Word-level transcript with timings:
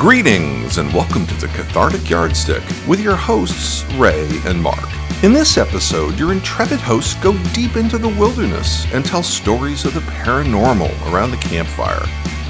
Greetings 0.00 0.78
and 0.78 0.90
welcome 0.94 1.26
to 1.26 1.34
the 1.34 1.48
Cathartic 1.48 2.08
Yardstick 2.08 2.62
with 2.88 3.00
your 3.00 3.16
hosts, 3.16 3.84
Ray 3.96 4.26
and 4.46 4.58
Mark. 4.62 4.88
In 5.22 5.34
this 5.34 5.58
episode, 5.58 6.18
your 6.18 6.32
intrepid 6.32 6.80
hosts 6.80 7.22
go 7.22 7.36
deep 7.52 7.76
into 7.76 7.98
the 7.98 8.08
wilderness 8.08 8.90
and 8.94 9.04
tell 9.04 9.22
stories 9.22 9.84
of 9.84 9.92
the 9.92 10.00
paranormal 10.00 10.90
around 11.12 11.32
the 11.32 11.36
campfire. 11.36 12.00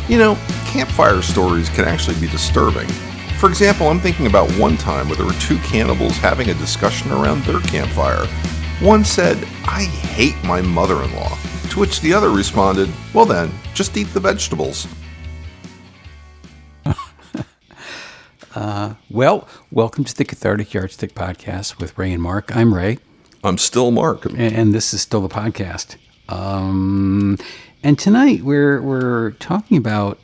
You 0.09 0.19
know, 0.19 0.37
campfire 0.65 1.23
stories 1.23 1.69
can 1.71 1.87
actually 1.87 2.21
be 2.21 2.29
disturbing. 2.29 2.87
For 3.41 3.49
example, 3.49 3.89
I'm 3.89 3.99
thinking 3.99 4.29
about 4.29 4.49
one 4.53 4.77
time 4.77 5.09
where 5.09 5.17
there 5.17 5.27
were 5.27 5.33
two 5.33 5.59
cannibals 5.59 6.19
having 6.19 6.51
a 6.51 6.55
discussion 6.55 7.11
around 7.11 7.43
their 7.43 7.59
campfire. 7.63 8.27
One 8.79 9.05
said, 9.05 9.39
I 9.65 9.83
hate 9.83 10.41
my 10.45 10.63
mother 10.63 11.03
in 11.03 11.13
law, 11.17 11.37
to 11.71 11.81
which 11.81 12.01
the 12.01 12.15
other 12.15 12.31
responded, 12.31 12.89
Well 13.13 13.27
then, 13.27 13.51
just 13.75 13.97
eat 13.97 14.15
the 14.15 14.21
vegetables. 14.21 14.87
Well, 19.11 19.49
welcome 19.71 20.05
to 20.05 20.15
the 20.17 20.25
Cathartic 20.25 20.73
Yardstick 20.73 21.15
Podcast 21.15 21.81
with 21.81 21.97
Ray 21.99 22.13
and 22.13 22.23
Mark. 22.23 22.55
I'm 22.55 22.73
Ray, 22.75 22.99
I'm 23.43 23.59
still 23.59 23.91
Mark. 23.91 24.25
and- 24.27 24.39
and 24.39 24.75
this 24.75 24.95
is 24.95 25.01
still 25.01 25.21
the 25.21 25.29
podcast. 25.29 25.97
Um, 26.29 27.37
and 27.83 27.99
tonight 27.99 28.43
we're 28.45 28.81
we're 28.81 29.33
talking 29.33 29.77
about 29.77 30.21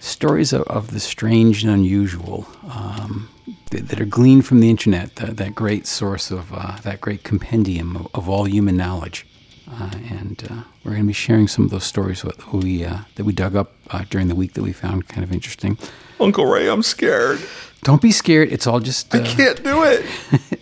stories 0.00 0.52
of, 0.52 0.62
of 0.62 0.90
the 0.90 0.98
strange 1.00 1.62
and 1.62 1.72
unusual 1.72 2.46
um, 2.68 3.28
that, 3.70 3.88
that 3.88 4.00
are 4.00 4.04
gleaned 4.06 4.44
from 4.44 4.58
the 4.60 4.70
internet. 4.70 5.14
That, 5.16 5.36
that 5.36 5.54
great 5.54 5.86
source 5.86 6.30
of 6.32 6.52
uh, 6.52 6.78
that 6.82 7.00
great 7.00 7.22
compendium 7.22 7.96
of, 7.96 8.08
of 8.14 8.28
all 8.28 8.44
human 8.44 8.76
knowledge. 8.76 9.24
Uh, 9.70 9.90
and 10.10 10.46
uh, 10.50 10.54
we're 10.84 10.92
going 10.92 11.04
to 11.04 11.06
be 11.06 11.12
sharing 11.12 11.48
some 11.48 11.64
of 11.64 11.70
those 11.70 11.84
stories 11.84 12.22
that 12.22 12.52
we 12.52 12.84
uh, 12.84 12.98
that 13.14 13.24
we 13.24 13.32
dug 13.32 13.54
up 13.54 13.72
uh, 13.90 14.04
during 14.10 14.26
the 14.26 14.34
week 14.34 14.54
that 14.54 14.62
we 14.62 14.72
found 14.72 15.06
kind 15.06 15.22
of 15.22 15.32
interesting. 15.32 15.78
Uncle 16.20 16.46
Ray, 16.46 16.68
I'm 16.68 16.82
scared. 16.82 17.40
Don't 17.82 18.00
be 18.02 18.12
scared. 18.12 18.50
It's 18.52 18.66
all 18.66 18.80
just. 18.80 19.14
I 19.14 19.18
uh, 19.20 19.24
can't 19.26 19.62
do 19.62 19.82
it. 19.82 20.04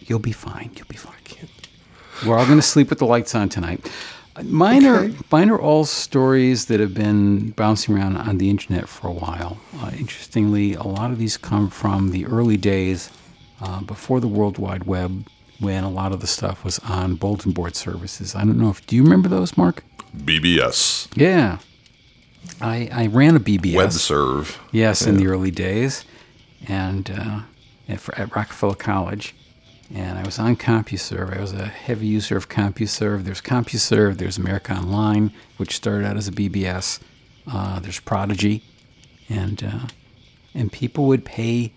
You'll 0.08 0.18
be 0.18 0.32
fine. 0.32 0.70
You'll 0.76 0.86
be 0.88 0.96
fine. 0.96 1.12
We're 2.26 2.38
all 2.38 2.46
going 2.46 2.58
to 2.58 2.62
sleep 2.62 2.88
with 2.88 3.00
the 3.00 3.04
lights 3.06 3.34
on 3.34 3.48
tonight. 3.48 3.90
Uh, 4.36 4.44
Mine 4.44 4.86
are 4.86 5.00
Okay. 5.04 5.16
mine 5.32 5.50
are 5.50 5.58
all 5.60 5.84
stories 5.84 6.66
that 6.66 6.78
have 6.78 6.94
been 6.94 7.50
bouncing 7.50 7.96
around 7.96 8.16
on 8.16 8.38
the 8.38 8.48
internet 8.48 8.88
for 8.88 9.08
a 9.08 9.12
while. 9.12 9.58
Uh, 9.80 9.90
interestingly, 9.98 10.74
a 10.74 10.84
lot 10.84 11.10
of 11.10 11.18
these 11.18 11.36
come 11.36 11.68
from 11.68 12.12
the 12.12 12.24
early 12.26 12.56
days 12.56 13.10
uh, 13.60 13.80
before 13.82 14.20
the 14.20 14.28
World 14.28 14.56
Wide 14.56 14.84
Web, 14.84 15.26
when 15.58 15.82
a 15.82 15.90
lot 15.90 16.12
of 16.12 16.20
the 16.20 16.26
stuff 16.28 16.64
was 16.64 16.78
on 16.80 17.16
bulletin 17.16 17.50
board 17.52 17.74
services. 17.74 18.36
I 18.36 18.40
don't 18.44 18.58
know 18.58 18.70
if 18.70 18.86
do 18.86 18.94
you 18.94 19.02
remember 19.02 19.28
those, 19.28 19.56
Mark? 19.56 19.82
BBS. 20.16 21.08
Yeah, 21.16 21.58
I 22.60 22.88
I 22.92 23.06
ran 23.06 23.36
a 23.36 23.40
BBS. 23.40 23.74
Web 23.74 23.92
serve. 23.92 24.58
Yes, 24.70 25.06
in 25.06 25.16
the 25.16 25.26
early 25.26 25.50
days, 25.50 26.04
and 26.68 27.10
uh, 27.10 27.40
at, 27.88 28.18
at 28.18 28.34
Rockefeller 28.34 28.74
College, 28.74 29.34
and 29.94 30.18
I 30.18 30.22
was 30.24 30.38
on 30.38 30.56
CompuServe. 30.56 31.36
I 31.36 31.40
was 31.40 31.52
a 31.52 31.66
heavy 31.66 32.06
user 32.06 32.36
of 32.36 32.48
CompuServe. 32.48 33.24
There's 33.24 33.40
CompuServe. 33.40 34.18
There's 34.18 34.38
America 34.38 34.72
Online, 34.74 35.32
which 35.56 35.74
started 35.76 36.06
out 36.06 36.16
as 36.16 36.28
a 36.28 36.32
BBS. 36.32 37.00
Uh, 37.50 37.80
there's 37.80 38.00
Prodigy, 38.00 38.62
and 39.28 39.62
uh, 39.62 39.86
and 40.54 40.70
people 40.72 41.06
would 41.06 41.24
pay 41.24 41.72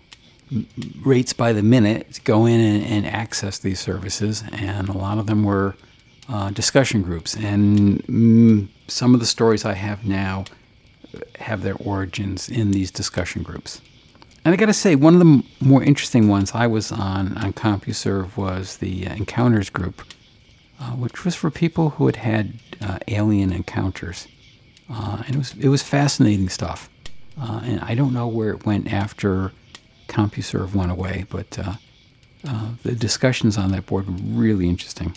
m- 0.52 0.66
rates 1.04 1.32
by 1.32 1.52
the 1.52 1.62
minute 1.62 2.14
to 2.14 2.20
go 2.22 2.46
in 2.46 2.60
and, 2.60 2.84
and 2.84 3.06
access 3.06 3.58
these 3.58 3.80
services, 3.80 4.44
and 4.52 4.88
a 4.88 4.96
lot 4.96 5.18
of 5.18 5.26
them 5.26 5.42
were 5.42 5.74
uh, 6.28 6.50
discussion 6.50 7.02
groups. 7.02 7.34
And 7.36 8.02
mm, 8.04 8.68
some 8.88 9.14
of 9.14 9.20
the 9.20 9.26
stories 9.26 9.64
I 9.64 9.74
have 9.74 10.04
now 10.04 10.44
have 11.38 11.62
their 11.62 11.76
origins 11.76 12.48
in 12.48 12.70
these 12.70 12.90
discussion 12.90 13.42
groups. 13.42 13.80
And 14.44 14.52
I 14.52 14.56
got 14.56 14.66
to 14.66 14.72
say, 14.72 14.94
one 14.94 15.14
of 15.14 15.18
the 15.18 15.26
m- 15.26 15.44
more 15.60 15.82
interesting 15.82 16.28
ones 16.28 16.52
I 16.54 16.66
was 16.66 16.92
on 16.92 17.36
on 17.38 17.52
CompuServe 17.52 18.36
was 18.36 18.76
the 18.76 19.06
uh, 19.06 19.14
Encounters 19.14 19.70
group, 19.70 20.02
uh, 20.80 20.90
which 20.90 21.24
was 21.24 21.34
for 21.34 21.50
people 21.50 21.90
who 21.90 22.06
had 22.06 22.16
had 22.16 22.52
uh, 22.80 22.98
alien 23.08 23.52
encounters, 23.52 24.28
uh, 24.88 25.22
and 25.26 25.34
it 25.34 25.38
was 25.38 25.54
it 25.58 25.68
was 25.68 25.82
fascinating 25.82 26.48
stuff. 26.48 26.88
Uh, 27.40 27.60
and 27.64 27.80
I 27.80 27.94
don't 27.94 28.12
know 28.14 28.28
where 28.28 28.50
it 28.50 28.64
went 28.64 28.92
after 28.92 29.52
CompuServe 30.08 30.74
went 30.74 30.92
away, 30.92 31.26
but 31.28 31.58
the 32.84 32.94
discussions 32.94 33.58
on 33.58 33.72
that 33.72 33.86
board 33.86 34.06
were 34.06 34.40
really 34.40 34.68
interesting. 34.68 35.16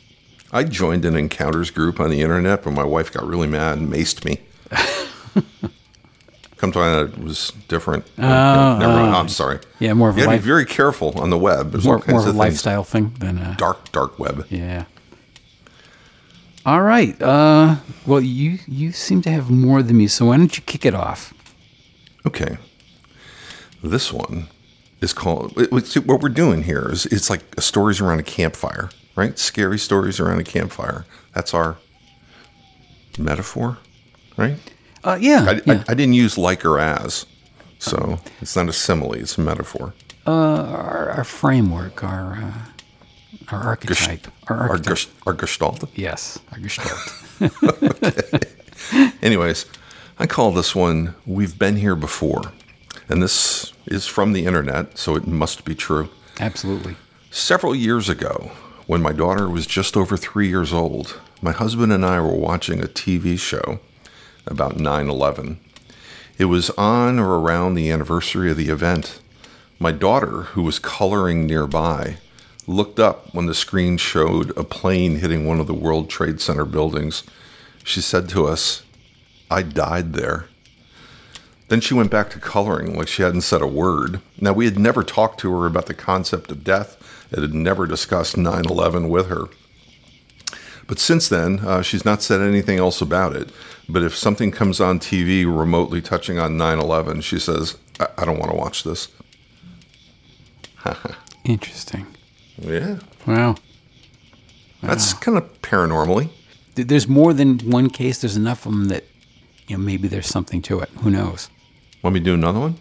I 0.52 0.64
joined 0.64 1.06
an 1.06 1.16
encounters 1.16 1.70
group 1.72 2.00
on 2.00 2.10
the 2.10 2.22
internet, 2.22 2.64
but 2.64 2.72
my 2.72 2.84
wife 2.84 3.12
got 3.12 3.26
really 3.28 3.48
mad 3.48 3.78
and 3.78 3.92
maced 3.92 4.26
me. 4.26 4.40
Come 6.58 6.74
to 6.74 6.80
find 6.80 6.96
out 7.12 7.18
it 7.18 7.24
was 7.24 7.54
different. 7.70 8.06
Oh, 8.18 8.22
Never 8.80 8.94
mind. 8.94 9.16
I'm 9.16 9.30
sorry. 9.30 9.60
Yeah, 9.80 9.94
more 9.94 10.10
of 10.10 10.18
a. 10.18 10.20
You 10.20 10.26
a 10.26 10.28
life, 10.28 10.42
be 10.42 10.48
very 10.48 10.66
careful 10.66 11.18
on 11.20 11.30
the 11.30 11.38
web. 11.38 11.72
There's 11.72 11.86
more, 11.86 12.00
kinds 12.00 12.10
more 12.10 12.20
of 12.20 12.26
a 12.26 12.30
things. 12.32 12.38
lifestyle 12.38 12.84
thing 12.84 13.14
than 13.20 13.38
uh, 13.38 13.56
Dark, 13.58 13.92
dark 13.94 14.20
web. 14.20 14.46
Yeah. 14.50 14.84
All 16.66 16.81
right. 16.81 17.20
Uh, 17.22 17.78
well, 18.06 18.20
you 18.20 18.60
you 18.68 18.92
seem 18.92 19.22
to 19.22 19.31
have 19.31 19.50
more 19.50 19.81
than 19.81 19.96
me, 19.98 20.08
so 20.08 20.26
why 20.26 20.38
don't 20.38 20.56
you 20.58 20.64
kick 20.64 20.86
it 20.86 20.94
off? 20.94 21.34
Okay. 22.26 22.58
This 23.81 24.12
one 24.12 24.48
is 25.00 25.14
called. 25.14 25.54
it- 25.58 25.72
it's- 25.72 25.96
What 25.96 26.22
we're 26.22 26.28
doing 26.28 26.64
here 26.64 26.90
is 26.92 27.06
it's 27.06 27.30
like 27.30 27.42
stories 27.62 28.02
around 28.02 28.20
a 28.20 28.24
campfire, 28.24 28.90
right? 29.19 29.38
Scary 29.38 29.78
stories 29.78 30.19
around 30.19 30.40
a 30.40 30.44
campfire. 30.44 31.06
That's 31.34 31.53
our 31.53 31.78
metaphor, 33.18 33.78
right? 34.38 34.57
Uh, 35.03 35.18
yeah. 35.19 35.46
I, 35.47 35.62
yeah. 35.66 35.84
I, 35.88 35.91
I 35.91 35.94
didn't 35.94 36.13
use 36.13 36.38
like 36.38 36.66
or 36.66 36.80
as, 36.80 37.25
so 37.80 38.19
it's 38.41 38.56
not 38.56 38.69
a 38.69 38.74
simile; 38.74 39.13
it's 39.13 39.38
a 39.38 39.41
metaphor. 39.41 39.94
uh, 40.25 40.31
our, 40.31 41.09
our 41.12 41.24
framework, 41.24 42.03
our 42.03 42.35
uh, 42.35 42.53
our 43.52 43.63
archetype, 43.63 44.28
our 44.47 44.57
Our, 44.57 44.69
archetype. 44.69 44.96
ges- 44.97 45.07
our 45.28 45.34
gestalt. 45.34 45.84
yes, 45.96 46.40
our 46.51 46.59
gestalt. 46.59 47.00
Anyways, 49.22 49.66
I 50.18 50.25
call 50.28 50.51
this 50.51 50.75
one 50.75 51.16
"We've 51.25 51.57
Been 51.57 51.75
Here 51.78 51.96
Before," 51.96 52.51
and 53.09 53.22
this 53.22 53.74
is 53.86 54.06
from 54.07 54.34
the 54.34 54.46
internet, 54.46 54.97
so 54.97 55.16
it 55.16 55.28
must 55.28 55.66
be 55.66 55.75
true. 55.75 56.09
Absolutely. 56.40 56.96
Several 57.31 57.75
years 57.75 58.09
ago, 58.09 58.51
when 58.89 59.03
my 59.03 59.11
daughter 59.13 59.47
was 59.47 59.67
just 59.67 59.95
over 59.95 60.17
three 60.17 60.47
years 60.47 60.73
old, 60.73 61.22
my 61.44 61.51
husband 61.51 61.94
and 61.94 62.03
I 62.03 62.19
were 62.22 62.33
watching 62.33 62.79
a 62.79 62.88
TV 62.88 63.38
show 63.38 63.79
about 64.47 64.79
9 64.79 65.07
11. 65.07 65.59
It 66.39 66.45
was 66.45 66.72
on 66.72 67.19
or 67.19 67.39
around 67.39 67.75
the 67.75 67.91
anniversary 67.91 68.50
of 68.50 68.57
the 68.57 68.69
event. 68.69 69.22
My 69.77 69.91
daughter, 69.91 70.41
who 70.53 70.63
was 70.63 70.79
coloring 70.79 71.45
nearby, 71.45 72.17
looked 72.66 73.00
up 73.00 73.31
when 73.31 73.45
the 73.45 73.53
screen 73.53 73.97
showed 73.97 74.57
a 74.57 74.63
plane 74.63 75.17
hitting 75.17 75.45
one 75.45 75.59
of 75.59 75.67
the 75.67 75.73
World 75.75 76.09
Trade 76.09 76.41
Center 76.41 76.66
buildings. 76.66 77.21
She 77.83 78.01
said 78.01 78.27
to 78.29 78.47
us, 78.47 78.81
I 79.51 79.61
died 79.61 80.13
there. 80.13 80.50
Then 81.67 81.79
she 81.79 81.94
went 81.94 82.09
back 82.09 82.31
to 82.31 82.39
coloring 82.39 82.97
like 82.97 83.07
she 83.07 83.21
hadn't 83.21 83.41
said 83.41 83.61
a 83.61 83.67
word. 83.67 84.19
Now, 84.41 84.53
we 84.53 84.66
had 84.66 84.79
never 84.79 85.03
talked 85.03 85.39
to 85.41 85.51
her 85.59 85.67
about 85.67 85.85
the 85.85 85.94
concept 85.94 86.50
of 86.50 86.63
death 86.63 86.99
and 87.31 87.41
had 87.41 87.53
never 87.53 87.85
discussed 87.85 88.38
9 88.38 88.66
11 88.66 89.09
with 89.09 89.28
her. 89.28 89.45
But 90.88 91.00
since 91.00 91.29
then, 91.29 91.59
uh, 91.59 91.81
she's 91.84 92.03
not 92.03 92.23
said 92.23 92.41
anything 92.41 92.79
else 92.79 93.00
about 93.00 93.35
it. 93.35 93.50
But 93.88 94.03
if 94.03 94.16
something 94.16 94.51
comes 94.51 94.79
on 94.79 95.00
TV 95.00 95.45
remotely 95.45 96.01
touching 96.01 96.39
on 96.39 96.57
9 96.57 96.79
11, 96.79 97.22
she 97.22 97.39
says, 97.39 97.78
I, 98.00 98.07
I 98.18 98.25
don't 98.25 98.39
want 98.39 98.51
to 98.51 98.57
watch 98.57 98.84
this. 98.84 99.09
Interesting. 101.44 102.07
Yeah. 102.57 103.00
Wow. 103.27 103.56
That's 104.81 105.13
kind 105.13 105.38
of 105.38 105.62
paranormally. 105.62 106.30
There's 106.75 107.07
more 107.07 107.33
than 107.33 107.59
one 107.59 107.89
case. 107.89 108.21
There's 108.21 108.38
enough 108.38 108.65
of 108.65 108.71
them 108.71 108.88
that 108.88 109.04
you 109.68 109.77
know 109.77 109.83
maybe 109.83 110.07
there's 110.07 110.27
something 110.27 110.62
to 110.63 110.80
it. 110.80 110.89
Who 111.01 111.09
knows? 111.09 111.50
Want 112.01 112.13
me 112.13 112.19
to 112.21 112.24
do 112.24 112.33
another 112.33 112.59
one? 112.59 112.75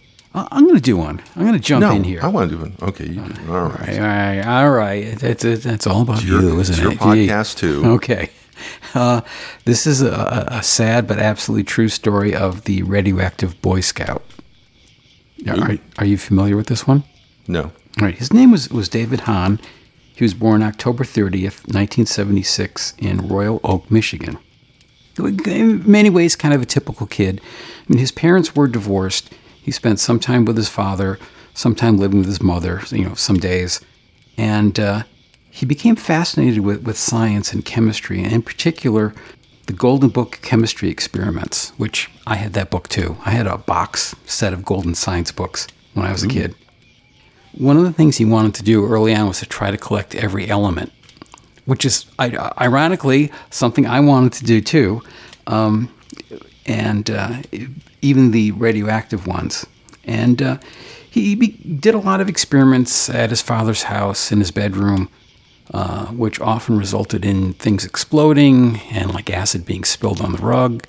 I'm 0.50 0.64
going 0.64 0.76
to 0.76 0.80
do 0.82 0.96
one. 0.96 1.20
I'm 1.34 1.42
going 1.42 1.54
to 1.54 1.58
jump 1.60 1.80
No, 1.80 1.92
in 1.92 2.04
here. 2.04 2.20
I 2.22 2.28
want 2.28 2.50
to 2.50 2.56
do 2.56 2.62
one. 2.62 2.74
Okay. 2.82 3.06
You, 3.08 3.20
all 3.22 3.26
right. 3.26 3.48
All 3.48 3.64
right, 3.68 3.98
all 3.98 4.00
right, 4.00 4.40
all 4.44 4.70
right. 4.70 5.18
That's 5.18 5.42
that's 5.42 5.86
all 5.86 6.02
about 6.02 6.22
your- 6.22 6.40
you, 6.42 6.60
isn't 6.60 6.74
it's 6.74 6.82
your 6.82 6.92
it? 6.92 6.98
podcast, 6.98 7.56
too. 7.58 7.82
Okay. 7.84 8.30
Uh, 8.94 9.20
this 9.66 9.86
is 9.86 10.02
a, 10.02 10.10
a 10.10 10.56
a 10.58 10.62
sad 10.64 11.06
but 11.06 11.18
absolutely 11.20 11.62
true 11.62 11.88
story 11.88 12.34
of 12.34 12.64
the 12.64 12.82
radioactive 12.82 13.60
Boy 13.62 13.80
Scout. 13.80 14.24
Are, 15.46 15.76
are 15.98 16.04
you 16.04 16.18
familiar 16.18 16.56
with 16.56 16.66
this 16.66 16.84
one? 16.86 17.04
No. 17.46 17.62
All 17.62 17.72
right. 18.00 18.16
His 18.16 18.32
name 18.32 18.50
was, 18.50 18.68
was 18.70 18.88
David 18.88 19.20
Hahn. 19.20 19.60
He 20.16 20.24
was 20.24 20.34
born 20.34 20.62
October 20.64 21.04
30th, 21.04 21.62
1976, 21.72 22.94
in 22.98 23.28
Royal 23.28 23.60
Oak, 23.62 23.88
Michigan. 23.90 24.38
In 25.46 25.82
many 25.90 26.10
ways, 26.10 26.34
kind 26.36 26.52
of 26.54 26.60
a 26.62 26.66
typical 26.66 27.06
kid. 27.06 27.40
I 27.44 27.84
mean, 27.92 27.98
his 28.00 28.10
parents 28.12 28.56
were 28.56 28.66
divorced. 28.66 29.32
He 29.68 29.72
spent 29.72 30.00
some 30.00 30.18
time 30.18 30.46
with 30.46 30.56
his 30.56 30.70
father, 30.70 31.18
some 31.52 31.74
time 31.74 31.98
living 31.98 32.20
with 32.20 32.28
his 32.28 32.40
mother, 32.40 32.80
you 32.88 33.04
know, 33.04 33.12
some 33.12 33.36
days. 33.36 33.82
And 34.38 34.80
uh, 34.80 35.02
he 35.50 35.66
became 35.66 35.94
fascinated 35.94 36.60
with, 36.60 36.84
with 36.84 36.96
science 36.96 37.52
and 37.52 37.62
chemistry, 37.62 38.22
and 38.22 38.32
in 38.32 38.40
particular, 38.40 39.12
the 39.66 39.74
Golden 39.74 40.08
Book 40.08 40.38
chemistry 40.40 40.88
experiments, 40.88 41.74
which 41.76 42.10
I 42.26 42.36
had 42.36 42.54
that 42.54 42.70
book 42.70 42.88
too. 42.88 43.18
I 43.26 43.32
had 43.32 43.46
a 43.46 43.58
box 43.58 44.16
set 44.24 44.54
of 44.54 44.64
Golden 44.64 44.94
Science 44.94 45.32
books 45.32 45.66
when 45.92 46.06
I 46.06 46.12
was 46.12 46.22
a 46.22 46.28
kid. 46.28 46.54
One 47.52 47.76
of 47.76 47.82
the 47.82 47.92
things 47.92 48.16
he 48.16 48.24
wanted 48.24 48.54
to 48.54 48.62
do 48.62 48.86
early 48.86 49.14
on 49.14 49.28
was 49.28 49.40
to 49.40 49.46
try 49.46 49.70
to 49.70 49.76
collect 49.76 50.14
every 50.14 50.48
element, 50.48 50.92
which 51.66 51.84
is 51.84 52.06
ironically 52.18 53.30
something 53.50 53.84
I 53.84 54.00
wanted 54.00 54.32
to 54.32 54.44
do 54.44 54.62
too, 54.62 55.02
um, 55.46 55.90
and 56.64 57.10
uh, 57.10 57.42
even 58.02 58.30
the 58.30 58.52
radioactive 58.52 59.26
ones. 59.26 59.66
And 60.04 60.40
uh, 60.40 60.58
he 61.10 61.34
did 61.34 61.94
a 61.94 61.98
lot 61.98 62.20
of 62.20 62.28
experiments 62.28 63.10
at 63.10 63.30
his 63.30 63.42
father's 63.42 63.84
house 63.84 64.32
in 64.32 64.38
his 64.38 64.50
bedroom. 64.50 65.08
Uh, 65.74 66.06
which 66.06 66.40
often 66.40 66.78
resulted 66.78 67.26
in 67.26 67.52
things 67.52 67.84
exploding 67.84 68.80
and 68.90 69.12
like 69.12 69.28
acid 69.28 69.66
being 69.66 69.84
spilled 69.84 70.22
on 70.22 70.32
the 70.32 70.38
rug. 70.38 70.82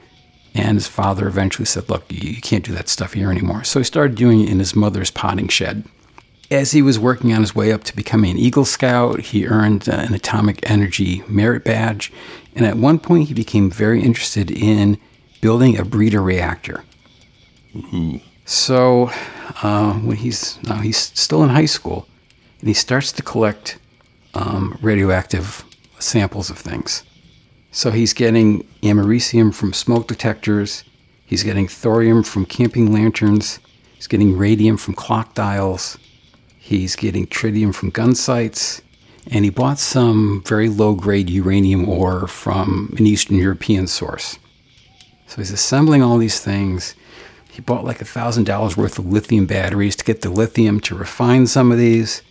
And 0.55 0.75
his 0.77 0.87
father 0.87 1.27
eventually 1.27 1.65
said, 1.65 1.89
Look, 1.89 2.05
you 2.09 2.39
can't 2.39 2.63
do 2.63 2.71
that 2.75 2.87
stuff 2.87 3.11
here 3.11 3.29
anymore. 3.29 3.65
So 3.65 3.81
he 3.81 3.83
started 3.83 4.15
doing 4.15 4.39
it 4.39 4.49
in 4.49 4.59
his 4.59 4.77
mother's 4.77 5.11
potting 5.11 5.49
shed. 5.49 5.83
As 6.49 6.71
he 6.71 6.81
was 6.81 6.97
working 6.97 7.33
on 7.33 7.41
his 7.41 7.53
way 7.53 7.73
up 7.73 7.83
to 7.83 7.95
becoming 7.95 8.31
an 8.31 8.37
Eagle 8.37 8.63
Scout, 8.63 9.19
he 9.19 9.47
earned 9.47 9.89
uh, 9.89 9.95
an 9.95 10.13
Atomic 10.13 10.59
Energy 10.69 11.23
Merit 11.27 11.65
Badge. 11.65 12.13
And 12.55 12.65
at 12.65 12.77
one 12.77 12.99
point, 12.99 13.27
he 13.27 13.33
became 13.33 13.69
very 13.69 14.01
interested 14.01 14.49
in 14.49 14.97
building 15.41 15.77
a 15.77 15.83
breeder 15.83 16.21
reactor. 16.21 16.85
So 18.45 19.11
uh, 19.61 19.93
when 19.93 20.17
he's 20.17 20.61
now 20.63 20.77
he's 20.77 20.97
still 20.97 21.43
in 21.43 21.49
high 21.49 21.65
school, 21.65 22.07
and 22.59 22.67
he 22.67 22.73
starts 22.73 23.11
to 23.13 23.23
collect 23.23 23.77
um, 24.33 24.77
radioactive 24.81 25.63
samples 25.99 26.49
of 26.49 26.57
things. 26.57 27.03
So 27.71 27.91
he's 27.91 28.13
getting 28.13 28.63
americium 28.81 29.53
from 29.53 29.73
smoke 29.73 30.07
detectors. 30.07 30.83
He's 31.25 31.43
getting 31.43 31.67
thorium 31.67 32.23
from 32.23 32.45
camping 32.45 32.91
lanterns. 32.91 33.59
He's 33.95 34.07
getting 34.07 34.37
radium 34.37 34.77
from 34.77 34.95
clock 34.95 35.35
dials. 35.35 35.97
He's 36.57 36.95
getting 36.95 37.27
tritium 37.27 37.73
from 37.75 37.91
gun 37.91 38.15
sights. 38.15 38.81
And 39.31 39.45
he 39.45 39.51
bought 39.51 39.77
some 39.77 40.41
very 40.45 40.69
low 40.69 40.95
grade 40.95 41.29
uranium 41.29 41.87
ore 41.87 42.27
from 42.27 42.95
an 42.97 43.05
Eastern 43.05 43.37
European 43.37 43.85
source. 43.85 44.39
So 45.27 45.37
he's 45.37 45.51
assembling 45.51 46.01
all 46.01 46.17
these 46.17 46.39
things. 46.39 46.95
He 47.59 47.63
bought 47.63 47.83
like 47.83 48.01
a 48.01 48.05
$1,000 48.05 48.77
worth 48.77 48.97
of 48.99 49.05
lithium 49.05 49.45
batteries 49.45 49.97
to 49.97 50.05
get 50.05 50.21
the 50.21 50.29
lithium 50.29 50.79
to 50.79 50.95
refine 50.95 51.45
some 51.45 51.73
of 51.73 51.77
these. 51.77 52.21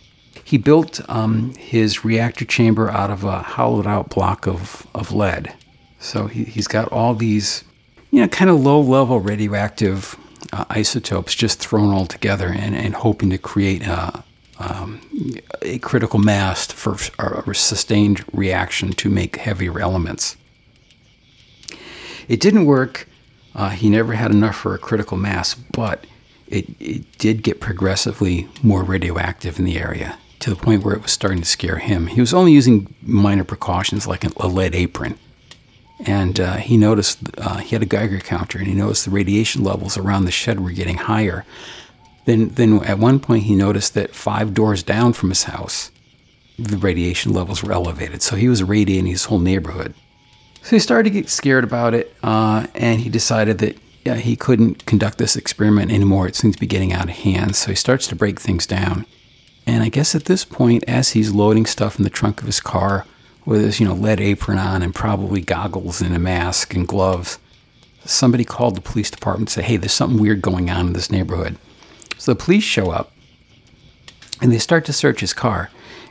He 0.43 0.57
built 0.57 1.07
um, 1.07 1.53
his 1.53 2.03
reactor 2.03 2.45
chamber 2.45 2.89
out 2.89 3.11
of 3.11 3.23
a 3.23 3.43
hollowed 3.43 3.85
out 3.85 4.09
block 4.09 4.47
of, 4.47 4.87
of 4.95 5.11
lead. 5.11 5.53
So 5.99 6.25
he, 6.25 6.45
he's 6.45 6.67
got 6.67 6.91
all 6.91 7.13
these, 7.13 7.63
you 8.09 8.21
know, 8.21 8.27
kind 8.27 8.49
of 8.49 8.59
low 8.59 8.81
level 8.81 9.19
radioactive 9.19 10.17
uh, 10.51 10.65
isotopes 10.71 11.35
just 11.35 11.59
thrown 11.59 11.93
all 11.93 12.07
together 12.07 12.47
and, 12.47 12.73
and 12.73 12.95
hoping 12.95 13.29
to 13.29 13.37
create 13.37 13.85
a, 13.85 14.23
um, 14.57 14.99
a 15.61 15.77
critical 15.77 16.17
mass 16.17 16.65
for 16.71 16.97
a 17.19 17.53
sustained 17.53 18.25
reaction 18.33 18.93
to 18.93 19.11
make 19.11 19.35
heavier 19.35 19.79
elements. 19.79 20.37
It 22.27 22.39
didn't 22.39 22.65
work. 22.65 23.07
Uh, 23.59 23.71
he 23.71 23.89
never 23.89 24.13
had 24.13 24.31
enough 24.31 24.55
for 24.55 24.73
a 24.73 24.79
critical 24.79 25.17
mass, 25.17 25.53
but 25.53 26.07
it, 26.47 26.65
it 26.79 27.17
did 27.17 27.43
get 27.43 27.59
progressively 27.59 28.47
more 28.63 28.83
radioactive 28.83 29.59
in 29.59 29.65
the 29.65 29.77
area 29.77 30.17
to 30.39 30.49
the 30.49 30.55
point 30.55 30.81
where 30.81 30.95
it 30.95 31.01
was 31.01 31.11
starting 31.11 31.41
to 31.41 31.45
scare 31.45 31.79
him. 31.79 32.07
He 32.07 32.21
was 32.21 32.33
only 32.33 32.53
using 32.53 32.95
minor 33.01 33.43
precautions 33.43 34.07
like 34.07 34.23
a 34.23 34.47
lead 34.47 34.73
apron. 34.75 35.19
And 36.05 36.39
uh, 36.39 36.55
he 36.55 36.77
noticed 36.77 37.19
uh, 37.37 37.57
he 37.57 37.75
had 37.75 37.83
a 37.83 37.85
Geiger 37.85 38.19
counter, 38.19 38.59
and 38.59 38.67
he 38.67 38.73
noticed 38.73 39.03
the 39.03 39.11
radiation 39.11 39.61
levels 39.61 39.97
around 39.97 40.23
the 40.23 40.31
shed 40.31 40.61
were 40.61 40.71
getting 40.71 40.95
higher. 40.95 41.43
Then, 42.23 42.47
then 42.49 42.81
at 42.85 42.97
one 42.97 43.19
point, 43.19 43.43
he 43.43 43.55
noticed 43.55 43.93
that 43.95 44.15
five 44.15 44.53
doors 44.53 44.83
down 44.83 45.11
from 45.11 45.27
his 45.27 45.43
house, 45.43 45.91
the 46.57 46.77
radiation 46.77 47.33
levels 47.33 47.61
were 47.61 47.73
elevated. 47.73 48.21
So 48.21 48.37
he 48.37 48.47
was 48.47 48.63
radiating 48.63 49.07
his 49.07 49.25
whole 49.25 49.39
neighborhood. 49.39 49.93
So 50.61 50.75
he 50.75 50.79
started 50.79 51.09
to 51.11 51.21
get 51.21 51.29
scared 51.29 51.63
about 51.63 51.93
it, 51.93 52.15
uh, 52.21 52.67
and 52.75 53.01
he 53.01 53.09
decided 53.09 53.59
that 53.59 53.77
yeah, 54.05 54.15
he 54.15 54.35
couldn't 54.35 54.85
conduct 54.85 55.17
this 55.17 55.35
experiment 55.35 55.91
anymore. 55.91 56.27
It 56.27 56.35
seemed 56.35 56.53
to 56.53 56.59
be 56.59 56.67
getting 56.67 56.93
out 56.93 57.09
of 57.09 57.15
hand. 57.17 57.55
So 57.55 57.69
he 57.69 57.75
starts 57.75 58.07
to 58.07 58.15
break 58.15 58.39
things 58.39 58.65
down. 58.65 59.05
And 59.67 59.83
I 59.83 59.89
guess 59.89 60.15
at 60.15 60.25
this 60.25 60.45
point, 60.45 60.83
as 60.87 61.11
he's 61.11 61.31
loading 61.31 61.65
stuff 61.65 61.97
in 61.97 62.03
the 62.03 62.09
trunk 62.09 62.39
of 62.39 62.47
his 62.47 62.59
car 62.59 63.05
with 63.45 63.61
his, 63.61 63.79
you 63.79 63.85
know, 63.85 63.93
lead 63.93 64.19
apron 64.19 64.57
on 64.57 64.81
and 64.81 64.95
probably 64.95 65.41
goggles 65.41 66.01
and 66.01 66.15
a 66.15 66.19
mask 66.19 66.73
and 66.73 66.87
gloves, 66.87 67.39
somebody 68.05 68.43
called 68.43 68.75
the 68.75 68.81
police 68.81 69.11
department 69.11 69.49
and 69.49 69.53
said, 69.53 69.65
hey, 69.65 69.77
there's 69.77 69.93
something 69.93 70.19
weird 70.19 70.41
going 70.41 70.69
on 70.69 70.87
in 70.87 70.93
this 70.93 71.11
neighborhood. 71.11 71.57
So 72.17 72.33
the 72.33 72.43
police 72.43 72.63
show 72.63 72.89
up 72.89 73.11
and 74.41 74.51
they 74.51 74.57
start 74.57 74.85
to 74.85 74.93
search 74.93 75.19
his 75.19 75.33
car. 75.33 75.69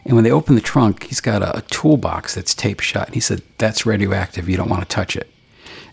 And 0.08 0.16
when 0.16 0.24
they 0.24 0.32
open 0.32 0.56
the 0.56 0.60
trunk, 0.60 1.04
he's 1.04 1.20
got 1.20 1.42
a, 1.42 1.58
a 1.58 1.60
toolbox 1.62 2.34
that's 2.34 2.54
taped 2.54 2.82
shut. 2.82 3.06
And 3.06 3.14
he 3.14 3.20
said, 3.20 3.42
that's 3.58 3.86
radioactive. 3.86 4.48
You 4.48 4.56
don't 4.56 4.68
want 4.68 4.82
to 4.82 4.88
touch 4.88 5.14
it. 5.14 5.30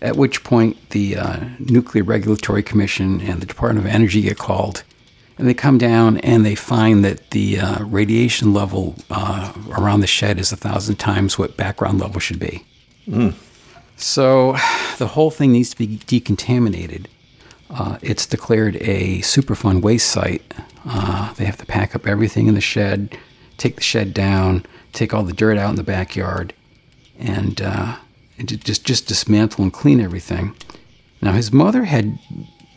At 0.01 0.15
which 0.15 0.43
point, 0.43 0.89
the 0.89 1.17
uh, 1.17 1.45
Nuclear 1.59 2.03
Regulatory 2.03 2.63
Commission 2.63 3.21
and 3.21 3.41
the 3.41 3.45
Department 3.45 3.85
of 3.85 3.93
Energy 3.93 4.21
get 4.21 4.39
called 4.39 4.83
and 5.37 5.47
they 5.47 5.53
come 5.53 5.77
down 5.77 6.17
and 6.19 6.45
they 6.45 6.55
find 6.55 7.03
that 7.03 7.31
the 7.31 7.59
uh, 7.59 7.83
radiation 7.83 8.53
level 8.53 8.95
uh, 9.09 9.51
around 9.69 9.99
the 9.99 10.07
shed 10.07 10.39
is 10.39 10.51
a 10.51 10.55
thousand 10.55 10.95
times 10.95 11.37
what 11.37 11.57
background 11.57 11.99
level 11.99 12.19
should 12.19 12.39
be. 12.39 12.65
Mm. 13.07 13.33
So 13.97 14.53
the 14.97 15.07
whole 15.07 15.31
thing 15.31 15.51
needs 15.51 15.69
to 15.71 15.77
be 15.77 15.97
decontaminated. 15.97 17.07
Uh, 17.69 17.97
it's 18.01 18.25
declared 18.25 18.77
a 18.77 19.19
Superfund 19.19 19.81
waste 19.81 20.09
site. 20.09 20.53
Uh, 20.85 21.33
they 21.33 21.45
have 21.45 21.57
to 21.57 21.65
pack 21.65 21.95
up 21.95 22.07
everything 22.07 22.47
in 22.47 22.53
the 22.53 22.61
shed, 22.61 23.17
take 23.57 23.75
the 23.75 23.81
shed 23.81 24.13
down, 24.13 24.65
take 24.93 25.13
all 25.13 25.23
the 25.23 25.33
dirt 25.33 25.57
out 25.57 25.69
in 25.69 25.75
the 25.75 25.83
backyard, 25.83 26.53
and, 27.17 27.61
uh, 27.61 27.97
and 28.37 28.63
just 28.63 28.85
just 28.85 29.07
dismantle 29.07 29.63
and 29.63 29.73
clean 29.73 29.99
everything. 29.99 30.55
Now 31.21 31.31
his 31.31 31.51
mother 31.51 31.85
had 31.85 32.19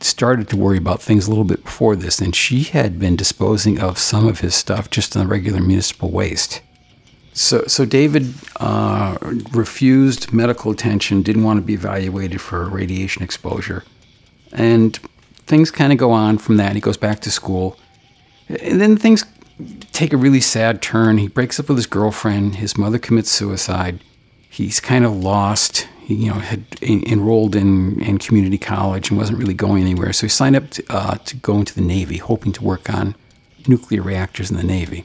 started 0.01 0.49
to 0.49 0.57
worry 0.57 0.79
about 0.79 1.03
things 1.03 1.27
a 1.27 1.31
little 1.31 1.45
bit 1.45 1.65
before 1.65 1.97
this, 1.97 2.21
and 2.21 2.35
she 2.35 2.63
had 2.63 2.99
been 2.99 3.17
disposing 3.17 3.81
of 3.81 3.99
some 3.99 4.27
of 4.27 4.41
his 4.41 4.55
stuff 4.55 4.91
just 4.91 5.15
in 5.17 5.23
the 5.23 5.27
regular 5.27 5.61
municipal 5.61 6.11
waste. 6.11 6.61
So, 7.33 7.65
so 7.67 7.85
David 7.85 8.35
uh, 8.57 9.17
refused 9.53 10.33
medical 10.33 10.73
attention, 10.73 11.23
didn't 11.23 11.45
want 11.45 11.59
to 11.59 11.65
be 11.65 11.75
evaluated 11.75 12.41
for 12.41 12.69
radiation 12.69 13.23
exposure, 13.23 13.85
and 14.53 14.99
things 15.47 15.71
kind 15.71 15.93
of 15.93 15.99
go 15.99 16.11
on 16.11 16.39
from 16.39 16.57
that. 16.57 16.75
He 16.75 16.81
goes 16.81 16.97
back 16.97 17.21
to 17.21 17.31
school, 17.31 17.77
and 18.49 18.81
then 18.81 18.97
things 18.97 19.25
take 19.99 20.13
a 20.13 20.17
really 20.17 20.41
sad 20.41 20.81
turn. 20.81 21.19
He 21.19 21.27
breaks 21.27 21.59
up 21.59 21.69
with 21.69 21.77
his 21.77 21.87
girlfriend. 21.87 22.57
His 22.57 22.79
mother 22.79 22.99
commits 22.99 23.33
suicide. 23.33 23.99
He's 24.49 24.79
kind 24.79 25.05
of 25.05 25.13
lost 25.13 25.89
he, 26.05 26.15
you 26.15 26.29
know, 26.29 26.39
had 26.39 26.65
enrolled 26.81 27.57
in, 27.57 28.01
in 28.01 28.19
community 28.19 28.59
college 28.59 29.11
and 29.11 29.19
wasn't 29.19 29.39
really 29.39 29.55
going 29.55 29.83
anywhere. 29.83 30.13
So 30.13 30.27
he 30.27 30.31
signed 30.31 30.57
up 30.57 30.71
to, 30.71 30.85
uh, 30.89 31.17
to 31.17 31.37
go 31.37 31.57
into 31.57 31.75
the 31.75 31.83
Navy, 31.83 32.17
hoping 32.17 32.53
to 32.53 32.65
work 32.65 32.89
on 32.89 33.17
nuclear 33.67 34.01
reactors 34.01 34.51
in 34.51 34.57
the 34.57 34.63
Navy. 34.63 35.05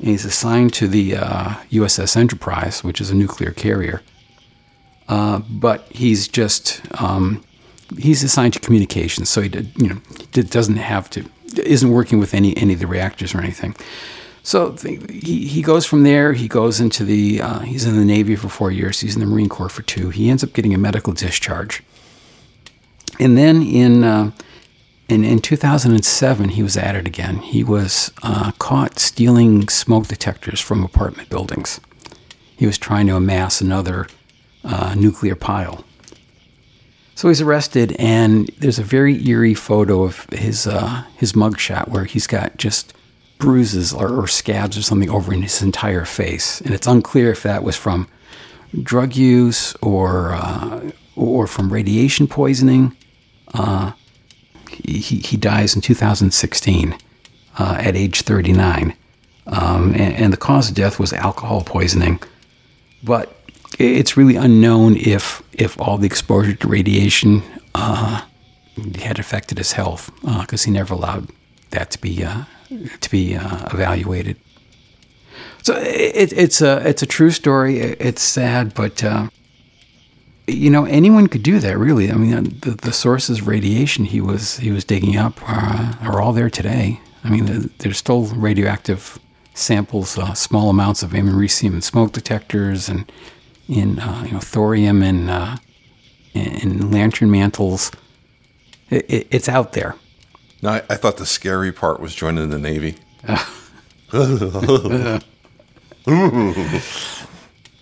And 0.00 0.08
he's 0.08 0.24
assigned 0.24 0.74
to 0.74 0.88
the 0.88 1.16
uh, 1.16 1.48
USS 1.70 2.16
Enterprise, 2.16 2.82
which 2.82 3.00
is 3.00 3.10
a 3.10 3.14
nuclear 3.14 3.52
carrier. 3.52 4.02
Uh, 5.08 5.38
but 5.38 5.86
he's 5.88 6.26
just 6.26 6.82
um, 7.00 7.44
he's 7.96 8.24
assigned 8.24 8.54
to 8.54 8.60
communications, 8.60 9.30
so 9.30 9.40
he 9.40 9.48
did, 9.48 9.70
you 9.76 9.88
know 9.88 10.00
doesn't 10.32 10.78
have 10.78 11.08
to 11.10 11.24
isn't 11.64 11.90
working 11.90 12.18
with 12.18 12.34
any 12.34 12.56
any 12.56 12.74
of 12.74 12.80
the 12.80 12.88
reactors 12.88 13.32
or 13.32 13.38
anything. 13.38 13.74
So 14.46 14.76
he, 14.76 15.44
he 15.48 15.60
goes 15.60 15.86
from 15.86 16.04
there. 16.04 16.32
He 16.32 16.46
goes 16.46 16.80
into 16.80 17.04
the, 17.04 17.42
uh, 17.42 17.58
he's 17.58 17.84
in 17.84 17.96
the 17.96 18.04
Navy 18.04 18.36
for 18.36 18.48
four 18.48 18.70
years. 18.70 19.00
He's 19.00 19.16
in 19.16 19.20
the 19.20 19.26
Marine 19.26 19.48
Corps 19.48 19.68
for 19.68 19.82
two. 19.82 20.10
He 20.10 20.30
ends 20.30 20.44
up 20.44 20.52
getting 20.52 20.72
a 20.72 20.78
medical 20.78 21.12
discharge. 21.12 21.82
And 23.18 23.36
then 23.36 23.60
in, 23.60 24.04
uh, 24.04 24.30
in, 25.08 25.24
in 25.24 25.40
2007, 25.40 26.50
he 26.50 26.62
was 26.62 26.76
at 26.76 26.94
it 26.94 27.08
again. 27.08 27.38
He 27.38 27.64
was 27.64 28.12
uh, 28.22 28.52
caught 28.52 29.00
stealing 29.00 29.68
smoke 29.68 30.06
detectors 30.06 30.60
from 30.60 30.84
apartment 30.84 31.28
buildings. 31.28 31.80
He 32.56 32.66
was 32.66 32.78
trying 32.78 33.08
to 33.08 33.16
amass 33.16 33.60
another 33.60 34.06
uh, 34.62 34.94
nuclear 34.96 35.34
pile. 35.34 35.84
So 37.16 37.26
he's 37.26 37.40
arrested, 37.40 37.96
and 37.98 38.48
there's 38.58 38.78
a 38.78 38.84
very 38.84 39.26
eerie 39.28 39.54
photo 39.54 40.04
of 40.04 40.24
his 40.30 40.68
uh, 40.68 41.02
his 41.16 41.32
mugshot 41.32 41.88
where 41.88 42.04
he's 42.04 42.26
got 42.26 42.58
just 42.58 42.92
bruises 43.38 43.92
or, 43.92 44.08
or, 44.08 44.26
scabs 44.26 44.78
or 44.78 44.82
something 44.82 45.10
over 45.10 45.32
his 45.32 45.62
entire 45.62 46.04
face, 46.04 46.60
and 46.62 46.74
it's 46.74 46.86
unclear 46.86 47.30
if 47.30 47.42
that 47.42 47.62
was 47.62 47.76
from 47.76 48.08
drug 48.82 49.14
use 49.14 49.74
or 49.76 50.32
uh, 50.32 50.90
or 51.14 51.46
from 51.46 51.72
radiation 51.72 52.26
poisoning. 52.26 52.96
Uh, 53.54 53.92
he, 54.70 55.18
he 55.18 55.36
dies 55.36 55.74
in 55.74 55.80
2016 55.80 56.98
uh, 57.58 57.76
at 57.80 57.96
age 57.96 58.22
39, 58.22 58.94
um, 59.46 59.92
and, 59.92 60.14
and, 60.14 60.32
the 60.32 60.36
cause 60.36 60.68
of 60.68 60.74
death 60.74 60.98
was 60.98 61.12
alcohol 61.12 61.62
poisoning. 61.62 62.20
But 63.02 63.34
it's 63.78 64.16
really 64.16 64.36
unknown 64.36 64.96
if 64.96 65.42
if 65.52 65.78
all 65.80 65.98
the 65.98 66.06
exposure 66.06 66.54
to 66.54 66.68
radiation 66.68 67.42
uh, 67.74 68.22
had 68.98 69.18
affected 69.18 69.58
his 69.58 69.72
health 69.72 70.10
because 70.22 70.62
uh, 70.62 70.66
he 70.66 70.70
never 70.70 70.94
allowed 70.94 71.30
that 71.70 71.90
to 71.92 72.00
be 72.00 72.24
uh, 72.24 72.44
to 73.00 73.10
be 73.10 73.36
uh, 73.36 73.68
evaluated. 73.72 74.36
So 75.62 75.76
it, 75.76 76.32
it's 76.32 76.60
a 76.62 76.86
it's 76.88 77.02
a 77.02 77.06
true 77.06 77.30
story. 77.30 77.78
It's 77.78 78.22
sad, 78.22 78.74
but 78.74 79.02
uh, 79.02 79.28
you 80.46 80.70
know 80.70 80.84
anyone 80.84 81.26
could 81.26 81.42
do 81.42 81.58
that. 81.58 81.76
Really, 81.76 82.10
I 82.10 82.14
mean, 82.14 82.34
uh, 82.34 82.42
the, 82.42 82.70
the 82.70 82.92
sources 82.92 83.40
of 83.40 83.48
radiation 83.48 84.04
he 84.04 84.20
was 84.20 84.58
he 84.58 84.70
was 84.70 84.84
digging 84.84 85.16
up 85.16 85.42
are, 85.48 85.98
are 86.02 86.20
all 86.20 86.32
there 86.32 86.50
today. 86.50 87.00
I 87.24 87.30
mean, 87.30 87.70
there's 87.78 87.98
still 87.98 88.26
radioactive 88.26 89.18
samples, 89.54 90.16
uh, 90.16 90.34
small 90.34 90.70
amounts 90.70 91.02
of 91.02 91.10
americium 91.10 91.74
in 91.74 91.82
smoke 91.82 92.12
detectors 92.12 92.88
and 92.88 93.10
in 93.68 93.98
uh, 93.98 94.22
you 94.24 94.32
know 94.32 94.40
thorium 94.40 95.02
and 95.02 95.28
uh, 95.28 95.56
in 96.34 96.90
lantern 96.90 97.30
mantles. 97.30 97.90
It, 98.90 99.04
it, 99.10 99.26
it's 99.30 99.48
out 99.48 99.72
there. 99.72 99.96
No, 100.62 100.70
I, 100.70 100.82
I, 100.88 100.96
thought 100.96 101.18
the 101.18 101.26
scary 101.26 101.72
part 101.72 102.00
was 102.00 102.14
joining 102.14 102.50
the 102.50 102.58
Navy. 102.58 102.96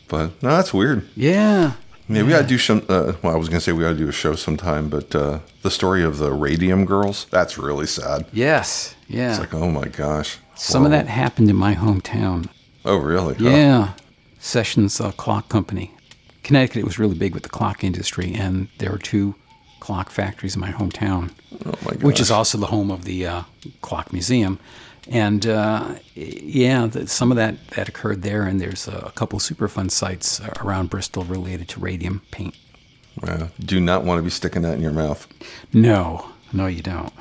but 0.09 0.43
no, 0.43 0.50
that's 0.50 0.75
weird. 0.75 1.09
Yeah. 1.14 1.73
Yeah, 2.09 2.23
we 2.23 2.31
gotta 2.31 2.47
do 2.47 2.59
some. 2.59 2.85
Uh, 2.88 3.14
well, 3.23 3.35
I 3.35 3.38
was 3.38 3.49
gonna 3.49 3.61
say 3.61 3.73
we 3.73 3.83
gotta 3.83 3.97
do 3.97 4.09
a 4.09 4.12
show 4.12 4.35
sometime, 4.35 4.90
but 4.90 5.14
uh, 5.14 5.38
the 5.62 5.71
story 5.71 6.04
of 6.04 6.19
the 6.19 6.33
Radium 6.33 6.85
Girls—that's 6.85 7.57
really 7.57 7.87
sad. 7.87 8.26
Yes, 8.31 8.95
yeah. 9.09 9.31
It's 9.31 9.40
like, 9.40 9.54
oh 9.54 9.71
my 9.71 9.88
gosh. 9.88 10.38
Some 10.54 10.83
Whoa. 10.83 10.87
of 10.87 10.90
that 10.93 11.07
happened 11.07 11.49
in 11.49 11.57
my 11.57 11.75
hometown. 11.75 12.49
Oh, 12.85 12.97
really? 12.97 13.37
Yeah. 13.38 13.87
Huh. 13.87 13.95
Sessions 14.38 15.00
uh, 15.00 15.12
Clock 15.12 15.49
Company. 15.49 15.93
Connecticut 16.43 16.85
was 16.85 16.99
really 16.99 17.14
big 17.14 17.33
with 17.33 17.43
the 17.43 17.49
clock 17.49 17.83
industry, 17.83 18.35
and 18.35 18.69
there 18.78 18.90
were 18.90 18.99
two 18.99 19.35
clock 19.85 20.09
factories 20.09 20.55
in 20.55 20.62
my 20.62 20.73
hometown, 20.73 21.31
oh 21.67 21.75
my 21.85 21.93
which 21.97 22.19
is 22.19 22.31
also 22.31 22.57
the 22.57 22.69
home 22.69 22.91
of 22.91 23.05
the 23.05 23.26
uh, 23.26 23.43
Clock 23.83 24.14
Museum. 24.14 24.59
And 25.11 25.47
uh, 25.47 25.97
yeah, 26.14 26.87
the, 26.87 27.07
some 27.07 27.31
of 27.31 27.37
that, 27.37 27.69
that 27.76 27.87
occurred 27.87 28.23
there, 28.23 28.45
and 28.45 28.59
there's 28.59 28.88
a, 28.88 28.97
a 28.97 29.11
couple 29.11 29.38
Superfund 29.38 29.91
sites 29.91 30.41
around 30.62 30.88
Bristol 30.88 31.25
related 31.25 31.69
to 31.69 31.81
radium 31.81 32.23
paint. 32.31 32.57
Wow. 33.23 33.50
Do 33.61 33.79
not 33.79 34.05
want 34.05 34.21
to 34.21 34.23
be 34.23 34.31
sticking 34.31 34.62
that 34.62 34.73
in 34.73 34.81
your 34.81 34.93
mouth. 34.93 35.29
No, 35.75 36.31
no, 36.55 36.67
you 36.67 36.81
don't. 36.81 37.12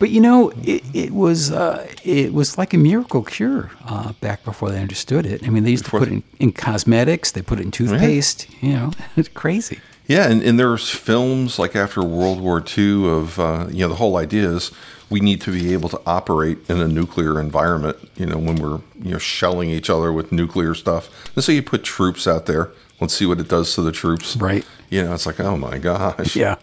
But 0.00 0.10
you 0.10 0.20
know, 0.20 0.50
it, 0.64 0.82
it 0.92 1.12
was 1.12 1.52
uh, 1.52 1.88
it 2.02 2.34
was 2.34 2.58
like 2.58 2.74
a 2.74 2.76
miracle 2.76 3.22
cure 3.22 3.70
uh, 3.86 4.14
back 4.14 4.42
before 4.42 4.72
they 4.72 4.80
understood 4.80 5.26
it. 5.26 5.46
I 5.46 5.50
mean, 5.50 5.62
they 5.62 5.70
used 5.70 5.84
before 5.84 6.00
to 6.00 6.06
put 6.06 6.12
it 6.12 6.16
in, 6.16 6.48
in, 6.48 6.52
cosmetics, 6.52 7.30
they 7.30 7.40
put 7.40 7.60
it 7.60 7.62
in 7.62 7.70
toothpaste. 7.70 8.48
Yeah. 8.60 8.68
You 8.68 8.72
know, 8.72 8.92
it's 9.16 9.28
crazy. 9.28 9.78
Yeah, 10.12 10.30
and, 10.30 10.42
and 10.42 10.58
there's 10.58 10.90
films 10.90 11.58
like 11.58 11.74
after 11.74 12.02
World 12.02 12.38
War 12.38 12.62
II 12.76 13.08
of 13.08 13.38
uh, 13.38 13.66
you 13.70 13.78
know 13.78 13.88
the 13.88 13.94
whole 13.94 14.18
idea 14.18 14.50
is 14.50 14.70
we 15.08 15.20
need 15.20 15.40
to 15.40 15.52
be 15.52 15.72
able 15.72 15.88
to 15.88 16.00
operate 16.04 16.58
in 16.68 16.82
a 16.82 16.86
nuclear 16.86 17.40
environment. 17.40 17.96
You 18.16 18.26
know, 18.26 18.36
when 18.36 18.56
we're 18.56 18.80
you 19.02 19.12
know 19.12 19.18
shelling 19.18 19.70
each 19.70 19.88
other 19.88 20.12
with 20.12 20.30
nuclear 20.30 20.74
stuff, 20.74 21.08
and 21.34 21.42
so 21.42 21.50
you 21.50 21.62
put 21.62 21.82
troops 21.82 22.26
out 22.26 22.44
there. 22.44 22.72
Let's 23.00 23.14
see 23.14 23.24
what 23.24 23.40
it 23.40 23.48
does 23.48 23.74
to 23.74 23.80
the 23.80 23.90
troops. 23.90 24.36
Right. 24.36 24.66
You 24.90 25.02
know, 25.02 25.14
it's 25.14 25.24
like 25.24 25.40
oh 25.40 25.56
my 25.56 25.78
gosh. 25.78 26.36
Yeah. 26.36 26.56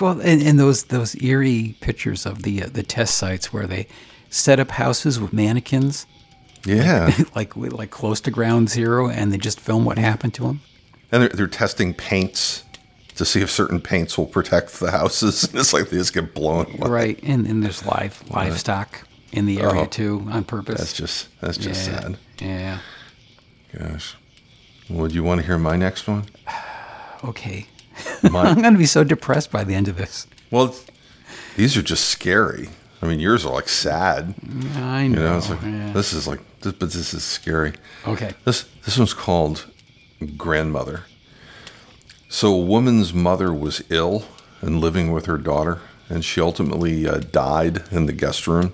Well, 0.00 0.18
and, 0.20 0.40
and 0.40 0.58
those 0.58 0.84
those 0.84 1.20
eerie 1.22 1.74
pictures 1.82 2.24
of 2.24 2.44
the 2.44 2.62
uh, 2.62 2.68
the 2.72 2.82
test 2.82 3.18
sites 3.18 3.52
where 3.52 3.66
they 3.66 3.88
set 4.30 4.58
up 4.58 4.70
houses 4.70 5.20
with 5.20 5.34
mannequins. 5.34 6.06
Yeah. 6.64 7.14
like 7.34 7.54
like 7.56 7.90
close 7.90 8.22
to 8.22 8.30
ground 8.30 8.70
zero, 8.70 9.10
and 9.10 9.30
they 9.30 9.36
just 9.36 9.60
film 9.60 9.84
what 9.84 9.98
happened 9.98 10.32
to 10.34 10.44
them. 10.44 10.60
And 11.12 11.22
they're, 11.22 11.28
they're 11.28 11.46
testing 11.46 11.94
paints 11.94 12.64
to 13.16 13.24
see 13.24 13.40
if 13.40 13.50
certain 13.50 13.80
paints 13.80 14.16
will 14.16 14.26
protect 14.26 14.80
the 14.80 14.90
houses. 14.90 15.44
it's 15.54 15.72
like 15.72 15.90
they 15.90 15.98
just 15.98 16.14
get 16.14 16.34
blown 16.34 16.66
away. 16.66 16.90
Right, 16.90 17.20
and, 17.22 17.46
and 17.46 17.62
there's 17.62 17.84
live 17.84 18.22
livestock 18.30 19.06
in 19.32 19.46
the 19.46 19.60
area 19.60 19.82
oh, 19.82 19.86
too 19.86 20.26
on 20.30 20.44
purpose. 20.44 20.78
That's 20.78 20.92
just 20.92 21.40
that's 21.40 21.58
just 21.58 21.88
yeah, 21.88 22.00
sad. 22.00 22.18
Yeah. 22.38 22.78
Gosh. 23.76 24.16
Well, 24.90 25.08
do 25.08 25.14
you 25.14 25.22
want 25.22 25.40
to 25.40 25.46
hear 25.46 25.58
my 25.58 25.76
next 25.76 26.06
one? 26.06 26.24
okay. 27.24 27.66
My, 28.30 28.44
I'm 28.44 28.62
going 28.62 28.72
to 28.72 28.78
be 28.78 28.86
so 28.86 29.04
depressed 29.04 29.50
by 29.50 29.64
the 29.64 29.74
end 29.74 29.86
of 29.86 29.96
this. 29.96 30.26
Well, 30.50 30.74
these 31.56 31.76
are 31.76 31.82
just 31.82 32.08
scary. 32.08 32.70
I 33.02 33.06
mean, 33.06 33.20
yours 33.20 33.44
are 33.44 33.52
like 33.52 33.68
sad. 33.68 34.34
Mm, 34.36 34.76
I 34.76 35.06
know. 35.08 35.18
You 35.18 35.24
know, 35.26 35.36
it's 35.36 35.50
like 35.50 35.62
yeah. 35.62 35.92
this 35.92 36.12
is 36.14 36.26
like, 36.26 36.40
this, 36.60 36.72
but 36.72 36.90
this 36.90 37.12
is 37.12 37.22
scary. 37.22 37.74
Okay. 38.06 38.32
This 38.44 38.64
this 38.84 38.96
one's 38.96 39.12
called 39.12 39.66
grandmother. 40.26 41.04
So, 42.28 42.54
a 42.54 42.62
woman's 42.62 43.12
mother 43.12 43.52
was 43.52 43.84
ill 43.90 44.24
and 44.60 44.80
living 44.80 45.12
with 45.12 45.26
her 45.26 45.38
daughter, 45.38 45.80
and 46.08 46.24
she 46.24 46.40
ultimately 46.40 47.06
uh, 47.06 47.18
died 47.18 47.84
in 47.90 48.06
the 48.06 48.12
guest 48.12 48.46
room 48.46 48.72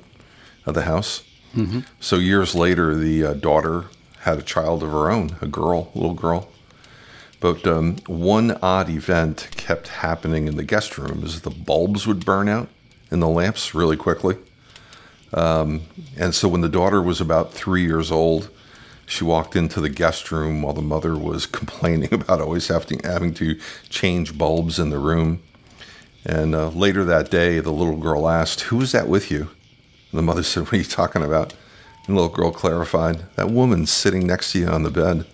of 0.65 0.75
the 0.75 0.83
house. 0.83 1.25
Mm-hmm. 1.57 1.81
So, 2.01 2.17
years 2.17 2.55
later, 2.55 2.95
the 2.95 3.25
uh, 3.25 3.33
daughter 3.35 3.87
had 4.21 4.39
a 4.39 4.43
child 4.43 4.83
of 4.83 4.91
her 4.91 5.11
own, 5.11 5.37
a 5.41 5.47
girl, 5.47 5.91
a 5.95 5.99
little 5.99 6.15
girl. 6.15 6.49
But 7.41 7.67
um, 7.67 7.97
one 8.07 8.59
odd 8.63 8.91
event 8.91 9.49
kept 9.57 9.89
happening 9.89 10.49
in 10.49 10.57
the 10.57 10.65
guest 10.65 10.99
room 10.99 11.23
is 11.25 11.43
the 11.43 11.51
bulbs 11.51 12.07
would 12.07 12.25
burn 12.25 12.49
out 12.49 12.69
in 13.11 13.21
the 13.21 13.29
lamps 13.29 13.75
really 13.75 13.97
quickly. 13.97 14.37
Um, 15.33 15.83
and 16.17 16.35
so 16.35 16.49
when 16.49 16.63
the 16.63 16.69
daughter 16.69 17.01
was 17.03 17.21
about 17.21 17.53
three 17.53 17.83
years 17.83 18.11
old, 18.11 18.51
she 19.09 19.25
walked 19.25 19.57
into 19.57 19.81
the 19.81 19.89
guest 19.89 20.31
room 20.31 20.61
while 20.61 20.75
the 20.75 20.83
mother 20.83 21.17
was 21.17 21.47
complaining 21.61 22.13
about 22.13 22.41
always 22.41 22.69
having, 22.69 23.01
having 23.03 23.33
to 23.35 23.59
change 23.89 24.37
bulbs 24.37 24.79
in 24.79 24.91
the 24.91 24.99
room. 24.99 25.43
And 26.27 26.55
uh, 26.55 26.69
later 26.69 27.05
that 27.05 27.31
day, 27.31 27.59
the 27.61 27.73
little 27.73 27.97
girl 27.97 28.29
asked, 28.29 28.63
Who 28.63 28.77
was 28.77 28.93
that 28.93 29.09
with 29.09 29.31
you? 29.31 29.49
And 30.11 30.19
the 30.19 30.23
mother 30.23 30.43
said, 30.45 30.65
What 30.65 30.75
are 30.75 30.77
you 30.77 30.85
talking 30.85 31.25
about? 31.25 31.55
And 32.07 32.17
the 32.17 32.21
little 32.21 32.37
girl 32.37 32.53
clarified, 32.53 33.25
That 33.37 33.51
woman 33.51 33.87
sitting 33.87 34.27
next 34.27 34.53
to 34.53 34.61
you 34.61 34.67
on 34.69 34.83
the 34.83 34.91
bed. 34.91 35.25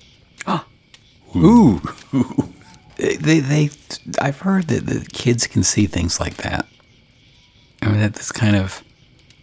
Ah. 0.47 0.65
Ooh. 1.37 1.83
Ooh. 2.15 2.55
they, 2.97 3.41
they, 3.41 3.71
I've 4.21 4.39
heard 4.39 4.69
that 4.69 4.87
the 4.87 5.05
kids 5.13 5.49
can 5.49 5.65
see 5.65 5.87
things 5.87 6.21
like 6.21 6.37
that. 6.37 6.69
I 7.83 7.89
mean, 7.89 8.01
that's 8.01 8.31
kind 8.31 8.55
of, 8.55 8.85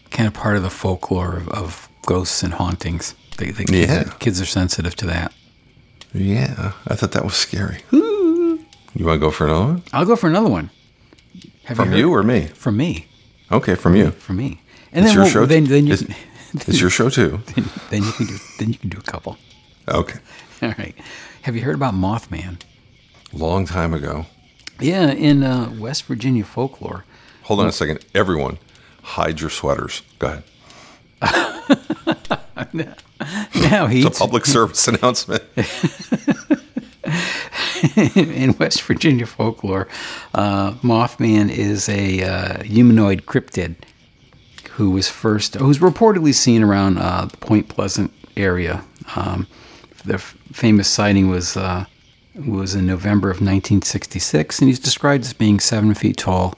kind 0.09 0.25
of 0.25 0.33
part 0.33 0.55
of 0.55 0.63
the 0.63 0.69
folklore 0.69 1.35
of, 1.35 1.49
of 1.49 1.89
ghosts 2.05 2.43
and 2.43 2.53
hauntings. 2.53 3.13
They, 3.41 3.49
they 3.49 3.65
kids, 3.65 3.91
yeah. 3.91 4.03
kids 4.19 4.39
are 4.39 4.45
sensitive 4.45 4.95
to 4.97 5.07
that. 5.07 5.33
Yeah, 6.13 6.73
I 6.87 6.95
thought 6.95 7.13
that 7.13 7.23
was 7.23 7.33
scary. 7.33 7.79
You 7.91 9.05
want 9.05 9.15
to 9.15 9.19
go 9.19 9.31
for 9.31 9.47
another 9.47 9.65
one? 9.65 9.83
I'll 9.93 10.05
go 10.05 10.15
for 10.15 10.27
another 10.27 10.49
one. 10.49 10.69
Have 11.63 11.77
from 11.77 11.91
you, 11.93 11.97
you, 11.97 12.13
or 12.13 12.21
me? 12.21 12.47
From 12.47 12.77
me. 12.77 13.07
Okay, 13.51 13.73
from 13.73 13.95
you. 13.95 14.11
From 14.11 14.37
me. 14.37 14.61
And 14.91 15.05
it's 15.05 15.15
then 15.15 15.23
your 15.23 15.31
show. 15.31 15.45
Then, 15.47 15.63
then 15.63 15.87
you, 15.87 15.93
it's, 15.93 16.03
it's 16.67 16.79
your 16.79 16.91
show 16.91 17.09
too. 17.09 17.41
Then, 17.55 17.65
then, 17.89 18.03
you 18.03 18.11
can 18.11 18.25
do. 18.27 18.37
Then 18.59 18.69
you 18.69 18.77
can 18.77 18.89
do 18.89 18.99
a 18.99 19.01
couple. 19.01 19.37
Okay. 19.87 20.19
All 20.61 20.75
right. 20.77 20.95
Have 21.43 21.55
you 21.55 21.63
heard 21.63 21.75
about 21.75 21.95
Mothman? 21.95 22.61
Long 23.33 23.65
time 23.65 23.93
ago. 23.95 24.27
Yeah, 24.79 25.11
in 25.11 25.43
uh, 25.43 25.73
West 25.79 26.03
Virginia 26.03 26.43
folklore. 26.43 27.05
Hold 27.43 27.61
on 27.61 27.67
a 27.67 27.71
second, 27.71 28.05
everyone. 28.13 28.59
Hide 29.01 29.41
your 29.41 29.49
sweaters. 29.49 30.03
Go 30.19 30.41
ahead. 31.21 32.37
Now 32.73 33.87
he's 33.87 34.05
it's 34.05 34.17
a 34.17 34.19
public 34.19 34.45
service 34.45 34.87
announcement. 34.87 35.43
in 38.15 38.55
West 38.57 38.81
Virginia 38.83 39.25
folklore, 39.25 39.87
uh, 40.33 40.73
Mothman 40.83 41.49
is 41.49 41.89
a 41.89 42.23
uh, 42.23 42.63
humanoid 42.63 43.25
cryptid 43.25 43.75
who 44.71 44.91
was 44.91 45.09
first, 45.09 45.55
who's 45.55 45.79
reportedly 45.79 46.33
seen 46.33 46.63
around 46.63 46.97
uh, 46.97 47.25
the 47.25 47.37
Point 47.37 47.67
Pleasant 47.67 48.11
area. 48.37 48.83
Um, 49.15 49.47
the 50.05 50.15
f- 50.15 50.37
famous 50.51 50.87
sighting 50.87 51.29
was 51.29 51.57
uh, 51.57 51.85
was 52.35 52.75
in 52.75 52.85
November 52.85 53.29
of 53.29 53.37
1966, 53.37 54.59
and 54.59 54.69
he's 54.69 54.79
described 54.79 55.25
as 55.25 55.33
being 55.33 55.59
seven 55.59 55.93
feet 55.93 56.17
tall 56.17 56.55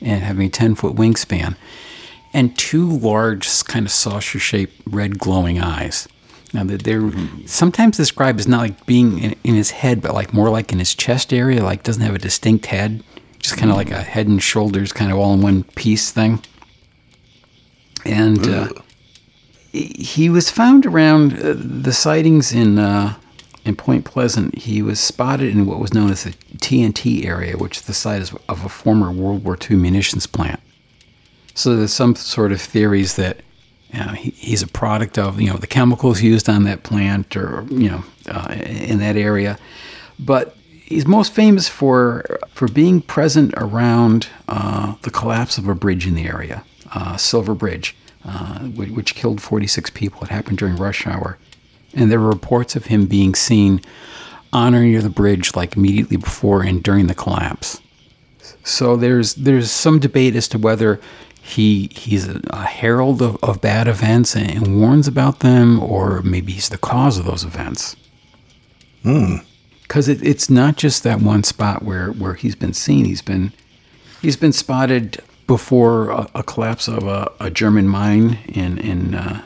and 0.00 0.22
having 0.22 0.46
a 0.46 0.50
10 0.50 0.74
foot 0.74 0.94
wingspan 0.94 1.56
and 2.34 2.58
two 2.58 2.90
large, 2.90 3.64
kind 3.64 3.86
of 3.86 3.92
saucer 3.92 4.38
shaped 4.38 4.74
red 4.84 5.18
glowing 5.18 5.60
eyes. 5.60 6.08
Now, 6.52 6.64
they're 6.64 7.10
sometimes 7.46 7.96
described 7.96 8.40
as 8.40 8.46
not 8.46 8.58
like 8.58 8.86
being 8.86 9.18
in, 9.20 9.36
in, 9.42 9.54
his 9.54 9.70
head, 9.70 10.02
but 10.02 10.14
like 10.14 10.32
more 10.32 10.50
like 10.50 10.72
in 10.72 10.78
his 10.78 10.94
chest 10.94 11.32
area, 11.32 11.62
like 11.62 11.82
doesn't 11.82 12.02
have 12.02 12.14
a 12.14 12.18
distinct 12.18 12.66
head, 12.66 13.02
just 13.38 13.56
kind 13.56 13.70
of 13.70 13.76
like 13.76 13.90
a 13.90 14.02
head 14.02 14.28
and 14.28 14.42
shoulders 14.42 14.92
kind 14.92 15.10
of 15.10 15.18
all 15.18 15.34
in 15.34 15.40
one 15.40 15.64
piece 15.74 16.12
thing. 16.12 16.42
And 18.04 18.46
uh, 18.46 18.68
he 19.72 20.28
was 20.28 20.50
found 20.50 20.86
around 20.86 21.32
uh, 21.34 21.54
the 21.56 21.92
sightings 21.92 22.52
in 22.52 22.78
uh, 22.78 23.14
in 23.64 23.74
Point 23.74 24.04
Pleasant. 24.04 24.56
He 24.58 24.82
was 24.82 25.00
spotted 25.00 25.50
in 25.50 25.66
what 25.66 25.80
was 25.80 25.94
known 25.94 26.10
as 26.10 26.24
the 26.24 26.32
TNT 26.58 27.24
area, 27.24 27.56
which 27.56 27.78
is 27.78 27.82
the 27.82 27.94
site 27.94 28.32
of 28.48 28.64
a 28.64 28.68
former 28.68 29.10
World 29.10 29.44
War 29.44 29.58
II 29.58 29.76
munitions 29.76 30.26
plant. 30.26 30.60
So 31.54 31.76
there's 31.76 31.92
some 31.92 32.14
sort 32.16 32.52
of 32.52 32.60
theories 32.60 33.14
that 33.14 33.40
you 33.92 34.00
know, 34.00 34.08
he, 34.12 34.30
he's 34.30 34.62
a 34.62 34.66
product 34.66 35.18
of 35.18 35.40
you 35.40 35.48
know 35.50 35.56
the 35.56 35.66
chemicals 35.68 36.20
used 36.20 36.48
on 36.48 36.64
that 36.64 36.82
plant 36.82 37.36
or 37.36 37.64
you 37.70 37.88
know 37.90 38.04
uh, 38.28 38.52
in 38.52 38.98
that 38.98 39.16
area, 39.16 39.58
but 40.18 40.56
he's 40.68 41.06
most 41.06 41.32
famous 41.32 41.68
for 41.68 42.24
for 42.50 42.68
being 42.68 43.00
present 43.00 43.54
around 43.56 44.28
uh, 44.48 44.94
the 45.02 45.10
collapse 45.10 45.58
of 45.58 45.68
a 45.68 45.74
bridge 45.74 46.06
in 46.06 46.14
the 46.14 46.26
area. 46.26 46.64
uh, 46.94 47.16
Silver 47.16 47.54
Bridge, 47.54 47.96
uh, 48.24 48.60
which, 48.60 48.90
which 48.90 49.14
killed 49.14 49.40
46 49.40 49.90
people. 49.90 50.22
It 50.22 50.30
happened 50.30 50.58
during 50.58 50.76
rush 50.76 51.06
hour. 51.06 51.38
And 51.94 52.10
there 52.10 52.20
were 52.20 52.28
reports 52.30 52.76
of 52.76 52.86
him 52.86 53.06
being 53.06 53.34
seen 53.34 53.80
on 54.52 54.74
or 54.74 54.80
near 54.80 55.02
the 55.02 55.10
bridge 55.10 55.54
like 55.54 55.76
immediately 55.76 56.16
before 56.16 56.62
and 56.62 56.82
during 56.82 57.06
the 57.06 57.14
collapse. 57.14 57.80
So 58.62 58.96
there's 58.96 59.34
there's 59.34 59.70
some 59.70 59.98
debate 59.98 60.36
as 60.36 60.48
to 60.48 60.58
whether 60.58 61.00
he 61.44 61.90
he's 61.92 62.26
a, 62.26 62.40
a 62.50 62.64
herald 62.64 63.20
of, 63.20 63.36
of 63.42 63.60
bad 63.60 63.86
events 63.86 64.34
and, 64.34 64.50
and 64.50 64.80
warns 64.80 65.06
about 65.06 65.40
them, 65.40 65.78
or 65.82 66.22
maybe 66.22 66.52
he's 66.52 66.70
the 66.70 66.78
cause 66.78 67.18
of 67.18 67.26
those 67.26 67.44
events. 67.44 67.96
Because 69.82 70.08
it, 70.08 70.26
it's 70.26 70.48
not 70.48 70.76
just 70.78 71.02
that 71.02 71.20
one 71.20 71.44
spot 71.44 71.82
where, 71.82 72.12
where 72.12 72.32
he's 72.32 72.56
been 72.56 72.72
seen. 72.72 73.04
He's 73.04 73.20
been 73.20 73.52
he's 74.22 74.38
been 74.38 74.54
spotted 74.54 75.22
before 75.46 76.08
a, 76.08 76.30
a 76.36 76.42
collapse 76.42 76.88
of 76.88 77.06
a, 77.06 77.30
a 77.38 77.50
German 77.50 77.88
mine 77.88 78.38
in 78.48 78.78
in 78.78 79.14
uh, 79.14 79.42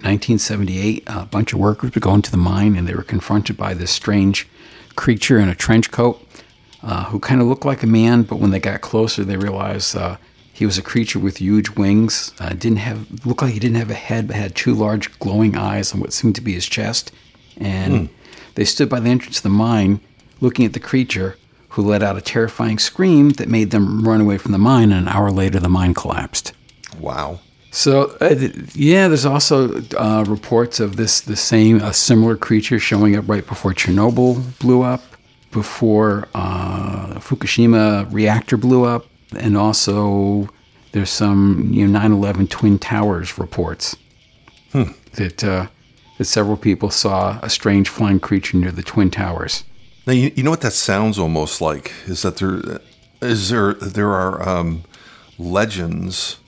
1978. 0.00 1.02
A 1.06 1.26
bunch 1.26 1.52
of 1.52 1.58
workers 1.58 1.94
were 1.94 2.00
going 2.00 2.22
to 2.22 2.30
the 2.30 2.38
mine 2.38 2.76
and 2.76 2.88
they 2.88 2.94
were 2.94 3.02
confronted 3.02 3.58
by 3.58 3.74
this 3.74 3.90
strange 3.90 4.48
creature 4.96 5.38
in 5.38 5.50
a 5.50 5.54
trench 5.54 5.90
coat 5.90 6.26
uh, 6.82 7.04
who 7.04 7.20
kind 7.20 7.42
of 7.42 7.46
looked 7.46 7.66
like 7.66 7.82
a 7.82 7.86
man, 7.86 8.22
but 8.22 8.36
when 8.36 8.52
they 8.52 8.58
got 8.58 8.80
closer, 8.80 9.22
they 9.22 9.36
realized 9.36 9.94
uh, 9.94 10.16
he 10.52 10.66
was 10.66 10.78
a 10.78 10.82
creature 10.82 11.18
with 11.18 11.38
huge 11.38 11.70
wings. 11.70 12.32
Uh, 12.38 12.50
didn't 12.50 12.78
have 12.78 13.26
looked 13.26 13.42
like 13.42 13.52
he 13.52 13.58
didn't 13.58 13.78
have 13.78 13.90
a 13.90 13.94
head, 13.94 14.28
but 14.28 14.36
had 14.36 14.54
two 14.54 14.74
large 14.74 15.18
glowing 15.18 15.56
eyes 15.56 15.92
on 15.92 16.00
what 16.00 16.12
seemed 16.12 16.34
to 16.36 16.40
be 16.40 16.52
his 16.52 16.66
chest. 16.66 17.10
And 17.56 18.08
they 18.54 18.64
stood 18.64 18.88
by 18.88 19.00
the 19.00 19.10
entrance 19.10 19.38
of 19.38 19.42
the 19.44 19.48
mine, 19.48 20.00
looking 20.40 20.64
at 20.64 20.72
the 20.72 20.80
creature, 20.80 21.36
who 21.70 21.82
let 21.82 22.02
out 22.02 22.18
a 22.18 22.20
terrifying 22.20 22.78
scream 22.78 23.30
that 23.30 23.48
made 23.48 23.70
them 23.70 24.06
run 24.06 24.20
away 24.20 24.36
from 24.36 24.52
the 24.52 24.58
mine. 24.58 24.92
And 24.92 25.08
an 25.08 25.08
hour 25.08 25.30
later, 25.30 25.58
the 25.58 25.68
mine 25.68 25.94
collapsed. 25.94 26.52
Wow. 26.98 27.40
So 27.70 28.14
uh, 28.20 28.34
yeah, 28.74 29.08
there's 29.08 29.24
also 29.24 29.82
uh, 29.96 30.24
reports 30.28 30.78
of 30.78 30.96
this 30.96 31.22
the 31.22 31.36
same 31.36 31.80
a 31.80 31.94
similar 31.94 32.36
creature 32.36 32.78
showing 32.78 33.16
up 33.16 33.26
right 33.26 33.46
before 33.46 33.72
Chernobyl 33.72 34.58
blew 34.58 34.82
up, 34.82 35.02
before 35.50 36.28
uh, 36.34 37.14
Fukushima 37.14 38.12
reactor 38.12 38.58
blew 38.58 38.84
up, 38.84 39.06
and 39.36 39.56
also 39.56 40.48
there's 40.92 41.10
some 41.10 41.70
you 41.72 41.86
know 41.86 41.98
9/11 41.98 42.48
twin 42.50 42.78
towers 42.78 43.38
reports 43.38 43.96
that 45.14 45.44
uh, 45.44 45.66
that 46.18 46.24
several 46.24 46.56
people 46.56 46.90
saw 46.90 47.38
a 47.42 47.50
strange 47.50 47.88
flying 47.88 48.20
creature 48.20 48.56
near 48.56 48.70
the 48.70 48.82
twin 48.82 49.10
towers. 49.10 49.64
Now 50.06 50.12
you, 50.12 50.32
you 50.34 50.42
know 50.42 50.50
what 50.50 50.62
that 50.62 50.72
sounds 50.72 51.18
almost 51.18 51.60
like? 51.60 51.92
Is 52.06 52.22
that 52.22 52.36
there 52.36 52.80
is 53.20 53.50
there 53.50 53.74
there 53.74 54.10
are 54.10 54.48
um, 54.48 54.84
legends 55.38 56.38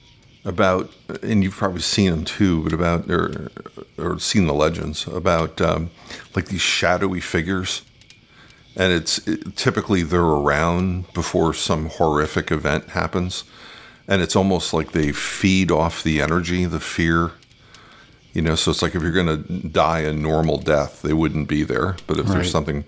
about 0.45 0.91
and 1.23 1.43
you've 1.43 1.57
probably 1.57 1.81
seen 1.81 2.11
them 2.11 2.25
too, 2.25 2.62
but 2.62 2.73
about 2.73 3.11
or 3.11 3.50
or 3.99 4.19
seen 4.19 4.47
the 4.47 4.55
legends 4.55 5.07
about 5.07 5.61
um, 5.61 5.91
like 6.35 6.47
these 6.47 6.61
shadowy 6.61 7.21
figures, 7.21 7.83
and 8.76 8.93
it's 8.93 9.19
it, 9.26 9.57
typically 9.57 10.02
they're 10.02 10.21
around 10.21 11.12
before 11.12 11.54
some 11.54 11.87
horrific 11.90 12.50
event 12.50 12.90
happens, 12.90 13.45
and 14.09 14.21
it's 14.23 14.37
almost 14.37 14.73
like 14.75 14.93
they 14.93 15.12
feed 15.12 15.71
off 15.71 16.02
the 16.02 16.21
energy, 16.21 16.64
the 16.64 16.81
fear. 16.81 17.33
You 18.33 18.43
know, 18.43 18.57
so 18.57 18.73
it's 18.73 18.83
like 18.83 18.97
if 18.97 19.02
you're 19.02 19.12
going 19.12 19.28
to 19.45 19.69
die 19.69 20.00
a 20.00 20.12
normal 20.12 20.59
death, 20.59 21.02
they 21.02 21.12
wouldn't 21.12 21.47
be 21.47 21.62
there. 21.62 21.95
But 22.09 22.19
if 22.19 22.26
Right. 22.26 22.35
there's 22.35 22.51
something 22.51 22.83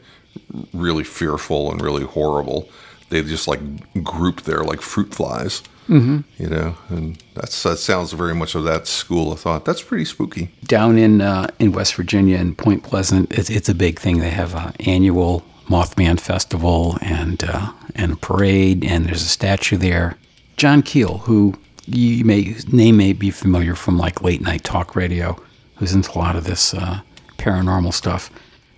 really 0.72 1.04
fearful 1.04 1.70
and 1.70 1.80
really 1.80 2.02
horrible, 2.04 2.68
they 3.10 3.22
just 3.22 3.46
like 3.46 3.60
group 4.02 4.42
there 4.42 4.64
like 4.64 4.80
fruit 4.80 5.14
flies. 5.14 5.62
Mm-hmm. 5.88 6.18
You 6.42 6.48
know, 6.50 6.76
and 6.88 7.22
that's 7.34 7.62
that 7.62 7.78
sounds 7.78 8.10
very 8.12 8.34
much 8.34 8.56
of 8.56 8.64
that 8.64 8.88
school 8.88 9.30
of 9.30 9.38
thought. 9.38 9.64
That's 9.64 9.82
pretty 9.82 10.04
spooky. 10.04 10.50
down 10.64 10.98
in 10.98 11.20
uh, 11.20 11.46
in 11.60 11.70
West 11.70 11.94
Virginia 11.94 12.38
in 12.38 12.56
Point 12.56 12.82
Pleasant, 12.82 13.30
it's, 13.30 13.48
it's 13.48 13.68
a 13.68 13.74
big 13.74 14.00
thing. 14.00 14.18
They 14.18 14.30
have 14.30 14.52
an 14.56 14.74
annual 14.80 15.44
Mothman 15.66 16.18
festival 16.20 16.96
and 17.00 17.42
uh, 17.44 17.72
and 17.94 18.12
a 18.12 18.16
parade, 18.16 18.84
and 18.84 19.06
there's 19.06 19.22
a 19.22 19.26
statue 19.28 19.76
there. 19.76 20.16
John 20.56 20.82
Keel, 20.82 21.18
who 21.18 21.54
you 21.86 22.24
may 22.24 22.54
name 22.70 22.96
may 22.98 23.12
be 23.12 23.30
familiar 23.30 23.74
from 23.74 23.98
like 23.98 24.22
late 24.22 24.40
night 24.40 24.64
talk 24.64 24.94
radio, 24.96 25.36
who's 25.76 25.92
into 25.94 26.12
a 26.12 26.18
lot 26.18 26.36
of 26.36 26.44
this 26.44 26.72
uh, 26.74 27.00
paranormal 27.38 27.92
stuff, 27.92 28.30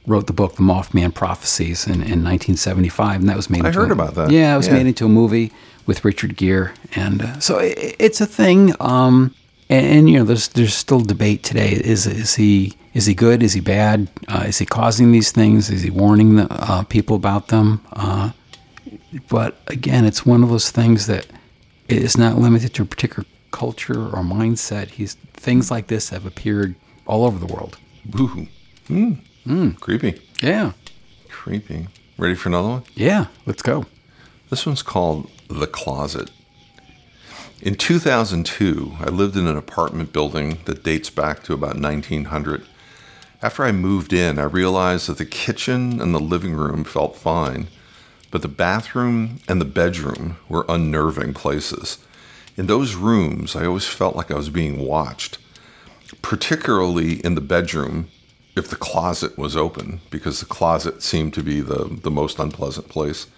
wrote 0.07 0.27
the 0.27 0.33
book 0.33 0.55
The 0.57 0.63
Mothman 0.63 1.15
Prophecies 1.15 1.87
in, 1.87 1.95
in 1.95 2.25
1975, 2.25 3.21
and 3.21 3.29
that 3.29 3.37
was 3.37 3.51
made. 3.51 3.65
I 3.67 3.73
heard 3.73 3.91
a- 3.91 3.95
about 3.95 4.15
that. 4.15 4.31
Yeah, 4.31 4.55
it 4.55 4.57
was 4.57 4.67
Yeah. 4.69 4.75
made 4.75 4.87
into 4.87 5.05
a 5.05 5.09
movie 5.11 5.53
with 5.87 6.05
Richard 6.05 6.37
Gere, 6.37 6.71
and 6.95 7.23
uh, 7.23 7.39
so 7.41 7.59
it, 7.59 7.97
it's 7.99 8.21
a 8.21 8.27
thing. 8.27 8.75
Um, 8.81 9.35
and, 9.69 9.87
and 9.87 10.11
you 10.11 10.19
know, 10.19 10.25
there's 10.25 10.49
there's 10.49 10.75
still 10.75 11.01
debate 11.01 11.43
today. 11.43 11.73
Is 11.73 12.07
is 12.07 12.37
he 12.37 12.77
is 12.95 13.07
he 13.07 13.15
good? 13.15 13.43
Is 13.43 13.53
he 13.53 13.61
bad? 13.61 14.09
Uh, 14.29 14.45
is 14.49 14.59
he 14.59 14.67
causing 14.67 15.13
these 15.13 15.31
things? 15.33 15.71
Is 15.71 15.83
he 15.83 15.91
warning 15.91 16.37
the, 16.37 16.47
uh, 16.51 16.83
people 16.85 17.17
about 17.17 17.49
them? 17.49 17.81
Uh, 17.93 18.31
but 19.29 19.61
again, 19.67 20.05
it's 20.05 20.25
one 20.27 20.43
of 20.43 20.49
those 20.51 20.71
things 20.71 21.07
that 21.07 21.27
is 21.89 22.17
not 22.19 22.39
limited 22.39 22.75
to 22.75 22.83
a 22.83 22.87
particular 22.87 23.27
culture 23.51 23.99
or 24.07 24.23
mindset. 24.23 24.89
He's 24.89 25.15
things 25.35 25.71
like 25.71 25.87
this 25.87 26.11
have 26.11 26.27
appeared 26.27 26.75
all 27.07 27.25
over 27.25 27.39
the 27.39 27.53
world. 27.53 27.79
Boo. 28.05 28.49
Mm. 28.89 29.81
Creepy. 29.81 30.21
Yeah, 30.43 30.73
Creepy. 31.29 31.89
Ready 32.19 32.35
for 32.35 32.49
another 32.49 32.69
one? 32.69 32.83
yeah. 32.95 33.27
Let's 33.47 33.63
go. 33.63 33.87
This 34.51 34.67
one's 34.67 34.83
called 34.83 35.31
The 35.49 35.67
Closet. 35.67 36.31
In 37.63 37.75
2002, 37.75 38.97
I 39.01 39.07
lived 39.07 39.37
in 39.37 39.47
an 39.47 39.57
apartment 39.57 40.13
building 40.13 40.59
that 40.67 40.83
dates 40.85 41.11
back 41.11 41.43
to 41.45 41.53
about 41.53 41.79
1900. 41.81 42.65
After 43.41 43.63
I 43.63 43.71
moved 43.71 44.13
in, 44.13 44.37
I 44.41 44.43
realized 44.43 45.07
that 45.09 45.19
the 45.19 45.25
kitchen 45.25 46.01
and 46.01 46.13
the 46.13 46.19
living 46.19 46.55
room 46.55 46.83
felt 46.83 47.15
fine, 47.15 47.69
but 48.33 48.43
the 48.43 48.49
bathroom 48.49 49.39
and 49.47 49.61
the 49.61 49.65
bedroom 49.65 50.39
were 50.49 50.67
unnerving 50.69 51.35
places. 51.35 51.99
In 52.57 52.67
those 52.67 52.97
rooms, 52.97 53.55
I 53.55 53.65
always 53.65 53.87
felt 53.87 54.17
like 54.17 54.33
I 54.33 54.37
was 54.37 54.51
being 54.51 54.81
watched, 54.81 55.39
particularly 56.21 57.25
in 57.25 57.37
the 57.37 57.41
bedroom 57.41 58.09
if 58.57 58.69
the 58.71 58.77
closet 58.77 59.39
was 59.39 59.57
open, 59.57 60.01
because 60.11 60.41
the 60.41 60.47
closet 60.47 61.01
seemed 61.01 61.33
to 61.35 61.43
be 61.45 61.61
the, 61.61 61.85
the 62.03 62.11
most 62.11 62.41
unpleasant 62.41 62.89
place. 62.89 63.29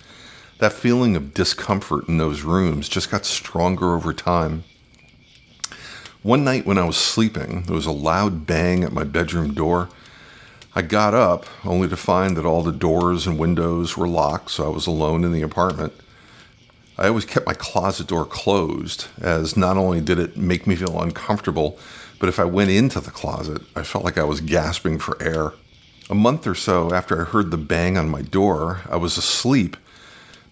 That 0.61 0.73
feeling 0.73 1.15
of 1.15 1.35
discomfort 1.35 2.09
in 2.09 2.17
those 2.17 2.41
rooms 2.41 2.89
just 2.89 3.11
got 3.11 3.27
stronger 3.27 3.95
over 3.95 4.15
time. 4.15 4.65
One 6.23 6.45
night 6.45 6.67
when 6.67 6.77
I 6.77 6.85
was 6.85 6.99
sleeping, 6.99 7.63
there 7.63 7.75
was 7.75 7.87
a 7.87 7.93
loud 7.93 8.47
bang 8.47 8.85
at 8.85 8.93
my 8.93 9.05
bedroom 9.05 9.55
door. 9.55 9.89
I 10.75 10.83
got 10.83 11.15
up 11.15 11.47
only 11.65 11.89
to 11.89 11.97
find 11.97 12.37
that 12.37 12.45
all 12.45 12.63
the 12.63 12.73
doors 12.73 13.27
and 13.27 13.39
windows 13.39 13.97
were 13.97 14.07
locked, 14.07 14.51
so 14.51 14.67
I 14.67 14.69
was 14.69 14.87
alone 14.87 15.25
in 15.25 15.33
the 15.33 15.41
apartment. 15.41 15.95
I 16.99 17.09
always 17.09 17.25
kept 17.25 17.47
my 17.47 17.55
closet 17.55 18.07
door 18.07 18.27
closed, 18.27 19.07
as 19.19 19.57
not 19.57 19.79
only 19.79 20.03
did 20.03 20.19
it 20.19 20.37
make 20.37 20.67
me 20.67 20.77
feel 20.77 21.01
uncomfortable, 21.01 21.79
but 22.19 22.29
if 22.29 22.39
I 22.39 22.45
went 22.45 22.71
into 22.71 23.01
the 23.01 23.11
closet, 23.11 23.63
I 23.75 23.83
felt 23.83 24.05
like 24.05 24.19
I 24.19 24.25
was 24.25 24.43
gasping 24.43 24.99
for 24.99 25.21
air. 25.23 25.55
A 26.11 26.15
month 26.15 26.47
or 26.47 26.55
so 26.55 26.93
after 26.93 27.19
I 27.19 27.25
heard 27.25 27.51
the 27.51 27.57
bang 27.57 27.97
on 27.97 28.11
my 28.11 28.21
door, 28.21 28.83
I 28.91 28.97
was 28.97 29.17
asleep, 29.17 29.75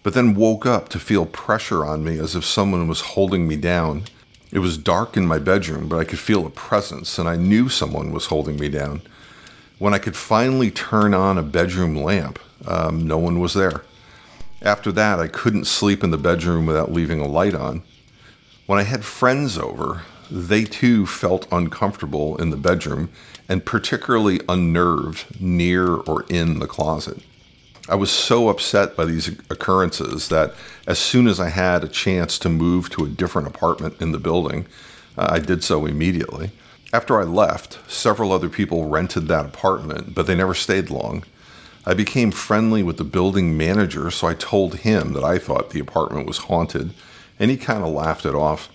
but 0.01 0.15
then 0.15 0.33
woke 0.33 0.65
up 0.65 0.89
to 0.89 0.99
feel 0.99 1.27
pressure 1.27 1.85
on 1.85 2.03
me 2.03 2.17
as 2.17 2.35
if 2.35 2.43
someone 2.43 2.87
was 2.87 3.01
holding 3.01 3.47
me 3.47 3.55
down. 3.55 4.05
It 4.51 4.59
was 4.59 4.77
dark 4.77 5.15
in 5.15 5.27
my 5.27 5.37
bedroom, 5.37 5.87
but 5.87 5.99
I 5.99 6.05
could 6.05 6.19
feel 6.19 6.45
a 6.45 6.49
presence, 6.49 7.19
and 7.19 7.29
I 7.29 7.35
knew 7.35 7.69
someone 7.69 8.11
was 8.11 8.27
holding 8.27 8.57
me 8.57 8.67
down. 8.67 9.01
When 9.77 9.93
I 9.93 9.99
could 9.99 10.15
finally 10.15 10.71
turn 10.71 11.13
on 11.13 11.37
a 11.37 11.43
bedroom 11.43 11.95
lamp, 11.95 12.39
um, 12.65 13.07
no 13.07 13.17
one 13.17 13.39
was 13.39 13.53
there. 13.53 13.83
After 14.61 14.91
that, 14.91 15.19
I 15.19 15.27
couldn't 15.27 15.65
sleep 15.65 16.03
in 16.03 16.11
the 16.11 16.17
bedroom 16.17 16.65
without 16.65 16.91
leaving 16.91 17.21
a 17.21 17.27
light 17.27 17.53
on. 17.53 17.83
When 18.65 18.79
I 18.79 18.83
had 18.83 19.05
friends 19.05 19.57
over, 19.57 20.01
they 20.29 20.63
too 20.63 21.05
felt 21.05 21.47
uncomfortable 21.51 22.35
in 22.37 22.49
the 22.49 22.57
bedroom 22.57 23.09
and 23.47 23.65
particularly 23.65 24.41
unnerved 24.49 25.39
near 25.39 25.95
or 25.95 26.25
in 26.29 26.59
the 26.59 26.67
closet. 26.67 27.21
I 27.89 27.95
was 27.95 28.11
so 28.11 28.49
upset 28.49 28.95
by 28.95 29.05
these 29.05 29.29
occurrences 29.49 30.29
that 30.29 30.53
as 30.85 30.99
soon 30.99 31.27
as 31.27 31.39
I 31.39 31.49
had 31.49 31.83
a 31.83 31.87
chance 31.87 32.37
to 32.39 32.49
move 32.49 32.91
to 32.91 33.03
a 33.03 33.09
different 33.09 33.47
apartment 33.47 33.99
in 33.99 34.11
the 34.11 34.19
building, 34.19 34.67
uh, 35.17 35.27
I 35.31 35.39
did 35.39 35.63
so 35.63 35.87
immediately. 35.87 36.51
After 36.93 37.19
I 37.19 37.23
left, 37.23 37.79
several 37.89 38.31
other 38.31 38.47
people 38.47 38.89
rented 38.89 39.27
that 39.27 39.45
apartment, 39.45 40.13
but 40.13 40.27
they 40.27 40.35
never 40.35 40.53
stayed 40.53 40.91
long. 40.91 41.23
I 41.83 41.95
became 41.95 42.29
friendly 42.29 42.83
with 42.83 42.97
the 42.97 43.03
building 43.03 43.57
manager, 43.57 44.11
so 44.11 44.27
I 44.27 44.35
told 44.35 44.75
him 44.75 45.13
that 45.13 45.23
I 45.23 45.39
thought 45.39 45.71
the 45.71 45.79
apartment 45.79 46.27
was 46.27 46.39
haunted, 46.39 46.93
and 47.39 47.49
he 47.49 47.57
kind 47.57 47.83
of 47.83 47.89
laughed 47.89 48.25
it 48.25 48.35
off. 48.35 48.69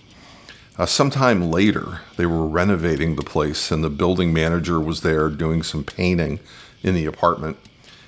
Uh, 0.76 0.86
sometime 0.86 1.52
later, 1.52 2.00
they 2.16 2.26
were 2.26 2.48
renovating 2.48 3.14
the 3.14 3.22
place, 3.22 3.70
and 3.70 3.84
the 3.84 3.90
building 3.90 4.32
manager 4.32 4.80
was 4.80 5.02
there 5.02 5.28
doing 5.28 5.62
some 5.62 5.84
painting 5.84 6.40
in 6.82 6.94
the 6.96 7.06
apartment, 7.06 7.56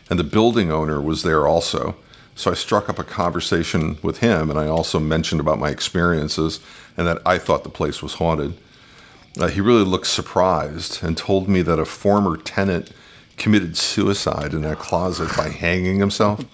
and 0.08 0.18
the 0.18 0.24
building 0.24 0.70
owner 0.70 1.00
was 1.00 1.22
there 1.22 1.46
also. 1.46 1.96
So 2.34 2.50
I 2.50 2.54
struck 2.54 2.88
up 2.88 2.98
a 2.98 3.04
conversation 3.04 3.98
with 4.02 4.18
him, 4.18 4.50
and 4.50 4.58
I 4.58 4.66
also 4.66 5.00
mentioned 5.00 5.40
about 5.40 5.58
my 5.58 5.70
experiences 5.70 6.60
and 6.96 7.06
that 7.06 7.22
I 7.24 7.38
thought 7.38 7.64
the 7.64 7.70
place 7.70 8.02
was 8.02 8.14
haunted. 8.14 8.58
Uh, 9.38 9.48
he 9.48 9.60
really 9.60 9.84
looked 9.84 10.06
surprised 10.06 11.02
and 11.02 11.16
told 11.16 11.48
me 11.48 11.62
that 11.62 11.78
a 11.78 11.84
former 11.84 12.36
tenant 12.36 12.92
committed 13.36 13.76
suicide 13.76 14.54
in 14.54 14.62
that 14.62 14.78
closet 14.78 15.34
by 15.36 15.48
hanging 15.48 15.98
himself. 15.98 16.44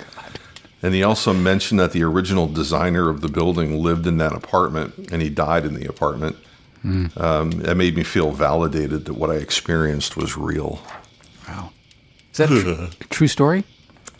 and 0.82 0.94
he 0.94 1.02
also 1.02 1.32
mentioned 1.32 1.78
that 1.78 1.92
the 1.92 2.02
original 2.02 2.48
designer 2.48 3.08
of 3.08 3.20
the 3.20 3.28
building 3.28 3.82
lived 3.82 4.06
in 4.06 4.18
that 4.18 4.32
apartment 4.32 5.12
and 5.12 5.22
he 5.22 5.28
died 5.28 5.64
in 5.64 5.74
the 5.74 5.86
apartment. 5.86 6.36
Um, 7.16 7.60
it 7.64 7.76
made 7.76 7.96
me 7.96 8.02
feel 8.02 8.32
validated 8.32 9.04
that 9.04 9.14
what 9.14 9.30
I 9.30 9.36
experienced 9.36 10.16
was 10.16 10.36
real. 10.36 10.82
Wow. 11.46 11.70
Is 12.32 12.38
that 12.38 12.50
a 12.50 12.88
tr- 12.90 13.04
true 13.10 13.28
story? 13.28 13.64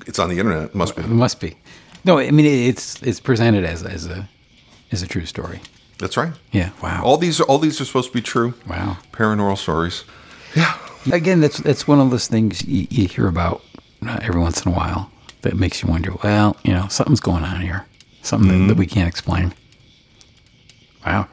It's 0.07 0.19
on 0.19 0.29
the 0.29 0.39
internet. 0.39 0.65
It 0.71 0.75
must 0.75 0.97
be. 0.97 1.03
It 1.03 1.09
must 1.09 1.41
be. 1.41 1.57
No, 2.05 2.19
I 2.19 2.31
mean 2.31 2.47
it's 2.47 3.01
it's 3.03 3.21
presented 3.21 3.65
as 3.65 3.83
as 3.83 4.07
a 4.07 4.29
as 4.91 5.03
a 5.03 5.07
true 5.07 5.27
story. 5.27 5.61
That's 5.99 6.17
right. 6.17 6.33
Yeah. 6.51 6.71
Wow. 6.83 7.03
All 7.05 7.17
these 7.17 7.41
all 7.41 7.59
these 7.59 7.81
are 7.81 7.85
supposed 7.85 8.09
to 8.09 8.15
be 8.15 8.23
true. 8.23 8.55
wow. 8.69 8.97
Paranormal 9.13 9.57
stories. 9.59 10.05
Yeah. 10.55 10.77
Again, 11.13 11.41
that's 11.41 11.59
that's 11.59 11.87
one 11.89 12.01
of 12.01 12.11
those 12.11 12.27
things 12.27 12.65
you, 12.65 12.87
you 12.91 13.07
hear 13.09 13.29
about 13.29 13.63
uh, 14.07 14.19
every 14.23 14.41
once 14.41 14.65
in 14.67 14.73
a 14.73 14.75
while 14.75 15.11
that 15.43 15.55
makes 15.57 15.83
you 15.83 15.89
wonder. 15.89 16.13
Well, 16.23 16.57
you 16.65 16.73
know, 16.73 16.89
something's 16.89 17.21
going 17.21 17.45
on 17.45 17.61
here. 17.61 17.87
Something 18.23 18.63
that, 18.63 18.75
that 18.75 18.77
we 18.79 18.87
can't 18.87 19.09
explain. 19.09 19.53
Wow. 21.07 21.29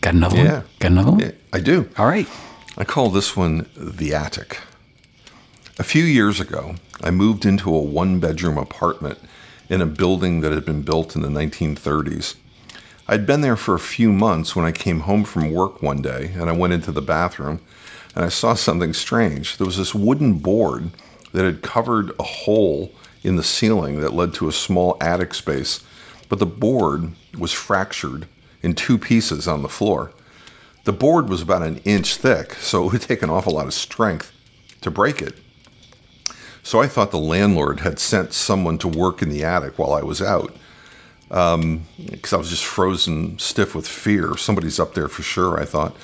Got 0.00 0.14
another 0.14 0.36
Yeah. 0.36 0.52
one. 0.52 0.64
Got 0.80 0.90
another 0.92 1.10
one. 1.12 1.20
yeah. 1.20 1.30
I 1.52 1.60
do. 1.60 1.88
All 1.98 2.06
right. 2.06 2.28
I 2.76 2.84
call 2.84 3.10
this 3.10 3.36
one 3.36 3.68
the 3.76 4.14
attic. 4.14 4.58
A 5.76 5.82
few 5.82 6.04
years 6.04 6.38
ago, 6.38 6.76
I 7.02 7.10
moved 7.10 7.44
into 7.44 7.74
a 7.74 7.80
one 7.80 8.20
bedroom 8.20 8.56
apartment 8.56 9.18
in 9.68 9.80
a 9.80 9.86
building 9.86 10.40
that 10.40 10.52
had 10.52 10.64
been 10.64 10.82
built 10.82 11.16
in 11.16 11.22
the 11.22 11.28
1930s. 11.28 12.36
I'd 13.08 13.26
been 13.26 13.40
there 13.40 13.56
for 13.56 13.74
a 13.74 13.80
few 13.80 14.12
months 14.12 14.54
when 14.54 14.64
I 14.64 14.70
came 14.70 15.00
home 15.00 15.24
from 15.24 15.50
work 15.50 15.82
one 15.82 16.00
day 16.00 16.30
and 16.36 16.48
I 16.48 16.52
went 16.52 16.74
into 16.74 16.92
the 16.92 17.02
bathroom 17.02 17.60
and 18.14 18.24
I 18.24 18.28
saw 18.28 18.54
something 18.54 18.92
strange. 18.92 19.56
There 19.56 19.66
was 19.66 19.76
this 19.76 19.96
wooden 19.96 20.34
board 20.34 20.90
that 21.32 21.44
had 21.44 21.62
covered 21.62 22.12
a 22.20 22.22
hole 22.22 22.92
in 23.24 23.34
the 23.34 23.42
ceiling 23.42 24.00
that 24.00 24.14
led 24.14 24.32
to 24.34 24.46
a 24.46 24.52
small 24.52 24.96
attic 25.00 25.34
space, 25.34 25.80
but 26.28 26.38
the 26.38 26.46
board 26.46 27.14
was 27.36 27.50
fractured 27.50 28.28
in 28.62 28.74
two 28.74 28.96
pieces 28.96 29.48
on 29.48 29.62
the 29.62 29.68
floor. 29.68 30.12
The 30.84 30.92
board 30.92 31.28
was 31.28 31.42
about 31.42 31.62
an 31.62 31.78
inch 31.78 32.14
thick, 32.14 32.54
so 32.54 32.86
it 32.86 32.92
would 32.92 33.02
take 33.02 33.22
an 33.22 33.30
awful 33.30 33.54
lot 33.54 33.66
of 33.66 33.74
strength 33.74 34.30
to 34.80 34.90
break 34.92 35.20
it. 35.20 35.40
So 36.64 36.80
I 36.80 36.88
thought 36.88 37.10
the 37.10 37.18
landlord 37.18 37.80
had 37.80 37.98
sent 37.98 38.32
someone 38.32 38.78
to 38.78 38.88
work 38.88 39.20
in 39.20 39.28
the 39.28 39.44
attic 39.44 39.78
while 39.78 39.92
I 39.92 40.02
was 40.02 40.22
out. 40.22 40.56
Because 41.28 42.32
I 42.32 42.36
was 42.36 42.48
just 42.48 42.64
frozen 42.64 43.38
stiff 43.38 43.74
with 43.74 43.86
fear. 43.86 44.36
Somebody's 44.38 44.80
up 44.80 44.94
there 44.94 45.08
for 45.08 45.22
sure, 45.22 45.60
I 45.60 45.66
thought. 45.66 45.94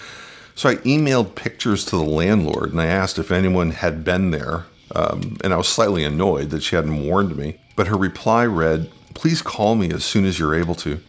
So 0.54 0.68
I 0.68 0.76
emailed 0.76 1.34
pictures 1.34 1.86
to 1.86 1.96
the 1.96 2.04
landlord 2.04 2.72
and 2.72 2.80
I 2.80 2.86
asked 2.86 3.18
if 3.18 3.30
anyone 3.32 3.70
had 3.70 4.04
been 4.04 4.32
there. 4.32 4.66
Um, 4.94 5.38
and 5.42 5.54
I 5.54 5.56
was 5.56 5.68
slightly 5.68 6.04
annoyed 6.04 6.50
that 6.50 6.62
she 6.62 6.76
hadn't 6.76 7.06
warned 7.06 7.36
me. 7.36 7.58
But 7.74 7.86
her 7.86 7.96
reply 7.96 8.44
read, 8.44 8.90
Please 9.14 9.40
call 9.40 9.76
me 9.76 9.90
as 9.90 10.04
soon 10.04 10.26
as 10.26 10.38
you're 10.38 10.54
able 10.54 10.74
to. 10.76 11.00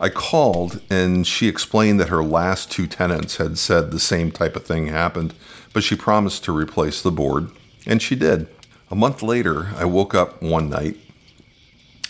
I 0.00 0.08
called 0.08 0.80
and 0.88 1.26
she 1.26 1.48
explained 1.48 2.00
that 2.00 2.08
her 2.08 2.24
last 2.24 2.70
two 2.70 2.86
tenants 2.86 3.36
had 3.36 3.58
said 3.58 3.90
the 3.90 4.00
same 4.00 4.30
type 4.30 4.56
of 4.56 4.64
thing 4.64 4.86
happened, 4.86 5.34
but 5.74 5.82
she 5.82 5.96
promised 5.96 6.44
to 6.44 6.56
replace 6.56 7.02
the 7.02 7.10
board, 7.10 7.50
and 7.86 8.00
she 8.00 8.14
did. 8.14 8.48
A 8.88 8.94
month 8.94 9.20
later, 9.20 9.68
I 9.76 9.84
woke 9.84 10.14
up 10.14 10.40
one 10.40 10.68
night 10.68 10.96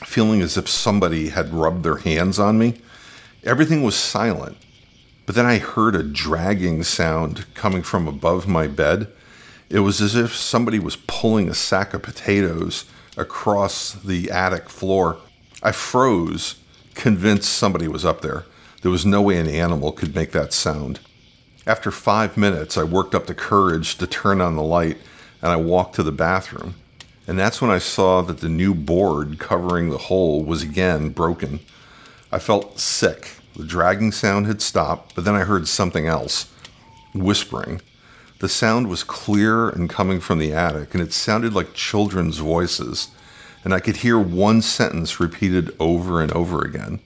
feeling 0.04 0.42
as 0.42 0.58
if 0.58 0.68
somebody 0.68 1.30
had 1.30 1.54
rubbed 1.54 1.82
their 1.82 1.96
hands 1.96 2.38
on 2.38 2.58
me. 2.58 2.74
Everything 3.44 3.82
was 3.82 3.94
silent, 3.94 4.58
but 5.24 5.34
then 5.34 5.46
I 5.46 5.56
heard 5.56 5.96
a 5.96 6.02
dragging 6.02 6.82
sound 6.82 7.46
coming 7.54 7.82
from 7.82 8.06
above 8.06 8.46
my 8.46 8.66
bed. 8.66 9.10
It 9.70 9.80
was 9.80 10.02
as 10.02 10.14
if 10.14 10.34
somebody 10.34 10.78
was 10.78 10.96
pulling 11.06 11.48
a 11.48 11.54
sack 11.54 11.94
of 11.94 12.02
potatoes 12.02 12.84
across 13.16 13.92
the 13.92 14.30
attic 14.30 14.68
floor. 14.68 15.16
I 15.62 15.72
froze, 15.72 16.56
convinced 16.94 17.54
somebody 17.54 17.88
was 17.88 18.04
up 18.04 18.20
there. 18.20 18.44
There 18.82 18.90
was 18.90 19.06
no 19.06 19.22
way 19.22 19.38
an 19.38 19.48
animal 19.48 19.92
could 19.92 20.14
make 20.14 20.32
that 20.32 20.52
sound. 20.52 21.00
After 21.66 21.90
five 21.90 22.36
minutes, 22.36 22.76
I 22.76 22.82
worked 22.82 23.14
up 23.14 23.26
the 23.26 23.34
courage 23.34 23.96
to 23.96 24.06
turn 24.06 24.42
on 24.42 24.56
the 24.56 24.62
light 24.62 24.98
and 25.42 25.50
I 25.50 25.56
walked 25.56 25.94
to 25.96 26.02
the 26.02 26.12
bathroom. 26.12 26.74
And 27.26 27.38
that's 27.38 27.60
when 27.60 27.70
I 27.70 27.78
saw 27.78 28.22
that 28.22 28.38
the 28.38 28.48
new 28.48 28.74
board 28.74 29.38
covering 29.38 29.90
the 29.90 29.98
hole 29.98 30.44
was 30.44 30.62
again 30.62 31.08
broken. 31.10 31.60
I 32.30 32.38
felt 32.38 32.78
sick. 32.78 33.30
The 33.56 33.64
dragging 33.64 34.12
sound 34.12 34.46
had 34.46 34.62
stopped, 34.62 35.14
but 35.14 35.24
then 35.24 35.34
I 35.34 35.44
heard 35.44 35.66
something 35.66 36.06
else 36.06 36.52
whispering. 37.14 37.80
The 38.38 38.48
sound 38.48 38.88
was 38.88 39.02
clear 39.02 39.68
and 39.70 39.88
coming 39.88 40.20
from 40.20 40.38
the 40.38 40.52
attic, 40.52 40.92
and 40.92 41.02
it 41.02 41.12
sounded 41.12 41.54
like 41.54 41.72
children's 41.72 42.38
voices. 42.38 43.08
And 43.64 43.72
I 43.72 43.80
could 43.80 43.96
hear 43.98 44.18
one 44.18 44.62
sentence 44.62 45.18
repeated 45.18 45.74
over 45.80 46.20
and 46.20 46.30
over 46.32 46.62
again 46.62 47.00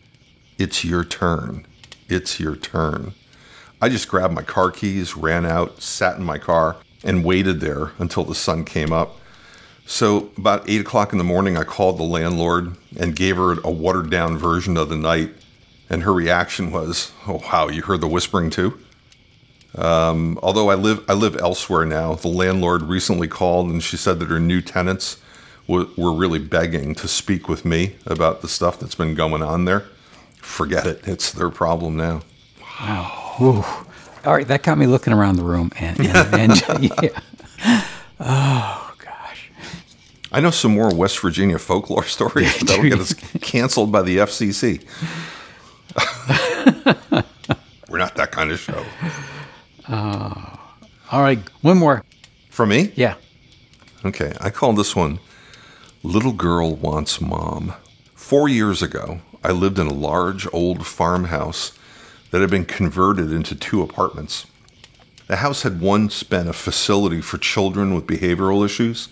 It's 0.58 0.84
your 0.84 1.04
turn. 1.04 1.66
It's 2.08 2.40
your 2.40 2.56
turn. 2.56 3.14
I 3.80 3.88
just 3.88 4.08
grabbed 4.08 4.34
my 4.34 4.42
car 4.42 4.70
keys, 4.70 5.16
ran 5.16 5.46
out, 5.46 5.80
sat 5.80 6.18
in 6.18 6.24
my 6.24 6.36
car, 6.36 6.76
and 7.02 7.24
waited 7.24 7.60
there 7.60 7.92
until 7.98 8.24
the 8.24 8.34
sun 8.34 8.64
came 8.64 8.92
up. 8.92 9.16
So, 9.86 10.30
about 10.36 10.68
8 10.68 10.82
o'clock 10.82 11.12
in 11.12 11.18
the 11.18 11.24
morning, 11.24 11.56
I 11.56 11.64
called 11.64 11.98
the 11.98 12.04
landlord 12.04 12.76
and 12.98 13.16
gave 13.16 13.36
her 13.36 13.58
a 13.60 13.70
watered 13.70 14.08
down 14.10 14.38
version 14.38 14.76
of 14.76 14.88
the 14.88 14.96
night. 14.96 15.30
And 15.88 16.04
her 16.04 16.12
reaction 16.12 16.70
was, 16.70 17.10
Oh, 17.26 17.42
wow, 17.52 17.68
you 17.68 17.82
heard 17.82 18.00
the 18.00 18.06
whispering 18.06 18.50
too? 18.50 18.78
Um, 19.76 20.38
although 20.42 20.70
I 20.70 20.74
live, 20.74 21.04
I 21.08 21.14
live 21.14 21.36
elsewhere 21.36 21.84
now, 21.84 22.14
the 22.14 22.28
landlord 22.28 22.82
recently 22.82 23.28
called 23.28 23.68
and 23.68 23.82
she 23.82 23.96
said 23.96 24.18
that 24.20 24.28
her 24.28 24.40
new 24.40 24.60
tenants 24.60 25.18
w- 25.68 25.90
were 25.96 26.12
really 26.12 26.38
begging 26.40 26.94
to 26.96 27.08
speak 27.08 27.48
with 27.48 27.64
me 27.64 27.96
about 28.06 28.42
the 28.42 28.48
stuff 28.48 28.78
that's 28.80 28.96
been 28.96 29.14
going 29.14 29.42
on 29.42 29.64
there. 29.64 29.84
Forget 30.36 30.86
it. 30.86 31.06
It's 31.06 31.32
their 31.32 31.50
problem 31.50 31.96
now. 31.96 32.22
Wow. 32.80 33.86
All 34.24 34.34
right, 34.34 34.46
that 34.48 34.62
got 34.62 34.76
me 34.76 34.86
looking 34.86 35.12
around 35.12 35.36
the 35.36 35.44
room, 35.44 35.70
and, 35.78 35.98
and, 36.00 36.62
and 36.68 36.82
yeah. 37.02 37.20
Oh 38.18 38.94
gosh. 38.98 39.50
I 40.30 40.40
know 40.40 40.50
some 40.50 40.74
more 40.74 40.94
West 40.94 41.18
Virginia 41.20 41.58
folklore 41.58 42.04
stories 42.06 42.58
that'll 42.60 42.82
get 42.84 42.98
us 42.98 43.14
canceled 43.40 43.90
by 43.90 44.02
the 44.02 44.18
FCC. 44.18 44.84
We're 47.88 47.98
not 47.98 48.14
that 48.16 48.30
kind 48.30 48.52
of 48.52 48.60
show. 48.60 48.84
Oh. 49.88 50.58
All 51.10 51.22
right, 51.22 51.40
one 51.62 51.78
more. 51.78 52.04
For 52.50 52.66
me? 52.66 52.92
Yeah. 52.94 53.14
Okay, 54.04 54.32
I 54.40 54.50
call 54.50 54.74
this 54.74 54.94
one 54.94 55.18
Little 56.02 56.32
Girl 56.32 56.74
Wants 56.74 57.20
Mom. 57.20 57.74
Four 58.14 58.48
years 58.48 58.82
ago, 58.82 59.20
I 59.42 59.50
lived 59.52 59.78
in 59.78 59.86
a 59.86 59.92
large 59.92 60.46
old 60.52 60.86
farmhouse 60.86 61.72
that 62.30 62.40
had 62.40 62.50
been 62.50 62.64
converted 62.64 63.32
into 63.32 63.54
two 63.54 63.82
apartments. 63.82 64.46
The 65.26 65.36
house 65.36 65.62
had 65.62 65.80
once 65.80 66.22
been 66.22 66.48
a 66.48 66.52
facility 66.52 67.20
for 67.20 67.38
children 67.38 67.94
with 67.94 68.06
behavioral 68.06 68.64
issues. 68.64 69.08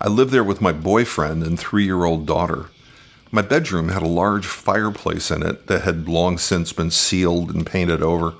I 0.00 0.08
lived 0.08 0.32
there 0.32 0.44
with 0.44 0.60
my 0.60 0.72
boyfriend 0.72 1.42
and 1.42 1.58
three 1.58 1.84
year 1.84 2.04
old 2.04 2.26
daughter. 2.26 2.66
My 3.30 3.42
bedroom 3.42 3.90
had 3.90 4.02
a 4.02 4.08
large 4.08 4.46
fireplace 4.46 5.30
in 5.30 5.42
it 5.42 5.66
that 5.66 5.82
had 5.82 6.08
long 6.08 6.38
since 6.38 6.72
been 6.72 6.90
sealed 6.90 7.54
and 7.54 7.66
painted 7.66 8.02
over. 8.02 8.34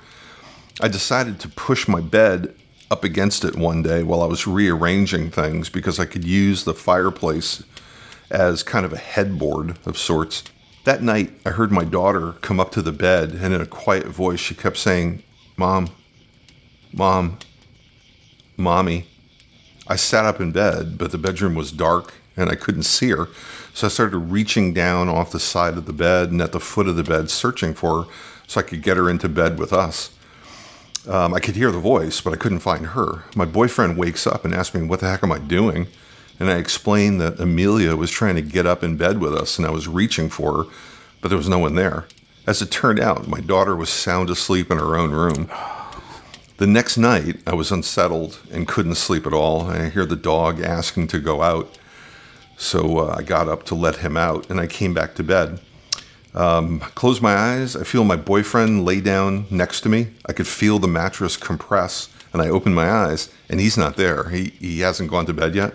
I 0.81 0.89
decided 0.89 1.41
to 1.41 1.49
push 1.49 1.89
my 1.89 2.01
bed 2.01 2.55
up 2.91 3.03
against 3.03 3.45
it 3.45 3.57
one 3.57 3.83
day 3.83 4.03
while 4.03 4.23
I 4.23 4.27
was 4.27 4.47
rearranging 4.47 5.31
things 5.31 5.69
because 5.69 5.99
I 5.99 6.05
could 6.05 6.25
use 6.25 6.65
the 6.65 6.75
fireplace 6.75 7.63
as 8.31 8.63
kind 8.63 8.85
of 8.85 8.93
a 8.93 8.99
headboard 8.99 9.79
of 9.87 9.99
sorts. 9.99 10.45
That 10.87 11.03
night, 11.03 11.33
I 11.45 11.51
heard 11.51 11.73
my 11.73 11.83
daughter 11.83 12.35
come 12.43 12.61
up 12.61 12.71
to 12.71 12.81
the 12.81 12.93
bed, 12.93 13.31
and 13.33 13.53
in 13.53 13.61
a 13.61 13.67
quiet 13.67 14.07
voice, 14.07 14.39
she 14.39 14.55
kept 14.55 14.77
saying, 14.77 15.21
Mom, 15.57 15.91
Mom, 16.93 17.41
Mommy. 18.57 19.09
I 19.89 19.97
sat 19.97 20.25
up 20.25 20.41
in 20.41 20.53
bed, 20.53 20.97
but 20.97 21.11
the 21.11 21.19
bedroom 21.19 21.57
was 21.57 21.73
dark 21.73 22.15
and 22.37 22.49
I 22.49 22.55
couldn't 22.55 22.85
see 22.85 23.11
her. 23.11 23.27
So 23.75 23.89
I 23.89 23.91
started 23.91 24.17
reaching 24.17 24.73
down 24.73 25.09
off 25.09 25.33
the 25.33 25.41
side 25.41 25.77
of 25.77 25.87
the 25.87 25.93
bed 25.93 26.31
and 26.31 26.41
at 26.41 26.53
the 26.53 26.61
foot 26.61 26.87
of 26.87 26.95
the 26.95 27.03
bed, 27.03 27.31
searching 27.31 27.75
for 27.75 28.05
her 28.05 28.11
so 28.47 28.61
I 28.61 28.63
could 28.63 28.83
get 28.83 28.97
her 28.97 29.11
into 29.11 29.29
bed 29.29 29.59
with 29.59 29.73
us. 29.73 30.17
Um, 31.09 31.35
I 31.35 31.41
could 31.41 31.57
hear 31.57 31.73
the 31.73 31.81
voice, 31.81 32.21
but 32.21 32.33
I 32.33 32.37
couldn't 32.37 32.61
find 32.61 32.87
her. 32.87 33.25
My 33.35 33.45
boyfriend 33.45 33.99
wakes 33.99 34.25
up 34.25 34.45
and 34.45 34.55
asks 34.55 34.73
me, 34.73 34.87
What 34.87 35.01
the 35.01 35.09
heck 35.09 35.25
am 35.25 35.33
I 35.33 35.39
doing? 35.39 35.89
And 36.39 36.51
I 36.51 36.57
explained 36.57 37.21
that 37.21 37.41
Amelia 37.41 37.97
was 37.97 38.11
trying 38.11 38.35
to 38.37 38.43
get 38.43 38.67
up 38.67 38.83
in 38.83 38.97
bed 38.97 39.21
with 39.21 39.35
us 39.35 39.59
and 39.59 39.67
I 39.67 39.71
was 39.71 39.89
reaching 39.89 40.29
for 40.29 40.65
her, 40.65 40.71
but 41.21 41.29
there 41.29 41.39
was 41.39 41.49
no 41.49 41.59
one 41.59 41.75
there. 41.75 42.07
As 42.47 42.63
it 42.63 42.71
turned 42.71 43.01
out, 43.01 43.27
my 43.27 43.41
daughter 43.41 43.75
was 43.75 43.89
sound 43.89 44.31
asleep 44.31 44.71
in 44.71 44.79
her 44.79 44.97
own 44.97 45.11
room. 45.11 45.51
The 46.59 46.67
next 46.67 46.97
night, 46.97 47.41
I 47.47 47.55
was 47.55 47.71
unsettled 47.71 48.39
and 48.51 48.69
couldn't 48.69 48.95
sleep 48.95 49.27
at 49.27 49.35
all. 49.35 49.69
And 49.69 49.83
I 49.83 49.89
hear 49.91 50.07
the 50.07 50.17
dog 50.17 50.61
asking 50.61 51.09
to 51.09 51.19
go 51.19 51.43
out. 51.43 51.77
So 52.57 52.99
uh, 52.99 53.17
I 53.19 53.23
got 53.23 53.49
up 53.49 53.65
to 53.65 53.75
let 53.75 53.97
him 53.97 54.17
out 54.17 54.49
and 54.49 54.61
I 54.61 54.67
came 54.67 54.95
back 54.95 55.15
to 55.17 55.23
bed. 55.23 55.61
Um, 56.35 56.81
closed 56.81 57.21
my 57.21 57.35
eyes. 57.35 57.77
I 57.77 57.85
feel 57.85 58.05
my 58.05 58.17
boyfriend 58.17 58.85
lay 58.85 59.01
down 59.01 59.47
next 59.51 59.81
to 59.83 59.89
me. 59.89 60.09
I 60.27 60.33
could 60.33 60.47
feel 60.47 60.79
the 60.79 60.89
mattress 60.89 61.37
compress 61.37 62.09
and 62.33 62.41
I 62.41 62.49
opened 62.49 62.75
my 62.75 62.91
eyes 62.91 63.31
and 63.49 63.59
he's 63.61 63.77
not 63.77 63.97
there. 63.97 64.29
He, 64.29 64.51
he 64.59 64.81
hasn't 64.81 65.11
gone 65.11 65.27
to 65.27 65.35
bed 65.35 65.55
yet. 65.55 65.75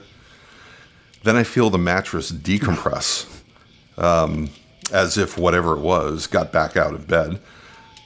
Then 1.23 1.35
I 1.35 1.43
feel 1.43 1.69
the 1.69 1.77
mattress 1.77 2.31
decompress 2.31 3.27
um, 3.97 4.49
as 4.91 5.17
if 5.17 5.37
whatever 5.37 5.73
it 5.73 5.81
was 5.81 6.27
got 6.27 6.51
back 6.51 6.75
out 6.75 6.93
of 6.93 7.07
bed. 7.07 7.39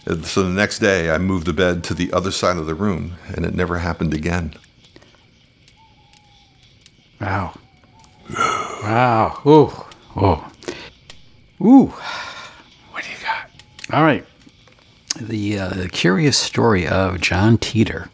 And 0.05 0.25
So 0.25 0.43
the 0.43 0.49
next 0.49 0.79
day, 0.79 1.09
I 1.09 1.17
moved 1.17 1.47
the 1.47 1.53
bed 1.53 1.83
to 1.85 1.93
the 1.93 2.11
other 2.13 2.31
side 2.31 2.57
of 2.57 2.65
the 2.65 2.75
room, 2.75 3.15
and 3.35 3.45
it 3.45 3.55
never 3.55 3.79
happened 3.79 4.13
again. 4.13 4.53
Wow. 7.19 7.57
Wow. 8.83 9.41
Ooh. 9.45 9.67
Whoa. 10.13 10.43
Ooh. 11.61 11.87
What 12.91 13.03
do 13.03 13.09
you 13.09 13.17
got? 13.23 13.49
All 13.93 14.03
right. 14.03 14.25
The, 15.19 15.57
uh, 15.57 15.69
the 15.69 15.89
curious 15.89 16.37
story 16.37 16.87
of 16.87 17.21
John 17.21 17.57
Titor. 17.57 18.09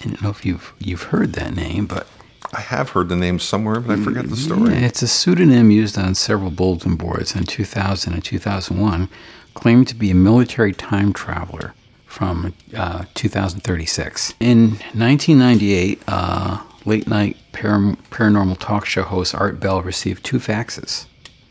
I 0.00 0.04
don't 0.04 0.22
know 0.22 0.30
if 0.30 0.46
you've 0.46 0.72
you've 0.78 1.02
heard 1.04 1.32
that 1.32 1.56
name, 1.56 1.86
but 1.86 2.06
I 2.52 2.60
have 2.60 2.90
heard 2.90 3.08
the 3.08 3.16
name 3.16 3.38
somewhere, 3.38 3.80
but 3.80 3.98
I 3.98 4.02
forget 4.02 4.28
the 4.28 4.36
story. 4.36 4.72
Yeah, 4.72 4.86
it's 4.86 5.02
a 5.02 5.08
pseudonym 5.08 5.70
used 5.70 5.98
on 5.98 6.14
several 6.14 6.50
bulletin 6.50 6.96
boards 6.96 7.36
in 7.36 7.44
2000 7.44 8.14
and 8.14 8.24
2001, 8.24 9.08
claimed 9.54 9.88
to 9.88 9.94
be 9.94 10.10
a 10.10 10.14
military 10.14 10.72
time 10.72 11.12
traveler 11.12 11.74
from 12.06 12.54
uh, 12.74 13.04
2036. 13.14 14.34
In 14.40 14.70
1998, 14.94 16.02
uh, 16.08 16.62
late 16.84 17.06
night 17.06 17.36
paranormal 17.52 18.58
talk 18.58 18.86
show 18.86 19.02
host 19.02 19.34
Art 19.34 19.60
Bell 19.60 19.82
received 19.82 20.24
two 20.24 20.38
faxes 20.38 21.06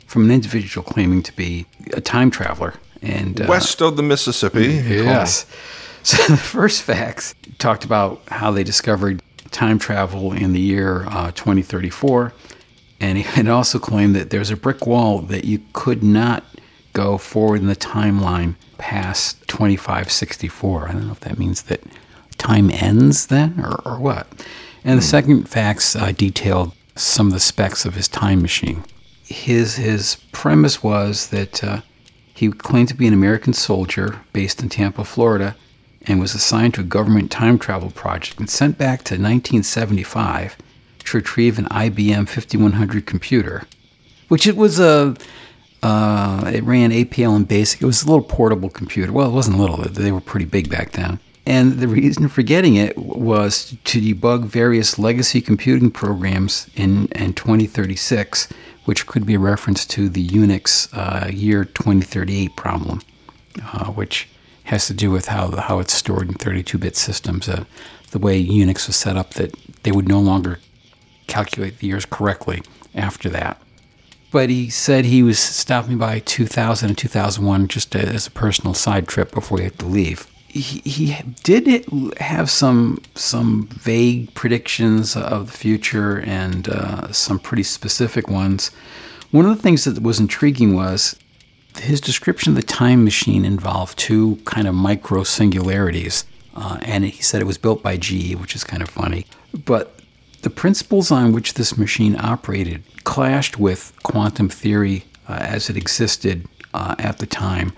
from 0.07 0.25
an 0.25 0.31
individual 0.31 0.83
claiming 0.83 1.21
to 1.23 1.35
be 1.35 1.65
a 1.93 2.01
time 2.01 2.31
traveler. 2.31 2.73
And 3.01 3.39
uh, 3.39 3.45
West 3.47 3.81
of 3.81 3.97
the 3.97 4.03
Mississippi. 4.03 4.67
Yes. 4.67 5.45
So 6.03 6.15
the 6.31 6.37
first 6.37 6.83
fax 6.83 7.35
talked 7.57 7.83
about 7.83 8.21
how 8.29 8.51
they 8.51 8.63
discovered 8.63 9.21
time 9.51 9.79
travel 9.79 10.33
in 10.33 10.53
the 10.53 10.59
year 10.59 11.05
uh, 11.09 11.31
2034. 11.31 12.33
And 12.99 13.17
it 13.19 13.47
also 13.47 13.79
claimed 13.79 14.15
that 14.15 14.29
there's 14.29 14.49
a 14.49 14.57
brick 14.57 14.85
wall 14.85 15.19
that 15.19 15.45
you 15.45 15.61
could 15.73 16.03
not 16.03 16.43
go 16.93 17.17
forward 17.17 17.61
in 17.61 17.67
the 17.67 17.75
timeline 17.75 18.55
past 18.77 19.47
2564. 19.47 20.89
I 20.89 20.91
don't 20.93 21.05
know 21.07 21.11
if 21.11 21.19
that 21.21 21.37
means 21.37 21.63
that 21.63 21.81
time 22.37 22.71
ends 22.71 23.27
then 23.27 23.59
or, 23.59 23.81
or 23.85 23.99
what. 23.99 24.27
And 24.83 24.97
the 24.97 25.03
second 25.03 25.49
fax 25.49 25.95
uh, 25.95 26.11
detailed 26.11 26.73
some 26.95 27.27
of 27.27 27.33
the 27.33 27.39
specs 27.39 27.85
of 27.85 27.95
his 27.95 28.07
time 28.07 28.41
machine. 28.41 28.83
His, 29.23 29.75
his 29.75 30.15
premise 30.31 30.81
was 30.81 31.27
that 31.27 31.63
uh, 31.63 31.81
he 32.33 32.49
claimed 32.49 32.87
to 32.89 32.95
be 32.95 33.07
an 33.07 33.13
American 33.13 33.53
soldier 33.53 34.21
based 34.33 34.61
in 34.63 34.69
Tampa, 34.69 35.03
Florida, 35.03 35.55
and 36.07 36.19
was 36.19 36.33
assigned 36.33 36.73
to 36.75 36.81
a 36.81 36.85
government 36.85 37.31
time 37.31 37.59
travel 37.59 37.91
project 37.91 38.39
and 38.39 38.49
sent 38.49 38.77
back 38.77 38.99
to 38.99 39.15
1975 39.15 40.57
to 40.99 41.17
retrieve 41.17 41.59
an 41.59 41.65
IBM 41.65 42.27
5100 42.27 43.05
computer, 43.05 43.63
which 44.27 44.47
it 44.47 44.55
was 44.55 44.79
a. 44.79 45.15
Uh, 45.83 46.51
it 46.51 46.63
ran 46.63 46.89
APL 46.89 47.35
and 47.35 47.47
BASIC. 47.47 47.83
It 47.83 47.85
was 47.85 48.03
a 48.03 48.07
little 48.07 48.23
portable 48.23 48.69
computer. 48.69 49.11
Well, 49.11 49.29
it 49.29 49.33
wasn't 49.33 49.59
little; 49.59 49.77
they 49.77 50.11
were 50.11 50.19
pretty 50.21 50.45
big 50.45 50.69
back 50.69 50.93
then. 50.93 51.19
And 51.47 51.79
the 51.79 51.87
reason 51.87 52.27
for 52.27 52.41
getting 52.41 52.75
it 52.75 52.97
was 52.97 53.77
to 53.85 54.01
debug 54.01 54.43
various 54.43 54.99
legacy 54.99 55.39
computing 55.39 55.91
programs 55.91 56.69
in, 56.75 57.07
in 57.13 57.35
2036, 57.35 58.49
which 58.83 59.07
could 59.07 59.25
be 59.25 59.35
a 59.35 59.39
reference 59.39 59.85
to 59.85 60.09
the 60.09 60.27
Unix 60.27 60.89
uh, 60.91 61.29
year 61.29 61.63
2038 61.63 62.53
problem, 62.57 63.01
uh, 63.71 63.85
which 63.85 64.27
has 64.67 64.87
to 64.87 64.93
do 64.93 65.11
with 65.11 65.27
how 65.27 65.51
how 65.55 65.79
it's 65.79 65.93
stored 65.93 66.27
in 66.27 66.35
32-bit 66.35 66.95
systems. 66.95 67.49
Uh, 67.49 67.65
the 68.11 68.19
way 68.19 68.43
Unix 68.43 68.87
was 68.87 68.95
set 68.95 69.17
up, 69.17 69.33
that 69.33 69.53
they 69.83 69.91
would 69.91 70.07
no 70.07 70.19
longer 70.19 70.59
calculate 71.27 71.79
the 71.79 71.87
years 71.87 72.05
correctly 72.05 72.63
after 72.95 73.29
that. 73.29 73.61
But 74.31 74.49
he 74.49 74.69
said 74.69 75.05
he 75.05 75.23
was 75.23 75.39
stopping 75.39 75.97
by 75.97 76.19
2000 76.19 76.89
and 76.89 76.97
2001 76.97 77.67
just 77.67 77.95
as 77.95 78.27
a 78.27 78.31
personal 78.31 78.73
side 78.73 79.07
trip 79.07 79.31
before 79.31 79.59
he 79.59 79.65
had 79.65 79.79
to 79.79 79.85
leave. 79.85 80.27
He, 80.47 80.79
he 80.89 81.15
did 81.43 81.85
have 82.19 82.49
some 82.49 83.01
some 83.15 83.67
vague 83.67 84.33
predictions 84.33 85.15
of 85.15 85.47
the 85.47 85.57
future 85.57 86.19
and 86.19 86.67
uh, 86.67 87.11
some 87.11 87.39
pretty 87.39 87.63
specific 87.63 88.29
ones. 88.29 88.71
One 89.31 89.45
of 89.45 89.55
the 89.55 89.61
things 89.61 89.83
that 89.83 90.01
was 90.01 90.19
intriguing 90.19 90.73
was 90.73 91.15
his 91.79 92.01
description 92.01 92.51
of 92.51 92.55
the 92.55 92.63
time 92.63 93.03
machine 93.03 93.45
involved 93.45 93.97
two 93.97 94.37
kind 94.45 94.67
of 94.67 94.75
micro 94.75 95.23
singularities, 95.23 96.25
uh, 96.55 96.77
and 96.81 97.05
he 97.05 97.21
said 97.21 97.41
it 97.41 97.45
was 97.45 97.57
built 97.57 97.83
by 97.83 97.97
GE, 97.97 98.35
which 98.35 98.55
is 98.55 98.63
kind 98.63 98.81
of 98.81 98.89
funny. 98.89 99.25
But 99.65 99.99
the 100.41 100.49
principles 100.49 101.11
on 101.11 101.31
which 101.31 101.55
this 101.55 101.77
machine 101.77 102.15
operated 102.19 102.83
clashed 103.03 103.59
with 103.59 103.93
quantum 104.03 104.49
theory 104.49 105.05
uh, 105.27 105.33
as 105.33 105.69
it 105.69 105.77
existed 105.77 106.47
uh, 106.73 106.95
at 106.99 107.19
the 107.19 107.25
time, 107.25 107.73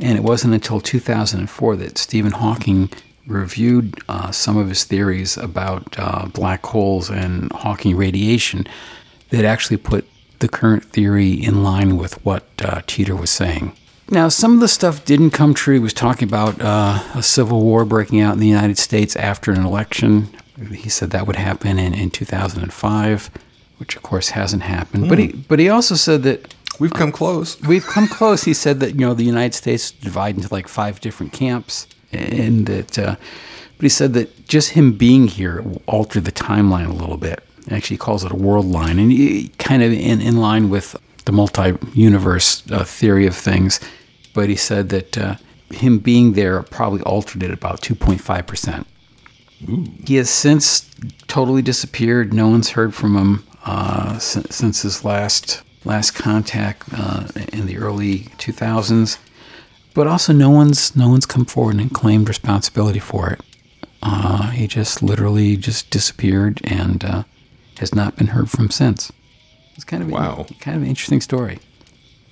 and 0.00 0.16
it 0.18 0.22
wasn't 0.22 0.54
until 0.54 0.80
2004 0.80 1.76
that 1.76 1.98
Stephen 1.98 2.32
Hawking 2.32 2.90
reviewed 3.26 3.98
uh, 4.08 4.30
some 4.30 4.56
of 4.56 4.68
his 4.68 4.84
theories 4.84 5.36
about 5.36 5.96
uh, 5.98 6.26
black 6.26 6.64
holes 6.66 7.10
and 7.10 7.50
Hawking 7.52 7.96
radiation 7.96 8.66
that 9.30 9.44
actually 9.44 9.78
put 9.78 10.06
the 10.44 10.48
current 10.48 10.84
theory 10.84 11.32
in 11.32 11.64
line 11.64 11.96
with 11.96 12.22
what 12.22 12.42
uh, 12.60 12.82
Titor 12.82 13.18
was 13.18 13.30
saying. 13.30 13.74
Now, 14.10 14.28
some 14.28 14.52
of 14.52 14.60
the 14.60 14.68
stuff 14.68 15.02
didn't 15.06 15.30
come 15.30 15.54
true. 15.54 15.72
He 15.72 15.80
was 15.80 15.94
talking 15.94 16.28
about 16.28 16.60
uh, 16.60 17.02
a 17.14 17.22
civil 17.22 17.62
war 17.62 17.86
breaking 17.86 18.20
out 18.20 18.34
in 18.34 18.40
the 18.40 18.46
United 18.46 18.76
States 18.76 19.16
after 19.16 19.52
an 19.52 19.64
election. 19.64 20.28
He 20.70 20.90
said 20.90 21.12
that 21.12 21.26
would 21.26 21.36
happen 21.36 21.78
in, 21.78 21.94
in 21.94 22.10
2005, 22.10 23.30
which 23.78 23.96
of 23.96 24.02
course 24.02 24.30
hasn't 24.30 24.64
happened. 24.64 25.08
But 25.08 25.18
he 25.18 25.28
but 25.28 25.58
he 25.58 25.70
also 25.70 25.94
said 25.94 26.22
that 26.24 26.54
We've 26.78 26.92
come 26.92 27.12
close. 27.12 27.60
we've 27.72 27.86
come 27.86 28.08
close. 28.08 28.42
He 28.42 28.52
said 28.52 28.80
that 28.80 28.94
you 28.94 29.06
know 29.06 29.14
the 29.14 29.24
United 29.24 29.54
States 29.54 29.92
divided 29.92 30.42
into 30.42 30.52
like 30.52 30.68
five 30.68 31.00
different 31.00 31.32
camps, 31.32 31.86
and 32.12 32.66
that. 32.66 32.98
Uh, 32.98 33.16
but 33.76 33.82
he 33.82 33.88
said 33.88 34.12
that 34.14 34.46
just 34.46 34.70
him 34.70 34.92
being 34.92 35.28
here 35.28 35.64
altered 35.86 36.24
the 36.24 36.32
timeline 36.32 36.88
a 36.88 36.92
little 36.92 37.16
bit. 37.16 37.43
Actually, 37.70 37.96
calls 37.96 38.24
it 38.24 38.32
a 38.32 38.36
world 38.36 38.66
line, 38.66 38.98
and 38.98 39.58
kind 39.58 39.82
of 39.82 39.92
in, 39.92 40.20
in 40.20 40.36
line 40.36 40.68
with 40.68 40.96
the 41.24 41.32
multi-universe 41.32 42.62
uh, 42.70 42.84
theory 42.84 43.26
of 43.26 43.34
things. 43.34 43.80
But 44.34 44.48
he 44.48 44.56
said 44.56 44.90
that 44.90 45.16
uh, 45.16 45.36
him 45.70 45.98
being 45.98 46.34
there 46.34 46.62
probably 46.62 47.00
altered 47.02 47.42
it 47.42 47.50
about 47.50 47.80
2.5 47.80 48.46
percent. 48.46 48.86
He 50.04 50.16
has 50.16 50.28
since 50.28 50.90
totally 51.26 51.62
disappeared. 51.62 52.34
No 52.34 52.48
one's 52.48 52.70
heard 52.70 52.94
from 52.94 53.16
him 53.16 53.44
uh, 53.64 54.18
since, 54.18 54.54
since 54.54 54.82
his 54.82 55.04
last 55.04 55.62
last 55.84 56.12
contact 56.12 56.88
uh, 56.92 57.28
in 57.52 57.66
the 57.66 57.78
early 57.78 58.20
2000s. 58.38 59.18
But 59.94 60.06
also, 60.06 60.32
no 60.32 60.50
one's 60.50 60.96
no 60.96 61.08
one's 61.08 61.26
come 61.26 61.44
forward 61.44 61.76
and 61.76 61.92
claimed 61.92 62.28
responsibility 62.28 62.98
for 62.98 63.30
it. 63.30 63.40
Uh, 64.02 64.50
he 64.50 64.66
just 64.66 65.02
literally 65.02 65.56
just 65.56 65.88
disappeared 65.90 66.60
and 66.64 67.04
uh, 67.04 67.24
has 67.78 67.94
not 67.94 68.16
been 68.16 68.28
heard 68.28 68.50
from 68.50 68.70
since. 68.70 69.12
It's 69.74 69.84
kind 69.84 70.02
of 70.02 70.10
Wow. 70.10 70.46
a, 70.48 70.54
kind 70.54 70.76
of 70.76 70.82
an 70.82 70.88
interesting 70.88 71.20
story. 71.20 71.58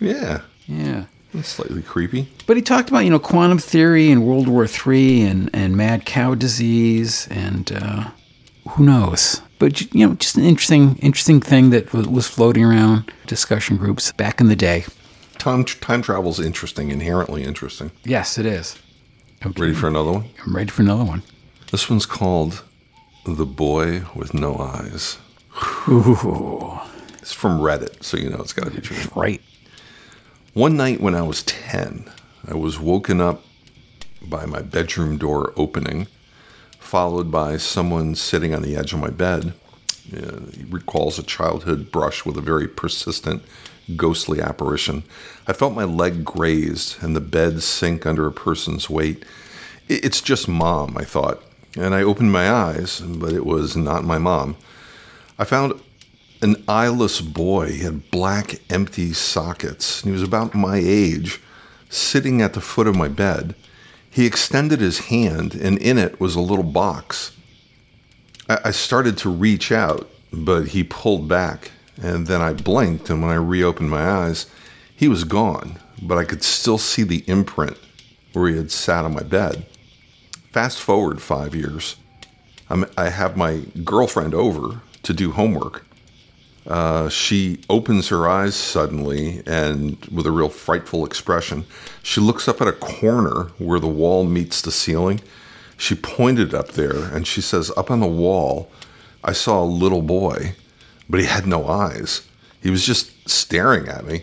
Yeah. 0.00 0.42
Yeah. 0.66 1.05
That's 1.35 1.48
slightly 1.48 1.83
creepy. 1.83 2.28
But 2.46 2.57
he 2.57 2.62
talked 2.62 2.88
about, 2.90 3.00
you 3.00 3.11
know, 3.11 3.18
quantum 3.18 3.59
theory 3.59 4.11
and 4.11 4.24
World 4.26 4.48
War 4.48 4.66
III 4.66 5.22
and, 5.22 5.50
and 5.55 5.76
mad 5.76 6.05
cow 6.05 6.35
disease 6.35 7.26
and 7.31 7.72
uh, 7.72 8.11
who 8.70 8.85
knows. 8.85 9.40
But, 9.59 9.81
you 9.94 10.07
know, 10.07 10.14
just 10.14 10.37
an 10.37 10.44
interesting 10.44 10.96
interesting 10.98 11.40
thing 11.40 11.70
that 11.70 11.92
was, 11.92 12.07
was 12.07 12.28
floating 12.28 12.64
around 12.64 13.11
discussion 13.26 13.76
groups 13.76 14.12
back 14.12 14.40
in 14.40 14.48
the 14.48 14.57
day. 14.57 14.85
Time, 15.38 15.64
time 15.64 16.02
travel 16.02 16.31
is 16.31 16.38
interesting, 16.38 16.90
inherently 16.90 17.44
interesting. 17.44 17.90
Yes, 18.05 18.38
it 18.38 18.46
is. 18.46 18.76
Okay. 19.44 19.61
Ready 19.61 19.74
for 19.74 19.88
another 19.88 20.12
one? 20.12 20.24
I'm 20.44 20.55
ready 20.55 20.70
for 20.70 20.83
another 20.83 21.05
one. 21.05 21.22
This 21.72 21.88
one's 21.88 22.07
called 22.07 22.62
The 23.24 23.46
Boy 23.46 24.02
with 24.14 24.35
No 24.35 24.59
Eyes. 24.59 25.16
Ooh, 25.88 26.79
It's 27.19 27.33
from 27.33 27.61
Reddit, 27.61 28.03
so 28.03 28.17
you 28.17 28.31
know 28.31 28.38
it's 28.41 28.53
got 28.53 28.65
to 28.67 28.71
be 28.71 28.81
true. 28.81 28.97
right. 29.15 29.41
One 30.55 30.77
night 30.77 31.01
when 31.01 31.15
I 31.15 31.23
was 31.23 31.43
10, 31.45 32.11
I 32.49 32.55
was 32.55 32.79
woken 32.79 33.21
up 33.21 33.43
by 34.23 34.45
my 34.47 34.61
bedroom 34.62 35.17
door 35.19 35.53
opening, 35.57 36.07
followed 36.79 37.31
by 37.31 37.57
someone 37.57 38.15
sitting 38.15 38.55
on 38.55 38.62
the 38.62 38.77
edge 38.77 38.93
of 38.93 38.99
my 39.01 39.11
bed. 39.11 39.55
Uh, 40.15 40.41
he 40.55 40.65
recalls 40.69 41.19
a 41.19 41.23
childhood 41.23 41.91
brush 41.91 42.25
with 42.27 42.37
a 42.37 42.41
very 42.43 42.69
persistent, 42.69 43.43
ghostly 43.97 44.41
apparition. 44.41 45.05
I 45.47 45.53
felt 45.53 45.75
my 45.75 45.85
leg 45.85 46.25
grazed 46.25 47.03
and 47.03 47.17
the 47.17 47.21
bed 47.21 47.62
sink 47.62 48.05
under 48.05 48.27
a 48.27 48.33
person's 48.33 48.91
weight. 48.91 49.25
It's 49.88 50.21
just 50.21 50.49
mom, 50.49 50.97
I 50.99 51.05
thought, 51.05 51.43
and 51.77 51.95
I 51.95 52.03
opened 52.03 52.31
my 52.33 52.51
eyes, 52.51 53.01
but 53.01 53.33
it 53.33 53.47
was 53.47 53.77
not 53.77 54.05
my 54.05 54.19
mom. 54.19 54.57
I 55.42 55.44
found 55.44 55.81
an 56.40 56.62
eyeless 56.68 57.20
boy. 57.20 57.72
He 57.72 57.81
had 57.81 58.12
black, 58.12 58.61
empty 58.70 59.12
sockets. 59.12 60.02
He 60.02 60.12
was 60.12 60.22
about 60.22 60.55
my 60.55 60.76
age, 60.81 61.40
sitting 61.90 62.40
at 62.40 62.52
the 62.52 62.61
foot 62.61 62.87
of 62.87 62.94
my 62.94 63.09
bed. 63.09 63.57
He 64.09 64.24
extended 64.24 64.78
his 64.78 65.07
hand, 65.07 65.57
and 65.57 65.78
in 65.78 65.98
it 65.98 66.20
was 66.20 66.37
a 66.37 66.40
little 66.40 66.62
box. 66.62 67.37
I, 68.48 68.59
I 68.66 68.70
started 68.70 69.18
to 69.18 69.31
reach 69.31 69.72
out, 69.72 70.09
but 70.33 70.68
he 70.68 70.85
pulled 70.85 71.26
back, 71.26 71.72
and 72.00 72.28
then 72.28 72.40
I 72.40 72.52
blinked, 72.52 73.11
and 73.11 73.20
when 73.20 73.33
I 73.33 73.35
reopened 73.35 73.90
my 73.90 74.09
eyes, 74.09 74.46
he 74.94 75.09
was 75.09 75.24
gone, 75.24 75.81
but 76.00 76.18
I 76.18 76.24
could 76.24 76.44
still 76.44 76.78
see 76.78 77.02
the 77.02 77.24
imprint 77.26 77.76
where 78.33 78.48
he 78.48 78.57
had 78.57 78.70
sat 78.70 79.05
on 79.05 79.14
my 79.14 79.24
bed. 79.24 79.66
Fast 80.52 80.78
forward 80.78 81.20
five 81.20 81.52
years. 81.52 81.96
I'm, 82.70 82.87
I 82.96 83.09
have 83.09 83.37
my 83.37 83.62
girlfriend 83.83 84.35
over 84.35 84.83
to 85.03 85.12
do 85.12 85.33
homework. 85.33 85.85
Uh, 86.67 87.09
she 87.09 87.61
opens 87.69 88.09
her 88.09 88.29
eyes 88.29 88.55
suddenly 88.55 89.43
and 89.47 90.05
with 90.07 90.27
a 90.27 90.31
real 90.31 90.49
frightful 90.49 91.05
expression. 91.05 91.65
She 92.03 92.21
looks 92.21 92.47
up 92.47 92.61
at 92.61 92.69
a 92.69 92.73
corner 92.73 93.49
where 93.59 93.81
the 93.81 93.88
wall 93.88 94.25
meets 94.25 94.61
the 94.62 94.71
ceiling. 94.71 95.21
She 95.77 95.97
pointed 95.97 96.55
up 96.55 96.73
there 96.73 97.05
and 97.12 97.27
she 97.27 97.41
says, 97.41 97.73
Up 97.77 97.91
on 97.91 97.99
the 97.99 98.07
wall, 98.07 98.71
I 99.25 99.33
saw 99.33 99.61
a 99.62 99.65
little 99.65 100.03
boy, 100.03 100.55
but 101.11 101.19
he 101.19 101.27
had 101.27 101.47
no 101.47 101.67
eyes. 101.67 102.23
He 102.62 102.71
was 102.71 102.87
just 102.87 103.29
staring 103.29 103.88
at 103.88 104.05
me, 104.05 104.23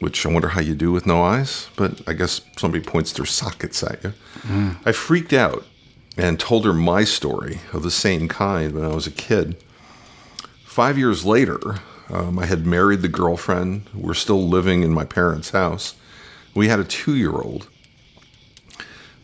which 0.00 0.24
I 0.24 0.30
wonder 0.32 0.48
how 0.48 0.62
you 0.62 0.74
do 0.74 0.90
with 0.90 1.04
no 1.06 1.22
eyes, 1.22 1.68
but 1.76 2.00
I 2.08 2.14
guess 2.14 2.40
somebody 2.56 2.82
points 2.82 3.12
their 3.12 3.26
sockets 3.26 3.82
at 3.82 4.02
you. 4.02 4.14
I 4.86 4.92
freaked 4.92 5.34
out 5.34 5.64
and 6.16 6.40
told 6.40 6.64
her 6.64 6.72
my 6.72 7.04
story 7.04 7.60
of 7.74 7.82
the 7.82 7.90
same 7.90 8.26
kind 8.26 8.72
when 8.74 8.84
I 8.84 8.94
was 8.94 9.06
a 9.06 9.10
kid. 9.10 9.62
Five 10.68 10.98
years 10.98 11.24
later, 11.24 11.76
um, 12.10 12.38
I 12.38 12.44
had 12.44 12.66
married 12.66 13.00
the 13.00 13.08
girlfriend. 13.08 13.88
We're 13.94 14.12
still 14.12 14.46
living 14.46 14.82
in 14.82 14.92
my 14.92 15.06
parents' 15.06 15.50
house. 15.50 15.94
We 16.54 16.68
had 16.68 16.78
a 16.78 16.84
two 16.84 17.16
year 17.16 17.32
old. 17.32 17.68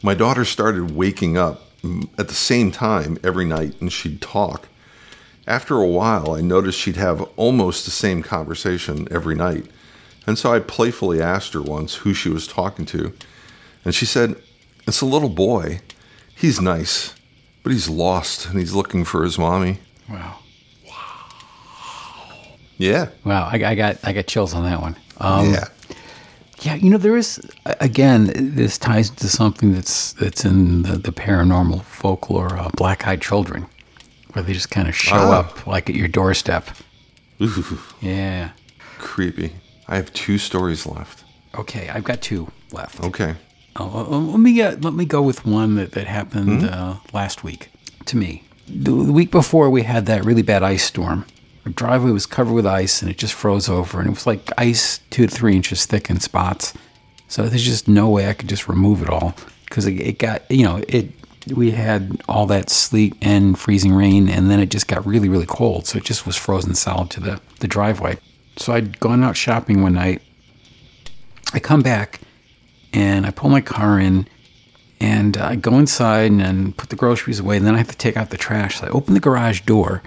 My 0.03 0.15
daughter 0.15 0.47
started 0.47 0.97
waking 0.97 1.37
up 1.37 1.61
mm, 1.83 2.09
at 2.19 2.29
the 2.29 2.35
same 2.35 2.73
time 2.73 3.19
every 3.23 3.45
night 3.45 3.79
and 3.79 3.93
she'd 3.93 4.23
talk. 4.23 4.69
After 5.47 5.77
a 5.77 5.87
while, 5.87 6.33
I 6.33 6.41
noticed 6.41 6.81
she'd 6.81 6.97
have 6.97 7.21
almost 7.37 7.85
the 7.85 7.91
same 7.91 8.23
conversation 8.23 9.07
every 9.11 9.35
night. 9.35 9.67
And 10.27 10.39
so 10.39 10.51
I 10.51 10.61
playfully 10.61 11.21
asked 11.21 11.53
her 11.53 11.63
once 11.63 11.97
who 11.97 12.15
she 12.15 12.31
was 12.31 12.49
talking 12.49 12.87
to. 12.87 13.13
And 13.85 13.95
she 13.95 14.07
said, 14.07 14.37
It's 14.89 15.03
a 15.03 15.07
little 15.07 15.29
boy. 15.29 15.83
He's 16.35 16.59
nice, 16.59 17.15
but 17.63 17.71
he's 17.71 17.91
lost 17.91 18.49
and 18.49 18.59
he's 18.59 18.73
looking 18.73 19.05
for 19.05 19.23
his 19.25 19.39
mommy. 19.39 19.81
Wow. 20.09 20.39
Yeah. 22.79 23.09
Wow. 23.25 23.49
I, 23.53 23.57
I 23.65 23.75
got 23.75 23.99
I 24.05 24.13
got 24.13 24.27
chills 24.27 24.55
on 24.55 24.65
that 24.65 24.81
one. 24.81 24.97
Um, 25.19 25.53
yeah. 25.53 25.65
Yeah, 26.61 26.75
you 26.77 26.89
know, 26.91 26.97
there 26.99 27.17
is 27.17 27.41
again. 27.81 28.31
This 28.35 28.79
ties 28.79 29.11
to 29.11 29.29
something 29.29 29.73
that's 29.75 30.13
that's 30.15 30.45
in 30.45 30.83
the, 30.83 30.97
the 30.97 31.13
paranormal 31.13 31.83
folklore, 31.83 32.57
uh, 32.57 32.71
black-eyed 32.77 33.21
children, 33.21 33.67
where 34.33 34.43
they 34.43 34.53
just 34.55 34.71
kind 34.71 34.89
of 34.89 34.95
show 34.97 35.17
Ah. 35.17 35.41
up 35.41 35.67
like 35.67 35.91
at 35.91 35.97
your 35.97 36.09
doorstep. 36.09 36.69
Ooh, 37.43 37.79
Yeah. 38.01 38.51
creepy. 38.99 39.53
I 39.89 39.97
have 39.97 40.13
two 40.15 40.39
stories 40.39 40.87
left. 40.87 41.25
Okay, 41.55 41.89
I've 41.91 42.05
got 42.05 42.23
two 42.23 42.51
left. 42.73 43.03
Okay. 43.05 43.35
Oh, 43.77 44.07
uh, 44.11 44.19
let 44.19 44.41
me 44.41 44.55
get, 44.55 44.83
let 44.85 44.95
me 44.95 45.05
go 45.05 45.21
with 45.21 45.45
one 45.45 45.75
that 45.75 45.93
that 45.93 46.07
happened 46.07 46.65
uh, 46.65 46.95
last 47.13 47.45
week 47.45 47.69
to 48.07 48.17
me. 48.17 48.45
The, 48.69 48.91
the 48.93 49.13
week 49.13 49.31
before, 49.31 49.69
we 49.69 49.83
had 49.83 50.07
that 50.07 50.25
really 50.25 50.43
bad 50.43 50.63
ice 50.63 50.85
storm. 50.85 51.27
Our 51.67 51.73
driveway 51.73 52.11
was 52.11 52.27
covered 52.27 52.53
with 52.53 52.67
ice, 52.67 53.01
and 53.01 53.11
it 53.11 53.19
just 53.19 53.35
froze 53.35 53.69
over, 53.69 53.99
and 53.99 54.09
it 54.09 54.11
was 54.11 54.27
like 54.27 54.51
ice 54.59 54.99
two 55.11 55.27
to 55.27 55.35
three 55.35 55.57
inches 55.57 55.87
thick 55.87 56.11
in 56.11 56.21
spots. 56.21 56.75
So 57.29 57.49
there's 57.49 57.65
just 57.65 57.89
no 57.89 58.09
way 58.09 58.29
I 58.29 58.35
could 58.35 58.49
just 58.49 58.69
remove 58.69 59.03
it 59.03 59.09
all 59.09 59.35
because 59.65 59.87
it, 59.87 59.95
it 60.01 60.19
got 60.19 60.49
you 60.51 60.65
know 60.65 60.83
it. 60.89 61.11
We 61.55 61.73
had 61.73 62.23
all 62.27 62.47
that 62.47 62.71
sleet 62.71 63.15
and 63.21 63.59
freezing 63.59 63.93
rain, 63.93 64.29
and 64.29 64.51
then 64.51 64.61
it 64.61 64.71
just 64.71 64.89
got 64.89 65.07
really 65.07 65.29
really 65.29 65.47
cold, 65.47 65.87
so 65.87 65.99
it 65.99 66.05
just 66.05 66.27
was 66.27 66.37
frozen 66.37 66.75
solid 66.75 67.11
to 67.11 67.21
the 67.21 67.41
the 67.61 67.69
driveway. 67.69 68.19
So 68.57 68.73
I'd 68.73 69.01
gone 69.01 69.23
out 69.25 69.37
shopping 69.37 69.83
one 69.83 69.95
night. 69.95 70.23
I 71.53 71.61
come 71.61 71.83
back 71.83 72.21
and 72.93 73.27
I 73.27 73.31
pull 73.31 73.51
my 73.51 73.61
car 73.61 73.99
in 73.99 74.27
and 75.01 75.37
I 75.37 75.57
go 75.57 75.79
inside 75.79 76.31
and 76.31 76.41
then 76.41 76.73
put 76.73 76.89
the 76.89 76.97
groceries 76.97 77.41
away. 77.41 77.57
And 77.57 77.67
then 77.67 77.75
I 77.75 77.79
have 77.79 77.91
to 77.91 77.97
take 77.97 78.17
out 78.17 78.31
the 78.31 78.37
trash. 78.37 78.81
So 78.81 78.87
I 78.87 78.91
open 78.91 79.15
the 79.15 79.21
garage 79.21 79.63
door. 79.63 80.03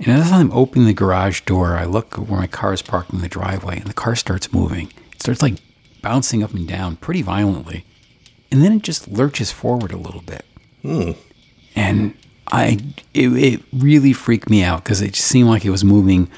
And 0.00 0.08
as 0.08 0.32
I'm 0.32 0.50
opening 0.52 0.86
the 0.86 0.94
garage 0.94 1.42
door, 1.42 1.76
I 1.76 1.84
look 1.84 2.14
where 2.16 2.40
my 2.40 2.46
car 2.46 2.72
is 2.72 2.82
parked 2.82 3.12
in 3.12 3.20
the 3.20 3.28
driveway 3.28 3.76
and 3.78 3.86
the 3.86 3.92
car 3.94 4.16
starts 4.16 4.52
moving. 4.52 4.90
It 5.12 5.20
starts 5.22 5.42
like 5.42 5.56
bouncing 6.02 6.42
up 6.42 6.52
and 6.54 6.66
down 6.66 6.96
pretty 6.96 7.22
violently. 7.22 7.84
And 8.50 8.62
then 8.62 8.72
it 8.72 8.82
just 8.82 9.08
lurches 9.08 9.52
forward 9.52 9.92
a 9.92 9.96
little 9.98 10.22
bit. 10.22 10.44
Hmm. 10.82 11.10
And 11.76 12.14
I, 12.50 12.78
it, 13.14 13.28
it 13.32 13.62
really 13.72 14.12
freaked 14.12 14.48
me 14.50 14.62
out 14.64 14.82
because 14.82 15.02
it 15.02 15.12
just 15.12 15.28
seemed 15.28 15.48
like 15.48 15.64
it 15.64 15.70
was 15.70 15.84
moving 15.84 16.28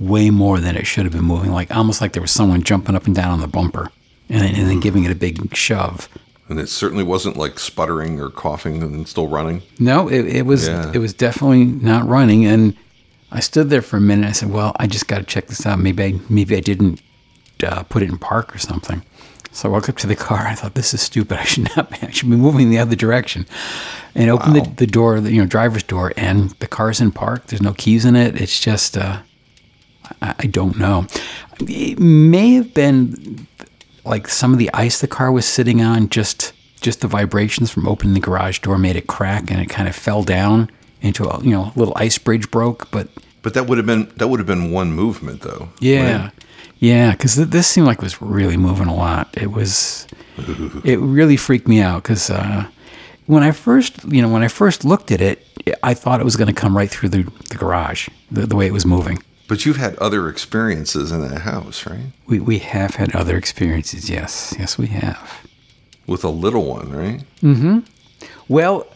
way 0.00 0.30
more 0.30 0.58
than 0.58 0.76
it 0.76 0.86
should 0.86 1.04
have 1.04 1.12
been 1.12 1.22
moving. 1.24 1.52
Like 1.52 1.74
almost 1.74 2.00
like 2.00 2.12
there 2.12 2.20
was 2.22 2.32
someone 2.32 2.62
jumping 2.62 2.94
up 2.96 3.06
and 3.06 3.14
down 3.14 3.30
on 3.30 3.40
the 3.40 3.46
bumper 3.46 3.90
and 4.28 4.40
then, 4.42 4.54
and 4.56 4.68
then 4.68 4.80
giving 4.80 5.04
it 5.04 5.12
a 5.12 5.14
big 5.14 5.54
shove. 5.56 6.08
And 6.48 6.58
it 6.58 6.68
certainly 6.68 7.04
wasn't 7.04 7.36
like 7.36 7.58
sputtering 7.58 8.20
or 8.20 8.28
coughing 8.28 8.82
and 8.82 9.06
still 9.08 9.28
running. 9.28 9.62
No, 9.78 10.08
it, 10.08 10.26
it 10.26 10.44
was 10.44 10.66
Yeah. 10.66 10.90
it 10.92 10.98
was 10.98 11.14
definitely 11.14 11.64
not 11.64 12.06
running. 12.06 12.44
And 12.44 12.76
I 13.32 13.40
stood 13.40 13.70
there 13.70 13.82
for 13.82 13.96
a 13.96 14.00
minute. 14.00 14.28
I 14.28 14.32
said, 14.32 14.50
"Well, 14.50 14.72
I 14.78 14.86
just 14.86 15.08
got 15.08 15.18
to 15.18 15.24
check 15.24 15.46
this 15.46 15.66
out. 15.66 15.78
Maybe 15.78 16.02
I 16.04 16.20
maybe 16.28 16.56
I 16.56 16.60
didn't 16.60 17.00
uh, 17.64 17.82
put 17.84 18.02
it 18.02 18.08
in 18.10 18.18
park 18.18 18.54
or 18.54 18.58
something." 18.58 19.02
So 19.54 19.68
I 19.68 19.72
walked 19.72 19.88
up 19.88 19.96
to 19.98 20.06
the 20.06 20.16
car. 20.16 20.46
I 20.46 20.54
thought, 20.54 20.74
"This 20.74 20.94
is 20.94 21.00
stupid. 21.00 21.38
I 21.40 21.44
should 21.44 21.74
not. 21.76 21.90
Be, 21.90 21.98
I 22.06 22.10
should 22.10 22.30
be 22.30 22.36
moving 22.36 22.70
the 22.70 22.78
other 22.78 22.96
direction." 22.96 23.46
And 24.14 24.28
opened 24.30 24.56
Wow. 24.56 24.62
the, 24.64 24.70
the 24.84 24.86
door, 24.86 25.20
the, 25.20 25.32
you 25.32 25.40
know, 25.40 25.46
driver's 25.46 25.82
door, 25.82 26.12
and 26.18 26.50
the 26.60 26.66
car's 26.66 27.00
in 27.00 27.12
park. 27.12 27.46
There's 27.46 27.62
no 27.62 27.72
keys 27.72 28.04
in 28.04 28.14
it. 28.14 28.38
It's 28.38 28.60
just, 28.60 28.98
uh, 28.98 29.20
I, 30.20 30.34
I 30.40 30.46
don't 30.46 30.78
know. 30.78 31.06
It 31.60 31.98
may 31.98 32.52
have 32.54 32.74
been 32.74 33.46
like 34.04 34.28
some 34.28 34.52
of 34.52 34.58
the 34.58 34.70
ice 34.74 35.00
the 35.00 35.06
car 35.06 35.32
was 35.32 35.46
sitting 35.46 35.80
on 35.80 36.08
just 36.10 36.52
just 36.82 37.00
the 37.00 37.06
vibrations 37.08 37.70
from 37.70 37.86
opening 37.86 38.12
the 38.14 38.20
garage 38.20 38.58
door 38.58 38.76
made 38.76 38.96
it 38.96 39.06
crack 39.06 39.50
and 39.50 39.60
it 39.60 39.68
kind 39.70 39.88
of 39.88 39.94
fell 39.94 40.24
down 40.24 40.68
into 41.02 41.28
a 41.28 41.42
you 41.42 41.50
know 41.50 41.72
little 41.76 41.94
ice 41.96 42.18
bridge 42.18 42.50
broke 42.50 42.90
but 42.90 43.08
But 43.42 43.54
that 43.54 43.66
would 43.66 43.78
have 43.78 43.86
been 43.86 44.10
that 44.16 44.28
would 44.28 44.40
have 44.40 44.46
been 44.46 44.70
one 44.72 44.92
movement 44.92 45.42
though. 45.42 45.68
yeah 45.80 46.22
right? 46.24 46.32
yeah 46.78 47.10
because 47.12 47.34
th- 47.36 47.48
this 47.48 47.66
seemed 47.66 47.86
like 47.86 47.98
it 47.98 48.04
was 48.04 48.20
really 48.22 48.56
moving 48.56 48.86
a 48.88 48.94
lot 48.94 49.28
it 49.36 49.50
was 49.50 50.06
it 50.84 50.98
really 51.00 51.36
freaked 51.36 51.68
me 51.68 51.80
out 51.80 52.02
because 52.02 52.30
uh, 52.30 52.66
when 53.26 53.42
i 53.42 53.50
first 53.52 53.92
you 54.04 54.22
know 54.22 54.28
when 54.28 54.42
i 54.42 54.48
first 54.48 54.84
looked 54.84 55.10
at 55.12 55.20
it 55.20 55.44
i 55.82 55.94
thought 55.94 56.20
it 56.20 56.24
was 56.24 56.36
going 56.36 56.52
to 56.54 56.60
come 56.62 56.76
right 56.76 56.90
through 56.90 57.08
the, 57.10 57.22
the 57.50 57.56
garage 57.56 58.08
the, 58.30 58.46
the 58.46 58.56
way 58.56 58.66
it 58.66 58.72
was 58.72 58.86
moving 58.86 59.18
But 59.48 59.66
you've 59.66 59.76
had 59.86 59.94
other 59.98 60.28
experiences 60.28 61.12
in 61.12 61.20
that 61.28 61.42
house, 61.42 61.84
right? 61.86 62.08
we, 62.26 62.40
we 62.40 62.58
have 62.58 62.94
had 62.96 63.14
other 63.14 63.36
experiences 63.36 64.08
yes 64.08 64.54
yes 64.58 64.78
we 64.78 64.86
have 64.88 65.20
With 66.06 66.24
a 66.24 66.30
little 66.44 66.64
one, 66.78 66.88
right? 67.02 67.20
Mm-hmm. 67.42 67.78
Well, 68.48 68.86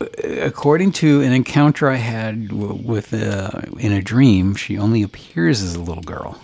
according 0.00 0.92
to 0.92 1.20
an 1.22 1.32
encounter 1.32 1.88
I 1.90 1.96
had 1.96 2.52
with 2.52 3.12
uh, 3.12 3.50
in 3.78 3.92
a 3.92 4.02
dream, 4.02 4.54
she 4.54 4.78
only 4.78 5.02
appears 5.02 5.62
as 5.62 5.74
a 5.74 5.80
little 5.80 6.02
girl, 6.02 6.40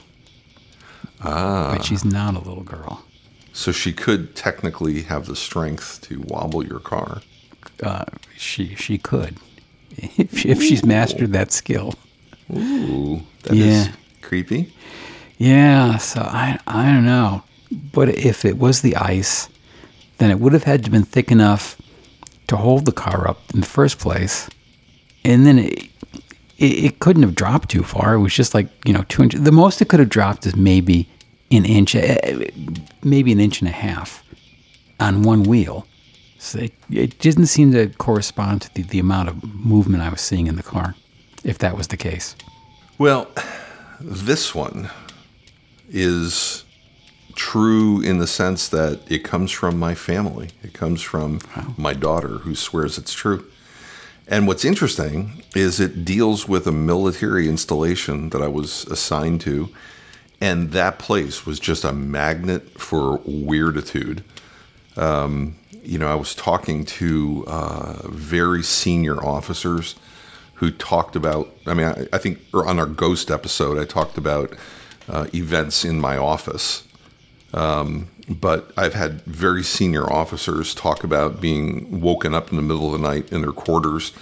Ah. 1.23 1.75
but 1.77 1.85
she's 1.85 2.05
not 2.05 2.35
a 2.35 2.39
little 2.41 2.65
girl. 2.65 3.05
So 3.53 3.71
she 3.71 3.93
could 3.93 4.35
technically 4.35 5.03
have 5.03 5.27
the 5.27 5.37
strength 5.37 6.01
to 6.09 6.21
wobble 6.27 6.67
your 6.67 6.81
car. 6.81 7.23
Uh, 7.83 8.05
she 8.37 8.75
she 8.75 8.99
could, 8.99 9.37
if, 9.97 10.45
if 10.45 10.63
she's 10.63 10.85
mastered 10.85 11.33
that 11.33 11.53
skill. 11.53 11.95
Ooh, 12.53 13.23
that 13.45 13.53
is 13.55 13.87
Yeah. 13.87 13.93
creepy. 14.23 14.73
Yeah, 15.39 15.97
so 15.99 16.21
I 16.21 16.59
I 16.67 16.87
don't 16.93 17.05
know, 17.05 17.43
but 17.93 18.09
if 18.09 18.45
it 18.45 18.59
was 18.59 18.83
the 18.83 18.97
ice, 18.97 19.49
then 20.19 20.31
it 20.31 20.39
would 20.41 20.53
have 20.53 20.65
had 20.65 20.85
to 20.85 20.91
been 20.91 21.05
thick 21.05 21.31
enough 21.31 21.77
to 22.49 22.57
hold 22.57 22.87
the 22.87 22.93
car 22.93 23.29
up 23.29 23.39
in 23.53 23.61
the 23.61 23.67
first 23.67 23.99
place, 23.99 24.49
and 25.25 25.47
then 25.47 25.59
it, 25.59 25.89
it, 26.59 26.85
it 26.85 26.99
couldn't 26.99 27.23
have 27.23 27.35
dropped 27.35 27.71
too 27.71 27.83
far. 27.83 28.15
It 28.15 28.21
was 28.21 28.35
just 28.35 28.55
like 28.55 28.69
you 28.87 28.93
know 28.93 29.05
two 29.09 29.23
inches. 29.23 29.43
The 29.43 29.53
most 29.53 29.81
it 29.81 29.89
could 29.89 30.01
have 30.01 30.09
dropped 30.09 30.47
is 30.47 30.57
maybe 30.57 31.09
an 31.51 31.65
inch, 31.65 31.95
eh, 31.95 32.51
maybe 33.03 33.33
an 33.33 33.41
inch 33.41 33.61
and 33.61 33.69
a 33.69 33.73
half 33.73 34.23
on 35.01 35.23
one 35.23 35.43
wheel. 35.43 35.87
So 36.39 36.59
it, 36.59 36.73
it 36.91 37.19
didn't 37.19 37.47
seem 37.47 37.73
to 37.73 37.89
correspond 37.89 38.63
to 38.63 38.75
the, 38.75 38.83
the 38.83 38.99
amount 38.99 39.29
of 39.31 39.43
movement 39.55 40.03
I 40.03 40.11
was 40.11 40.21
seeing 40.21 40.47
in 40.47 40.57
the 40.57 40.63
car, 40.63 40.95
if 41.43 41.59
that 41.59 41.77
was 41.77 41.89
the 41.89 41.97
case. 41.97 42.37
Well, 42.99 43.29
this 44.01 44.55
one 44.55 44.91
is 45.89 46.64
true 47.35 48.01
in 48.01 48.19
the 48.19 48.27
sense 48.27 48.69
that 48.69 49.01
it 49.09 49.25
comes 49.25 49.51
from 49.51 49.79
my 49.79 49.95
family. 49.95 50.51
It 50.63 50.73
comes 50.73 51.03
from 51.03 51.41
my 51.77 51.95
daughter 51.95 52.39
who 52.39 52.55
swears 52.55 52.99
it's 52.99 53.13
true. 53.13 53.45
And 54.27 54.47
what's 54.47 54.65
interesting 54.65 55.43
is 55.55 55.81
it 55.81 56.05
deals 56.05 56.49
with 56.49 56.67
a 56.67 56.73
military 56.73 57.49
installation 57.49 58.31
that 58.31 58.41
I 58.41 58.49
was 58.49 58.85
assigned 58.87 59.43
to, 59.43 59.69
and 60.41 60.73
that 60.73 60.99
place 60.99 61.45
was 61.45 61.61
just 61.61 61.85
a 61.85 61.93
magnet 61.93 62.81
for 62.81 63.19
weirditude. 63.21 64.23
Um, 64.97 65.57
you 65.83 65.99
know, 65.99 66.09
I 66.09 66.15
was 66.15 66.35
talking 66.35 66.85
to 66.87 67.45
uh, 67.47 68.09
very 68.09 68.63
senior 68.63 69.23
officers 69.23 69.95
who 70.55 70.71
talked 70.71 71.17
about. 71.17 71.55
I 71.67 71.75
mean, 71.75 71.87
I, 71.87 72.07
I 72.15 72.19
think 72.19 72.39
on 72.55 72.79
our 72.79 72.87
ghost 72.87 73.31
episode, 73.31 73.79
I 73.79 73.85
talked 73.85 74.17
about 74.17 74.55
uh, 75.09 75.27
events 75.35 75.85
in 75.85 76.01
my 76.01 76.17
office. 76.17 76.87
Um, 77.55 78.09
but 78.29 78.73
I've 78.77 78.95
had 78.95 79.23
very 79.23 79.63
senior 79.63 80.11
officers 80.13 80.75
talk 80.75 81.05
about 81.05 81.41
being 81.41 82.01
woken 82.01 82.35
up 82.35 82.51
in 82.51 82.57
the 82.57 82.63
middle 82.63 82.93
of 82.93 83.01
the 83.01 83.09
night 83.09 83.33
in 83.33 83.43
their 83.43 83.53
quarters 83.53 84.13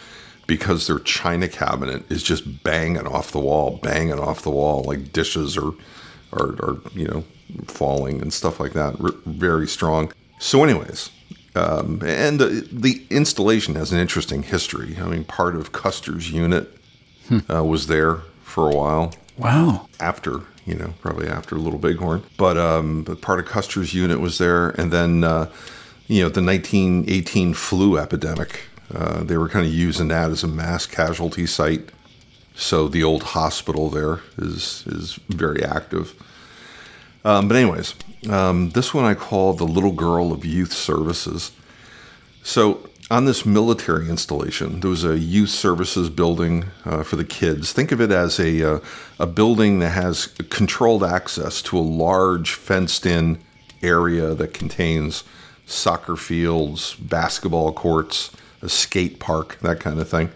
because 0.47 0.87
their 0.87 0.99
china 0.99 1.49
cabinet 1.49 2.11
is 2.11 2.23
just 2.23 2.63
banging 2.63 3.07
off 3.07 3.33
the 3.33 3.41
wall, 3.41 3.79
banging 3.83 4.19
off 4.19 4.43
the 4.43 4.51
wall, 4.51 4.83
like 4.83 5.13
dishes 5.13 5.57
are, 5.57 5.73
are, 6.33 6.51
are 6.63 6.81
you 6.95 7.07
know, 7.07 7.25
falling 7.67 8.21
and 8.21 8.33
stuff 8.33 8.61
like 8.61 8.73
that. 8.75 9.01
R- 9.01 9.15
very 9.25 9.67
strong. 9.67 10.13
So, 10.39 10.63
anyways, 10.63 11.11
um, 11.55 12.03
and 12.05 12.39
the, 12.39 12.69
the, 12.71 13.03
installation 13.11 13.77
has 13.77 13.93
an 13.93 13.99
interesting 13.99 14.43
history. 14.43 14.97
I 14.99 15.05
mean, 15.05 15.25
part 15.25 15.55
of 15.55 15.73
Custer's 15.73 16.31
unit 16.31 16.69
hmm. 17.29 17.51
uh, 17.51 17.63
was 17.63 17.87
there 17.87 18.17
for 18.43 18.71
a 18.71 18.75
while. 18.75 19.13
Wow. 19.39 19.89
After 20.01 20.43
you 20.67 20.75
know, 20.75 20.95
probably 21.01 21.29
after 21.29 21.57
Little 21.57 21.79
Bighorn. 21.79 22.23
But, 22.37 22.57
um, 22.57 23.03
but 23.03 23.21
part 23.21 23.41
of 23.41 23.47
Custer's 23.47 23.95
unit 23.95 24.21
was 24.21 24.39
there, 24.39 24.71
and 24.71 24.93
then 24.93 25.25
uh, 25.25 25.51
you 26.07 26.23
know 26.23 26.29
the 26.29 26.43
1918 26.43 27.55
flu 27.55 27.99
epidemic. 27.99 28.65
Uh, 28.95 29.25
they 29.25 29.37
were 29.37 29.49
kind 29.49 29.67
of 29.67 29.73
using 29.73 30.09
that 30.09 30.31
as 30.31 30.43
a 30.43 30.49
mass 30.49 30.87
casualty 30.87 31.47
site. 31.47 31.91
So 32.55 32.89
the 32.89 33.03
old 33.03 33.23
hospital 33.23 33.89
there 33.89 34.21
is 34.37 34.85
is 34.87 35.19
very 35.29 35.65
active. 35.65 36.15
Um, 37.25 37.49
but 37.49 37.57
anyways, 37.57 37.95
um, 38.29 38.71
this 38.71 38.93
one 38.93 39.05
I 39.05 39.15
call 39.15 39.55
the 39.55 39.65
Little 39.65 39.93
Girl 39.93 40.33
of 40.33 40.45
Youth 40.45 40.73
Services. 40.73 41.53
So 42.43 42.91
on 43.13 43.27
this 43.27 43.45
military 43.45 44.09
installation, 44.09 44.81
there 44.81 44.89
was 44.89 45.05
a 45.05 45.19
youth 45.19 45.51
services 45.51 46.09
building 46.09 46.65
uh, 46.87 47.03
for 47.03 47.17
the 47.17 47.27
kids. 47.27 47.71
Think 47.71 47.93
of 47.93 48.01
it 48.01 48.11
as 48.11 48.41
a, 48.41 48.77
uh, 48.77 48.81
a 49.19 49.27
building 49.27 49.81
that 49.81 49.91
has 49.91 50.29
controlled 50.49 51.05
access 51.05 51.61
to 51.63 51.77
a 51.77 51.81
large 51.81 52.55
fenced 52.55 53.05
in 53.05 53.39
area 53.83 54.35
that 54.35 54.55
contains 54.55 55.25
soccer 55.67 56.17
fields, 56.17 56.95
basketball 56.95 57.75
courts, 57.75 58.31
a 58.63 58.71
skate 58.71 59.21
park, 59.21 59.59
that 59.61 59.79
kind 59.79 60.01
of 60.01 60.09
thing. 60.09 60.31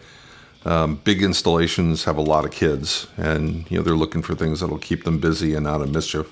Um, 0.67 0.97
big 0.97 1.23
installations 1.23 2.05
have 2.05 2.19
a 2.19 2.23
lot 2.23 2.45
of 2.45 2.51
kids, 2.51 3.07
and 3.17 3.71
you 3.71 3.79
know 3.79 3.85
they're 3.85 3.97
looking 3.97 4.21
for 4.21 4.35
things 4.35 4.61
that'll 4.61 4.79
keep 4.79 5.05
them 5.05 5.19
busy 5.19 5.55
and 5.55 5.67
out 5.67 5.81
of 5.81 5.91
mischief. 5.91 6.31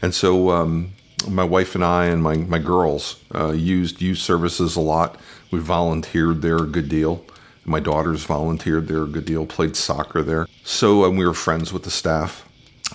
And 0.00 0.14
so, 0.14 0.50
um, 0.50 0.92
my 1.26 1.44
wife 1.44 1.74
and 1.74 1.82
I 1.82 2.04
and 2.04 2.22
my 2.22 2.36
my 2.36 2.58
girls 2.58 3.18
uh, 3.34 3.52
used 3.52 4.02
youth 4.02 4.18
services 4.18 4.76
a 4.76 4.80
lot 4.80 5.18
we 5.52 5.60
volunteered 5.60 6.42
there 6.42 6.56
a 6.56 6.66
good 6.66 6.88
deal. 6.88 7.24
My 7.64 7.78
daughters 7.78 8.24
volunteered 8.24 8.88
there 8.88 9.04
a 9.04 9.06
good 9.06 9.26
deal, 9.26 9.46
played 9.46 9.76
soccer 9.76 10.22
there. 10.22 10.48
So, 10.64 11.04
and 11.04 11.16
we 11.16 11.24
were 11.24 11.34
friends 11.34 11.72
with 11.72 11.84
the 11.84 11.90
staff. 11.90 12.48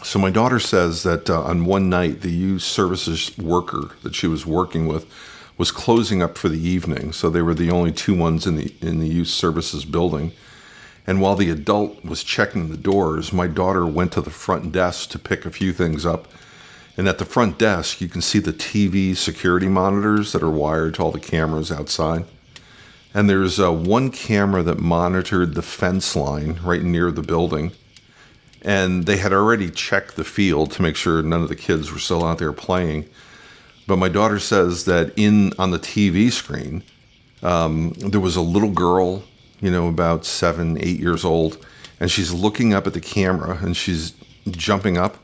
So, 0.04 0.20
my 0.20 0.30
daughter 0.30 0.60
says 0.60 1.04
that 1.04 1.30
uh, 1.30 1.44
on 1.44 1.66
one 1.66 1.90
night, 1.90 2.22
the 2.22 2.32
youth 2.32 2.64
services 2.64 3.38
worker 3.38 3.92
that 4.04 4.16
she 4.16 4.28
was 4.28 4.46
working 4.46 4.88
with 4.88 5.10
was 5.58 5.72
closing 5.72 6.22
up 6.22 6.38
for 6.38 6.50
the 6.50 6.60
evening. 6.60 7.14
So, 7.14 7.30
they 7.30 7.42
were 7.42 7.54
the 7.54 7.72
only 7.72 7.94
two 7.94 8.14
ones 8.14 8.46
in 8.46 8.58
the, 8.58 8.74
in 8.82 9.00
the 9.00 9.08
youth 9.08 9.30
services 9.30 9.86
building. 9.86 10.34
And 11.06 11.22
while 11.22 11.36
the 11.36 11.50
adult 11.50 12.04
was 12.04 12.24
checking 12.24 12.70
the 12.70 12.78
doors, 12.78 13.32
my 13.32 13.48
daughter 13.48 13.86
went 13.86 14.12
to 14.14 14.22
the 14.22 14.30
front 14.30 14.74
desk 14.74 15.10
to 15.12 15.20
pick 15.20 15.46
a 15.46 15.52
few 15.52 15.72
things 15.72 16.06
up. 16.06 16.28
And 16.98 17.08
at 17.08 17.20
the 17.20 17.26
front 17.26 17.58
desk, 17.58 18.02
you 18.02 18.10
can 18.10 18.22
see 18.22 18.40
the 18.40 18.52
TV 18.52 19.16
security 19.16 19.70
monitors 19.70 20.34
that 20.34 20.44
are 20.44 20.50
wired 20.50 20.96
to 20.96 21.04
all 21.04 21.12
the 21.12 21.20
cameras 21.20 21.72
outside. 21.72 22.26
And 23.18 23.28
there's 23.28 23.60
uh, 23.60 23.74
one 23.74 24.12
camera 24.12 24.62
that 24.62 24.78
monitored 24.78 25.56
the 25.56 25.64
fence 25.64 26.16
line 26.16 26.60
right 26.64 26.84
near 26.84 27.10
the 27.12 27.24
building. 27.24 27.72
And 28.62 29.08
they 29.08 29.18
had 29.18 29.34
already 29.34 29.72
checked 29.72 30.18
the 30.18 30.24
field 30.24 30.72
to 30.74 30.84
make 30.84 30.96
sure 30.96 31.24
none 31.24 31.42
of 31.42 31.50
the 31.50 31.56
kids 31.56 31.92
were 31.92 31.98
still 31.98 32.24
out 32.24 32.38
there 32.38 32.54
playing. 32.54 33.10
But 33.88 33.98
my 33.98 34.08
daughter 34.08 34.38
says 34.38 34.86
that 34.86 35.14
in 35.16 35.52
on 35.58 35.72
the 35.72 35.80
TV 35.80 36.32
screen, 36.32 36.84
um, 37.42 37.94
there 37.98 38.20
was 38.20 38.36
a 38.36 38.42
little 38.42 38.70
girl, 38.70 39.24
you 39.62 39.72
know, 39.72 39.88
about 39.88 40.24
seven, 40.24 40.78
eight 40.80 41.00
years 41.00 41.26
old, 41.26 41.66
and 42.00 42.12
she's 42.12 42.32
looking 42.32 42.72
up 42.72 42.86
at 42.86 42.94
the 42.94 43.02
camera 43.02 43.58
and 43.64 43.76
she's 43.76 44.14
jumping 44.52 44.96
up 44.96 45.18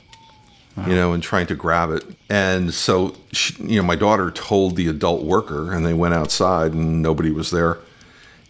Wow. 0.75 0.87
you 0.87 0.95
know, 0.95 1.13
and 1.13 1.21
trying 1.21 1.45
to 1.47 1.55
grab 1.55 1.91
it. 1.91 2.03
And 2.29 2.73
so, 2.73 3.15
she, 3.31 3.53
you 3.61 3.75
know, 3.77 3.83
my 3.83 3.95
daughter 3.95 4.31
told 4.31 4.75
the 4.75 4.87
adult 4.87 5.23
worker, 5.23 5.71
and 5.71 5.85
they 5.85 5.93
went 5.93 6.15
outside, 6.15 6.73
and 6.73 6.99
nobody 6.99 7.29
was 7.29 7.51
there. 7.51 7.77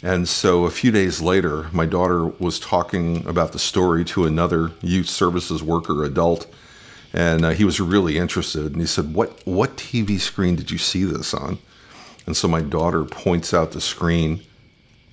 And 0.01 0.27
so, 0.27 0.63
a 0.63 0.69
few 0.69 0.89
days 0.89 1.21
later, 1.21 1.67
my 1.73 1.85
daughter 1.85 2.25
was 2.25 2.59
talking 2.59 3.27
about 3.27 3.51
the 3.51 3.59
story 3.59 4.05
to 4.05 4.25
another 4.25 4.71
youth 4.81 5.07
services 5.07 5.61
worker, 5.61 6.03
adult, 6.05 6.47
and 7.11 7.43
uh, 7.43 7.49
he 7.49 7.65
was 7.65 7.81
really 7.81 8.17
interested. 8.17 8.71
And 8.71 8.79
he 8.79 8.87
said, 8.87 9.13
"What 9.13 9.45
what 9.45 9.75
TV 9.75 10.19
screen 10.19 10.55
did 10.55 10.71
you 10.71 10.77
see 10.77 11.03
this 11.03 11.33
on?" 11.33 11.59
And 12.25 12.37
so 12.37 12.47
my 12.47 12.61
daughter 12.61 13.03
points 13.03 13.53
out 13.53 13.71
the 13.71 13.81
screen, 13.81 14.41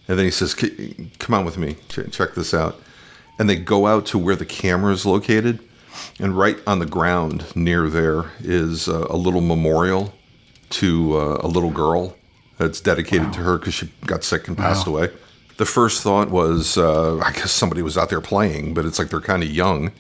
and 0.07 0.17
then 0.17 0.25
he 0.25 0.31
says, 0.31 0.55
"Come 0.55 1.35
on 1.35 1.45
with 1.45 1.59
me, 1.59 1.77
check 1.89 2.35
this 2.35 2.55
out." 2.55 2.81
And 3.39 3.49
they 3.49 3.57
go 3.57 3.87
out 3.87 4.07
to 4.07 4.19
where 4.19 4.37
the 4.37 4.47
camera 4.47 4.93
is 4.93 5.07
located 5.07 5.61
and 6.18 6.36
right 6.36 6.59
on 6.66 6.78
the 6.78 6.86
ground 6.86 7.45
near 7.57 7.88
there 7.88 8.30
is 8.41 8.88
a, 8.88 9.07
a 9.11 9.16
little 9.16 9.41
memorial 9.41 10.12
to 10.70 11.16
uh, 11.16 11.38
a 11.41 11.49
little 11.49 11.70
girl 11.70 12.16
that's 12.59 12.80
dedicated 12.80 13.26
wow. 13.26 13.32
to 13.32 13.38
her 13.41 13.59
because 13.59 13.74
she 13.74 13.93
got 14.07 14.22
sick 14.22 14.47
and 14.49 14.57
passed 14.57 14.86
wow. 14.86 14.95
away. 14.95 15.11
The 15.57 15.66
first 15.66 16.03
thought 16.03 16.30
was, 16.30 16.78
uh, 16.78 17.18
I 17.18 17.32
guess 17.32 17.51
somebody 17.51 17.82
was 17.82 17.99
out 17.99 18.11
there 18.11 18.20
playing, 18.20 18.74
but 18.74 18.84
it's 18.84 18.99
like 18.99 19.09
they're 19.09 19.20
kind 19.20 19.43
of 19.43 19.51
young. 19.51 19.93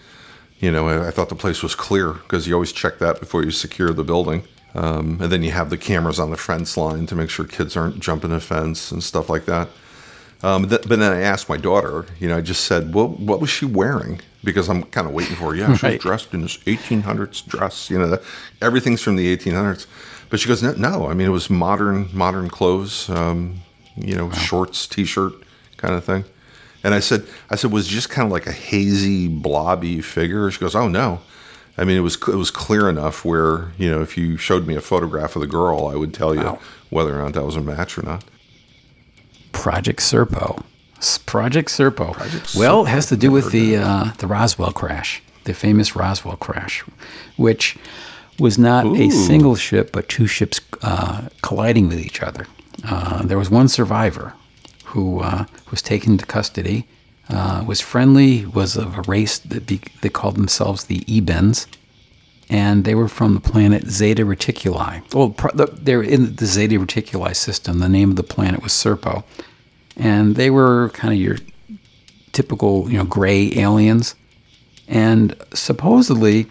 You 0.58 0.70
know, 0.70 0.88
I, 0.88 1.08
I, 1.08 1.10
thought 1.10 1.30
the 1.30 1.34
place 1.34 1.62
was 1.62 1.74
clear 1.74 2.12
because 2.12 2.46
you 2.46 2.54
always 2.54 2.72
check 2.72 2.98
that 2.98 3.18
before 3.18 3.42
you 3.42 3.50
secure 3.50 3.92
the 3.92 4.04
building. 4.04 4.44
Um, 4.74 5.18
and 5.20 5.32
then 5.32 5.42
you 5.42 5.50
have 5.50 5.70
the 5.70 5.78
cameras 5.78 6.20
on 6.20 6.30
the 6.30 6.36
fence 6.36 6.76
line 6.76 7.06
to 7.06 7.16
make 7.16 7.30
sure 7.30 7.44
kids 7.44 7.76
aren't 7.76 7.98
jumping 7.98 8.30
the 8.30 8.40
fence 8.40 8.92
and 8.92 9.02
stuff 9.02 9.28
like 9.28 9.46
that. 9.46 9.68
Um, 10.42 10.68
th- 10.68 10.82
but 10.86 10.98
then 10.98 11.12
I 11.12 11.20
asked 11.20 11.48
my 11.48 11.56
daughter, 11.56 12.06
you 12.18 12.28
know, 12.28 12.36
I 12.36 12.40
just 12.40 12.64
said, 12.64 12.94
well, 12.94 13.08
what 13.08 13.40
was 13.40 13.50
she 13.50 13.64
wearing? 13.64 14.20
Because 14.42 14.68
I'm 14.68 14.84
kind 14.84 15.06
of 15.06 15.12
waiting 15.12 15.36
for, 15.36 15.50
her. 15.50 15.54
yeah, 15.54 15.72
she's 15.74 15.82
right. 15.82 16.00
dressed 16.00 16.32
in 16.32 16.42
this 16.42 16.56
1800s 16.58 17.46
dress, 17.46 17.90
you 17.90 17.98
know, 17.98 18.18
everything's 18.62 19.02
from 19.02 19.16
the 19.16 19.36
1800s. 19.36 19.86
But 20.30 20.40
she 20.40 20.48
goes, 20.48 20.62
no, 20.62 20.72
no, 20.72 21.08
I 21.08 21.14
mean, 21.14 21.26
it 21.26 21.30
was 21.30 21.50
modern, 21.50 22.08
modern 22.12 22.48
clothes, 22.48 23.10
um, 23.10 23.60
you 23.96 24.14
know, 24.14 24.26
wow. 24.26 24.32
shorts, 24.32 24.86
t-shirt 24.86 25.34
kind 25.76 25.94
of 25.94 26.04
thing. 26.04 26.24
And 26.82 26.94
I 26.94 27.00
said, 27.00 27.26
I 27.50 27.56
said, 27.56 27.72
was 27.72 27.86
just 27.86 28.08
kind 28.08 28.26
of 28.26 28.32
like 28.32 28.46
a 28.46 28.52
hazy, 28.52 29.28
blobby 29.28 30.00
figure? 30.00 30.50
She 30.50 30.58
goes, 30.58 30.74
oh 30.74 30.88
no. 30.88 31.20
I 31.76 31.84
mean, 31.84 31.96
it 31.96 32.00
was 32.00 32.16
it 32.16 32.34
was 32.34 32.50
clear 32.50 32.90
enough 32.90 33.24
where 33.24 33.72
you 33.78 33.90
know 33.90 34.02
if 34.02 34.16
you 34.18 34.36
showed 34.36 34.66
me 34.66 34.76
a 34.76 34.80
photograph 34.82 35.34
of 35.34 35.40
the 35.40 35.46
girl, 35.46 35.86
I 35.86 35.94
would 35.94 36.12
tell 36.12 36.34
you 36.34 36.42
wow. 36.42 36.58
whether 36.90 37.18
or 37.18 37.22
not 37.22 37.32
that 37.34 37.44
was 37.44 37.56
a 37.56 37.60
match 37.60 37.96
or 37.96 38.02
not. 38.02 38.24
Project 39.52 40.00
Serpo. 40.00 40.62
Project 41.26 41.68
Serpo. 41.68 42.12
Project 42.12 42.54
well, 42.56 42.86
it 42.86 42.88
has 42.88 43.06
to 43.06 43.16
do 43.16 43.30
with 43.30 43.52
the 43.52 43.76
uh, 43.76 44.12
the 44.18 44.26
Roswell 44.26 44.72
crash, 44.72 45.22
the 45.44 45.54
famous 45.54 45.96
Roswell 45.96 46.36
crash, 46.36 46.80
which 47.36 47.76
was 48.38 48.58
not 48.58 48.86
Ooh. 48.86 48.96
a 48.96 49.10
single 49.10 49.54
ship, 49.54 49.92
but 49.92 50.08
two 50.08 50.26
ships 50.26 50.60
uh, 50.82 51.28
colliding 51.42 51.88
with 51.88 52.00
each 52.00 52.22
other. 52.22 52.46
Uh, 52.84 53.22
there 53.22 53.38
was 53.38 53.50
one 53.50 53.68
survivor 53.68 54.34
who 54.86 55.20
uh, 55.20 55.44
was 55.70 55.82
taken 55.82 56.18
to 56.18 56.26
custody, 56.26 56.86
uh, 57.28 57.62
was 57.66 57.80
friendly, 57.80 58.46
was 58.46 58.76
of 58.76 58.98
a 58.98 59.02
race 59.02 59.38
that 59.38 59.66
be, 59.66 59.80
they 60.00 60.08
called 60.08 60.36
themselves 60.36 60.84
the 60.84 61.00
Ebens, 61.00 61.66
and 62.48 62.84
they 62.84 62.94
were 62.94 63.08
from 63.08 63.34
the 63.34 63.40
planet 63.40 63.86
Zeta 63.86 64.24
Reticuli. 64.24 65.02
Well, 65.14 65.36
they're 65.72 66.02
in 66.02 66.34
the 66.36 66.46
Zeta 66.46 66.76
Reticuli 66.76 67.36
system. 67.36 67.78
The 67.78 67.88
name 67.88 68.10
of 68.10 68.16
the 68.16 68.24
planet 68.24 68.62
was 68.62 68.72
Serpo, 68.72 69.22
and 70.00 70.34
they 70.34 70.50
were 70.50 70.88
kind 70.94 71.12
of 71.12 71.20
your 71.20 71.36
typical, 72.32 72.90
you 72.90 72.96
know, 72.96 73.04
gray 73.04 73.52
aliens. 73.54 74.14
And 74.88 75.36
supposedly, 75.52 76.46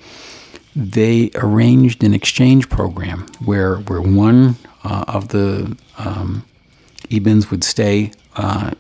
they 0.75 1.31
arranged 1.35 2.03
an 2.03 2.13
exchange 2.13 2.69
program 2.69 3.25
where 3.43 3.77
where 3.77 4.01
one 4.01 4.55
uh, 4.83 5.03
of 5.07 5.29
the 5.29 5.75
um, 5.97 6.45
Ebens 7.09 7.49
would 7.49 7.63
stay 7.63 8.11
uh, 8.35 8.71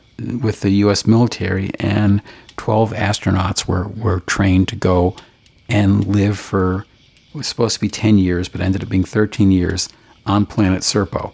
with 0.41 0.61
the 0.61 0.69
U.S. 0.83 1.07
military, 1.07 1.71
and 1.79 2.21
12 2.57 2.93
astronauts 2.93 3.67
were, 3.67 3.87
were 3.87 4.19
trained 4.21 4.67
to 4.67 4.75
go 4.75 5.15
and 5.67 6.05
live 6.05 6.37
for 6.37 6.85
it 7.29 7.35
was 7.35 7.47
supposed 7.47 7.75
to 7.75 7.81
be 7.81 7.89
10 7.89 8.17
years, 8.17 8.49
but 8.49 8.59
ended 8.61 8.83
up 8.83 8.89
being 8.89 9.03
13 9.03 9.51
years 9.51 9.89
on 10.25 10.45
planet 10.45 10.81
Serpo. 10.81 11.33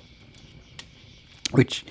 Which 1.51 1.85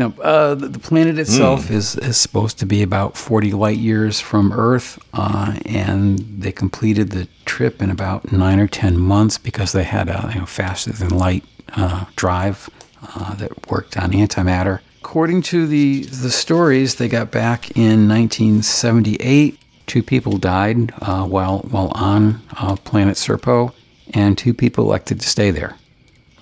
Now, 0.00 0.14
uh, 0.22 0.54
the, 0.54 0.68
the 0.68 0.78
planet 0.78 1.18
itself 1.18 1.70
is, 1.70 1.94
is 1.96 2.16
supposed 2.16 2.58
to 2.60 2.64
be 2.64 2.82
about 2.82 3.18
40 3.18 3.52
light 3.52 3.76
years 3.76 4.18
from 4.18 4.50
Earth, 4.50 4.98
uh, 5.12 5.58
and 5.66 6.18
they 6.20 6.52
completed 6.52 7.10
the 7.10 7.28
trip 7.44 7.82
in 7.82 7.90
about 7.90 8.32
nine 8.32 8.58
or 8.58 8.66
10 8.66 8.98
months 8.98 9.36
because 9.36 9.72
they 9.72 9.84
had 9.84 10.08
a 10.08 10.30
you 10.32 10.40
know, 10.40 10.46
faster 10.46 10.90
than 10.90 11.10
light 11.10 11.44
uh, 11.74 12.06
drive 12.16 12.70
uh, 13.14 13.34
that 13.34 13.70
worked 13.70 13.98
on 13.98 14.12
antimatter. 14.12 14.80
According 15.02 15.42
to 15.42 15.66
the, 15.66 16.04
the 16.04 16.30
stories, 16.30 16.94
they 16.94 17.06
got 17.06 17.30
back 17.30 17.76
in 17.76 18.08
1978. 18.08 19.58
Two 19.84 20.02
people 20.02 20.38
died 20.38 20.94
uh, 21.02 21.26
while, 21.26 21.58
while 21.58 21.92
on 21.94 22.40
uh, 22.56 22.74
planet 22.76 23.18
Serpo, 23.18 23.74
and 24.14 24.38
two 24.38 24.54
people 24.54 24.86
elected 24.86 25.20
to 25.20 25.28
stay 25.28 25.50
there. 25.50 25.76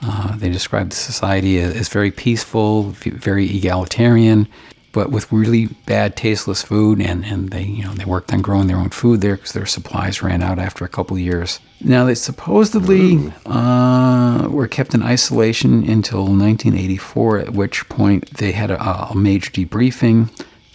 Uh, 0.02 0.36
they 0.36 0.48
described 0.48 0.92
the 0.92 0.96
society 0.96 1.58
as, 1.60 1.74
as 1.74 1.88
very 1.88 2.10
peaceful, 2.10 2.90
very 2.92 3.44
egalitarian, 3.44 4.48
but 4.92 5.10
with 5.10 5.30
really 5.32 5.66
bad, 5.86 6.16
tasteless 6.16 6.62
food. 6.62 7.00
And, 7.00 7.24
and 7.24 7.50
they, 7.50 7.62
you 7.62 7.84
know, 7.84 7.92
they 7.92 8.04
worked 8.04 8.32
on 8.32 8.42
growing 8.42 8.68
their 8.68 8.76
own 8.76 8.90
food 8.90 9.20
there 9.20 9.36
because 9.36 9.52
their 9.52 9.66
supplies 9.66 10.22
ran 10.22 10.42
out 10.42 10.58
after 10.58 10.84
a 10.84 10.88
couple 10.88 11.16
of 11.16 11.22
years. 11.22 11.60
Now 11.80 12.04
they 12.04 12.14
supposedly 12.14 13.32
uh, 13.46 14.48
were 14.50 14.68
kept 14.68 14.94
in 14.94 15.02
isolation 15.02 15.88
until 15.88 16.22
1984, 16.22 17.38
at 17.38 17.52
which 17.52 17.88
point 17.88 18.30
they 18.34 18.52
had 18.52 18.70
a, 18.70 19.10
a 19.10 19.14
major 19.14 19.50
debriefing. 19.50 20.30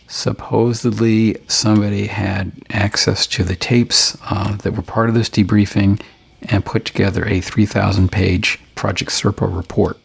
Supposedly, 0.07 1.38
somebody 1.47 2.05
had 2.05 2.51
access 2.69 3.26
to 3.28 3.43
the 3.43 3.55
tapes 3.55 4.15
uh, 4.30 4.55
that 4.57 4.74
were 4.74 4.84
part 4.84 5.09
of 5.09 5.15
this 5.15 5.30
debriefing 5.30 5.99
and 6.50 6.66
put 6.66 6.86
together 6.86 7.26
a 7.26 7.41
3,000 7.41 8.12
page 8.12 8.60
Project 8.76 9.12
Serpo 9.12 9.56
report. 9.56 9.98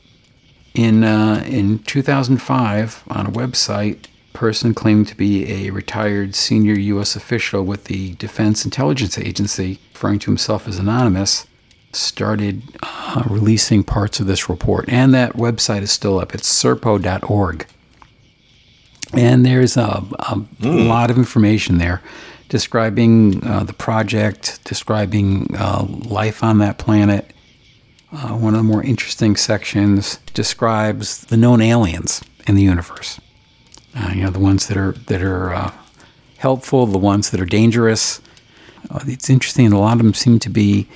In, 0.74 1.02
uh, 1.02 1.44
in 1.46 1.80
2005, 1.80 3.04
on 3.08 3.26
a 3.26 3.30
website, 3.30 4.06
a 4.34 4.38
person 4.38 4.74
claimed 4.74 5.08
to 5.08 5.16
be 5.16 5.66
a 5.66 5.70
retired 5.70 6.34
senior 6.34 6.74
U.S. 6.74 7.16
official 7.16 7.64
with 7.64 7.84
the 7.84 8.14
Defense 8.14 8.64
Intelligence 8.64 9.18
Agency, 9.18 9.80
referring 9.94 10.20
to 10.20 10.30
himself 10.30 10.68
as 10.68 10.78
anonymous, 10.78 11.46
started 11.92 12.62
uh, 12.82 13.24
releasing 13.28 13.82
parts 13.82 14.20
of 14.20 14.26
this 14.26 14.48
report. 14.48 14.84
And 14.88 15.12
that 15.14 15.32
website 15.32 15.82
is 15.82 15.90
still 15.90 16.20
up. 16.20 16.34
It's 16.34 16.48
serpo.org. 16.48 17.66
And 19.14 19.44
there's 19.46 19.76
a, 19.76 20.04
a 20.18 20.44
lot 20.60 21.10
of 21.10 21.16
information 21.16 21.78
there 21.78 22.02
describing 22.48 23.44
uh, 23.46 23.64
the 23.64 23.72
project, 23.72 24.60
describing 24.64 25.54
uh, 25.56 25.86
life 25.88 26.42
on 26.42 26.58
that 26.58 26.78
planet. 26.78 27.32
Uh, 28.10 28.30
one 28.30 28.54
of 28.54 28.58
the 28.58 28.64
more 28.64 28.82
interesting 28.82 29.36
sections 29.36 30.18
describes 30.32 31.24
the 31.26 31.36
known 31.36 31.60
aliens 31.60 32.22
in 32.46 32.54
the 32.54 32.62
universe. 32.62 33.20
Uh, 33.94 34.12
you 34.14 34.22
know, 34.22 34.30
the 34.30 34.38
ones 34.38 34.66
that 34.68 34.76
are 34.76 34.92
that 34.92 35.22
are 35.22 35.52
uh, 35.52 35.72
helpful, 36.38 36.86
the 36.86 36.98
ones 36.98 37.30
that 37.30 37.40
are 37.40 37.46
dangerous. 37.46 38.20
Uh, 38.90 39.00
it's 39.06 39.28
interesting. 39.28 39.70
A 39.72 39.78
lot 39.78 39.92
of 39.92 39.98
them 39.98 40.14
seem 40.14 40.38
to 40.38 40.48
be 40.48 40.88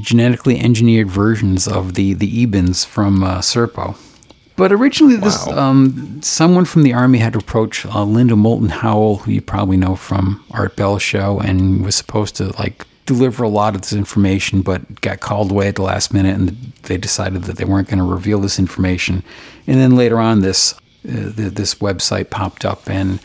genetically 0.00 0.58
engineered 0.58 1.08
versions 1.08 1.68
of 1.68 1.94
the 1.94 2.14
the 2.14 2.46
Ebens 2.46 2.86
from 2.86 3.20
Serpo. 3.20 3.96
But 4.62 4.70
originally, 4.70 5.16
this 5.16 5.44
Wow. 5.44 5.58
um, 5.58 6.20
someone 6.22 6.66
from 6.66 6.84
the 6.84 6.92
army 6.92 7.18
had 7.18 7.34
approached 7.34 7.84
uh, 7.84 8.04
Linda 8.04 8.36
Moulton 8.36 8.68
Howe, 8.68 9.16
who 9.24 9.32
you 9.32 9.40
probably 9.40 9.76
know 9.76 9.96
from 9.96 10.44
Art 10.52 10.76
Bell 10.76 11.00
show, 11.00 11.40
and 11.40 11.84
was 11.84 11.96
supposed 11.96 12.36
to 12.36 12.56
like 12.60 12.86
deliver 13.04 13.42
a 13.42 13.48
lot 13.48 13.74
of 13.74 13.80
this 13.82 13.92
information, 13.92 14.62
but 14.62 15.00
got 15.00 15.18
called 15.18 15.50
away 15.50 15.66
at 15.66 15.74
the 15.74 15.82
last 15.82 16.14
minute, 16.14 16.36
and 16.36 16.50
they 16.84 16.96
decided 16.96 17.42
that 17.42 17.56
they 17.56 17.64
weren't 17.64 17.88
going 17.88 17.98
to 17.98 18.04
reveal 18.04 18.38
this 18.38 18.60
information. 18.60 19.24
And 19.66 19.80
then 19.80 19.96
later 19.96 20.20
on, 20.20 20.42
this 20.42 20.74
uh, 21.08 21.32
th- 21.36 21.54
this 21.54 21.74
website 21.86 22.30
popped 22.30 22.64
up, 22.64 22.88
and 22.88 23.18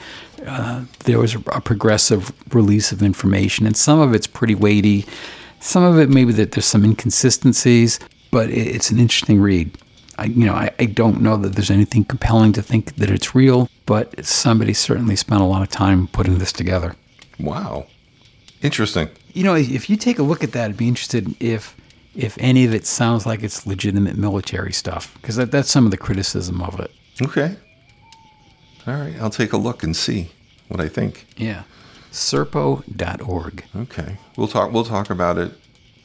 uh, 0.48 0.86
there 1.06 1.20
was 1.20 1.36
a, 1.36 1.40
a 1.54 1.62
progressive 1.62 2.32
release 2.52 2.92
of 2.92 3.04
information, 3.04 3.68
and 3.68 3.78
some 3.78 4.00
of 4.00 4.16
it's 4.16 4.26
pretty 4.26 4.56
weighty. 4.56 5.06
Some 5.60 5.84
of 5.84 6.00
it 6.00 6.10
maybe 6.10 6.34
that 6.34 6.54
there's 6.54 6.66
some 6.66 6.84
inconsistencies, 6.84 8.00
but 8.32 8.50
it, 8.50 8.66
it's 8.76 8.90
an 8.90 8.98
interesting 8.98 9.40
read. 9.40 9.70
I, 10.18 10.26
you 10.26 10.46
know, 10.46 10.54
I, 10.54 10.72
I 10.80 10.86
don't 10.86 11.22
know 11.22 11.38
that 11.38 11.54
there's 11.54 11.72
anything 11.72 12.04
compelling 12.04 12.54
to 12.54 12.62
think 12.62 12.96
that 12.96 13.10
it's 13.10 13.36
real, 13.36 13.70
but 13.86 14.26
somebody 14.26 14.74
certainly 14.74 15.16
spent 15.16 15.42
a 15.42 15.46
lot 15.46 15.62
of 15.62 15.70
time 15.70 16.08
putting 16.08 16.40
this 16.40 16.52
together. 16.52 16.96
Wow. 17.40 17.88
Interesting. 18.62 19.10
You 19.34 19.44
know, 19.44 19.56
if 19.56 19.90
you 19.90 19.98
take 19.98 20.18
a 20.18 20.24
look 20.24 20.44
at 20.44 20.52
that, 20.54 20.72
I'd 20.72 20.78
be 20.78 20.88
interested 20.88 21.36
if 21.42 21.76
if 22.16 22.36
any 22.40 22.66
of 22.66 22.74
it 22.74 22.88
sounds 22.88 23.28
like 23.28 23.44
it's 23.44 23.68
legitimate 23.68 24.18
military 24.18 24.74
stuff, 24.74 25.14
because 25.22 25.36
that, 25.36 25.52
that's 25.52 25.70
some 25.70 25.86
of 25.86 25.92
the 25.92 25.98
criticism 25.98 26.64
of 26.64 26.80
it. 26.80 26.90
Okay. 27.22 27.56
All 28.88 28.96
right. 28.96 29.14
I'll 29.22 29.30
take 29.30 29.54
a 29.54 29.58
look 29.58 29.84
and 29.84 29.96
see 29.96 30.32
what 30.68 30.82
I 30.82 30.88
think. 30.88 31.28
Yeah, 31.38 31.64
serpo.org. 32.12 33.66
Okay. 33.76 34.18
We'll 34.36 34.48
talk. 34.48 34.72
We'll 34.72 34.84
talk 34.84 35.12
about 35.12 35.38
it 35.38 35.52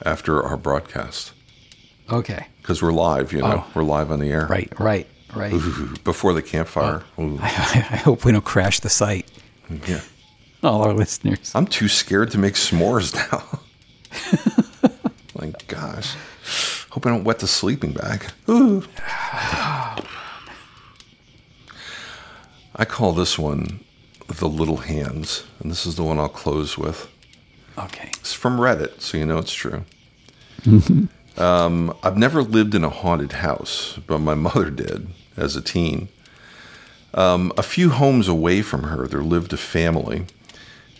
after 0.04 0.42
our 0.42 0.58
broadcast 0.58 1.32
Okay, 2.10 2.46
because 2.62 2.80
we're 2.82 2.92
live. 2.92 3.32
You 3.32 3.40
know, 3.42 3.64
Oh. 3.66 3.70
we're 3.74 3.82
live 3.82 4.10
on 4.10 4.20
the 4.20 4.30
air. 4.30 4.46
right, 4.48 4.72
right, 4.80 5.06
right. 5.34 5.52
Ooh, 5.52 5.94
Before 6.04 6.32
the 6.32 6.42
campfire. 6.42 7.02
Ooh, 7.18 7.38
I, 7.42 7.46
I 7.90 7.96
hope 7.96 8.24
we 8.24 8.32
don't 8.32 8.44
crash 8.44 8.80
the 8.80 8.88
site. 8.88 9.26
yeah. 9.86 10.00
All 10.62 10.82
our 10.82 10.92
listeners. 10.94 11.50
I'm 11.56 11.66
too 11.66 11.88
scared 11.88 12.30
to 12.30 12.38
make 12.38 12.54
s'mores 12.54 13.14
now. 13.14 13.60
My 15.40 15.52
gosh. 15.66 16.14
Hope 16.90 17.04
I 17.06 17.10
don't 17.10 17.24
wet 17.24 17.40
the 17.40 17.48
sleeping 17.48 17.92
bag. 17.92 18.26
Ooh. 18.48 18.84
I 22.74 22.84
call 22.86 23.12
this 23.12 23.38
one 23.38 23.80
the 24.28 24.48
Little 24.48 24.78
Hands, 24.78 25.44
and 25.60 25.70
this 25.70 25.84
is 25.84 25.96
the 25.96 26.02
one 26.04 26.18
I'll 26.18 26.28
close 26.28 26.78
with. 26.78 27.08
Okay. 27.76 28.08
It's 28.20 28.32
from 28.32 28.58
Reddit, 28.58 29.00
so 29.00 29.18
you 29.18 29.26
know 29.26 29.38
it's 29.38 29.52
true. 29.52 29.84
um, 31.36 31.96
I've 32.02 32.16
never 32.16 32.42
lived 32.42 32.74
in 32.74 32.84
a 32.84 32.90
haunted 32.90 33.32
house, 33.32 33.98
but 34.06 34.18
my 34.18 34.34
mother 34.48 34.70
did 34.70 35.08
as 35.36 35.56
a 35.56 35.62
teen. 35.62 36.08
Um, 37.14 37.52
a 37.56 37.62
few 37.62 37.90
homes 37.90 38.28
away 38.28 38.62
from 38.62 38.84
her, 38.84 39.06
there 39.06 39.22
lived 39.22 39.52
a 39.52 39.58
family. 39.58 40.26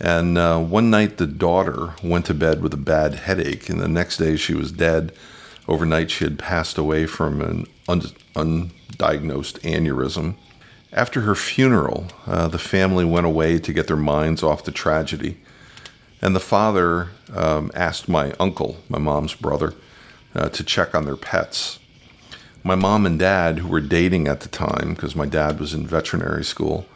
And 0.01 0.37
uh, 0.37 0.59
one 0.59 0.91
night, 0.91 1.19
the 1.19 1.27
daughter 1.27 1.95
went 2.03 2.27
to 2.27 2.35
bed 2.35 2.61
with 2.61 2.75
a 2.75 2.79
bad 2.79 3.15
headache, 3.15 3.69
and 3.69 3.81
the 3.81 3.89
next 3.89 4.17
day 4.17 4.37
she 4.37 4.53
was 4.53 4.73
dead. 4.73 5.13
Overnight, 5.69 6.11
she 6.11 6.25
had 6.25 6.39
passed 6.39 6.77
away 6.77 7.07
from 7.07 7.41
an 7.41 7.67
un- 7.89 8.03
undiagnosed 8.35 9.61
aneurysm. 9.61 10.35
After 10.93 11.23
her 11.23 11.35
funeral, 11.35 12.09
uh, 12.27 12.49
the 12.49 12.59
family 12.59 13.05
went 13.05 13.27
away 13.27 13.59
to 13.61 13.73
get 13.73 13.87
their 13.87 13.97
minds 13.97 14.43
off 14.43 14.65
the 14.65 14.73
tragedy. 14.73 15.39
And 16.21 16.37
the 16.37 16.41
father 16.41 17.09
um, 17.35 17.71
asked 17.75 18.09
my 18.09 18.33
uncle, 18.39 18.77
my 18.89 18.99
mom's 18.99 19.35
brother, 19.35 19.73
uh, 20.35 20.49
to 20.51 20.65
check 20.65 20.95
on 20.95 21.05
their 21.05 21.17
pets. 21.17 21.79
My 22.65 22.75
mom 22.75 23.07
and 23.07 23.19
dad, 23.19 23.59
who 23.59 23.69
were 23.69 23.81
dating 23.81 24.29
at 24.29 24.41
the 24.41 24.49
time, 24.49 24.95
because 24.95 25.17
my 25.17 25.27
dad 25.27 25.59
was 25.59 25.75
in 25.75 25.87
veterinary 25.87 26.45
school, 26.45 26.87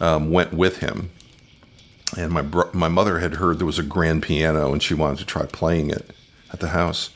um, 0.00 0.30
went 0.30 0.52
with 0.52 0.78
him. 0.78 1.10
And 2.16 2.32
my 2.32 2.42
bro- 2.42 2.70
my 2.72 2.88
mother 2.88 3.20
had 3.20 3.34
heard 3.34 3.58
there 3.58 3.66
was 3.66 3.78
a 3.78 3.84
grand 3.84 4.22
piano, 4.22 4.72
and 4.72 4.82
she 4.82 4.94
wanted 4.94 5.18
to 5.18 5.24
try 5.24 5.46
playing 5.46 5.90
it 5.90 6.10
at 6.52 6.60
the 6.60 6.68
house. 6.68 7.10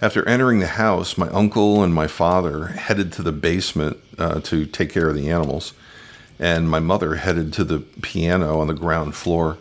After 0.00 0.26
entering 0.28 0.60
the 0.60 0.66
house, 0.66 1.18
my 1.18 1.28
uncle 1.30 1.82
and 1.82 1.92
my 1.92 2.06
father 2.06 2.66
headed 2.66 3.12
to 3.14 3.22
the 3.22 3.32
basement 3.32 3.98
uh, 4.16 4.40
to 4.42 4.64
take 4.64 4.90
care 4.92 5.08
of 5.08 5.16
the 5.16 5.28
animals, 5.28 5.72
and 6.38 6.70
my 6.70 6.78
mother 6.78 7.16
headed 7.16 7.52
to 7.54 7.64
the 7.64 7.80
piano 7.80 8.60
on 8.60 8.68
the 8.68 8.74
ground 8.74 9.14
floor. 9.14 9.58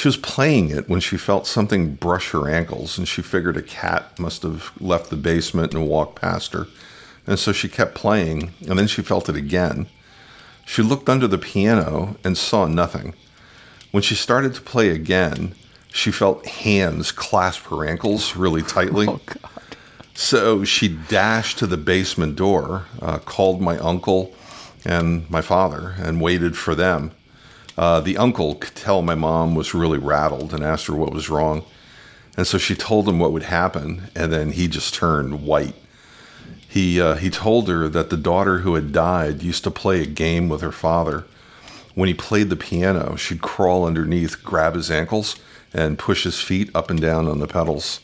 She 0.00 0.08
was 0.08 0.16
playing 0.16 0.70
it 0.70 0.88
when 0.88 1.00
she 1.00 1.18
felt 1.18 1.46
something 1.46 1.94
brush 1.94 2.30
her 2.30 2.48
ankles, 2.48 2.96
and 2.96 3.06
she 3.06 3.20
figured 3.20 3.58
a 3.58 3.62
cat 3.62 4.18
must 4.18 4.42
have 4.44 4.72
left 4.80 5.10
the 5.10 5.16
basement 5.16 5.74
and 5.74 5.86
walked 5.86 6.18
past 6.18 6.54
her. 6.54 6.68
And 7.26 7.38
so 7.38 7.52
she 7.52 7.68
kept 7.68 7.96
playing, 7.96 8.54
and 8.66 8.78
then 8.78 8.86
she 8.86 9.02
felt 9.02 9.28
it 9.28 9.36
again. 9.36 9.88
She 10.64 10.80
looked 10.80 11.10
under 11.10 11.26
the 11.26 11.36
piano 11.36 12.16
and 12.24 12.38
saw 12.38 12.64
nothing. 12.64 13.12
When 13.90 14.02
she 14.02 14.14
started 14.14 14.54
to 14.54 14.62
play 14.62 14.88
again, 14.88 15.54
she 15.92 16.10
felt 16.10 16.46
hands 16.46 17.12
clasp 17.12 17.66
her 17.66 17.86
ankles 17.86 18.36
really 18.36 18.62
tightly. 18.62 19.06
Oh 19.06 19.20
God. 19.26 19.76
So 20.14 20.64
she 20.64 20.88
dashed 20.88 21.58
to 21.58 21.66
the 21.66 21.76
basement 21.76 22.36
door, 22.36 22.86
uh, 23.02 23.18
called 23.18 23.60
my 23.60 23.76
uncle 23.76 24.34
and 24.82 25.28
my 25.28 25.42
father, 25.42 25.94
and 25.98 26.22
waited 26.22 26.56
for 26.56 26.74
them. 26.74 27.10
Uh, 27.80 27.98
the 27.98 28.18
uncle 28.18 28.56
could 28.56 28.74
tell 28.74 29.00
my 29.00 29.14
mom 29.14 29.54
was 29.54 29.72
really 29.72 29.96
rattled 29.96 30.52
and 30.52 30.62
asked 30.62 30.86
her 30.86 30.94
what 30.94 31.14
was 31.14 31.30
wrong. 31.30 31.64
And 32.36 32.46
so 32.46 32.58
she 32.58 32.74
told 32.74 33.08
him 33.08 33.18
what 33.18 33.32
would 33.32 33.44
happen, 33.44 34.10
and 34.14 34.30
then 34.30 34.52
he 34.52 34.68
just 34.68 34.92
turned 34.92 35.46
white. 35.46 35.74
He, 36.68 37.00
uh, 37.00 37.14
he 37.14 37.30
told 37.30 37.68
her 37.68 37.88
that 37.88 38.10
the 38.10 38.18
daughter 38.18 38.58
who 38.58 38.74
had 38.74 38.92
died 38.92 39.42
used 39.42 39.64
to 39.64 39.70
play 39.70 40.02
a 40.02 40.06
game 40.06 40.50
with 40.50 40.60
her 40.60 40.72
father. 40.72 41.24
When 41.94 42.06
he 42.06 42.12
played 42.12 42.50
the 42.50 42.54
piano, 42.56 43.16
she'd 43.16 43.40
crawl 43.40 43.86
underneath, 43.86 44.44
grab 44.44 44.74
his 44.74 44.90
ankles, 44.90 45.36
and 45.72 45.98
push 45.98 46.24
his 46.24 46.38
feet 46.38 46.68
up 46.74 46.90
and 46.90 47.00
down 47.00 47.26
on 47.26 47.38
the 47.38 47.46
pedals. 47.46 48.00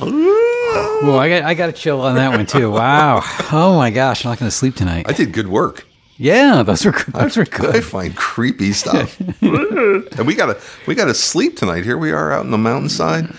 Well, 0.00 1.18
I 1.18 1.28
got 1.28 1.42
I 1.42 1.52
got 1.52 1.66
to 1.66 1.72
chill 1.72 2.00
on 2.00 2.14
that 2.14 2.34
one 2.34 2.46
too. 2.46 2.70
Wow. 2.70 3.22
Oh 3.52 3.76
my 3.76 3.90
gosh, 3.90 4.24
I'm 4.24 4.30
not 4.30 4.38
going 4.38 4.50
to 4.50 4.56
sleep 4.56 4.74
tonight. 4.74 5.04
I 5.06 5.12
did 5.12 5.32
good 5.32 5.48
work. 5.48 5.86
Yeah, 6.16 6.62
those 6.62 6.84
were 6.84 6.92
good. 6.92 7.12
those 7.14 7.36
were 7.36 7.46
I 7.60 7.80
find 7.80 8.16
creepy 8.16 8.72
stuff. 8.72 9.18
and 9.40 10.26
we 10.26 10.34
gotta 10.34 10.60
we 10.86 10.94
gotta 10.94 11.14
sleep 11.14 11.56
tonight. 11.56 11.84
Here 11.84 11.98
we 11.98 12.12
are 12.12 12.32
out 12.32 12.44
in 12.44 12.50
the 12.50 12.58
mountainside. 12.58 13.34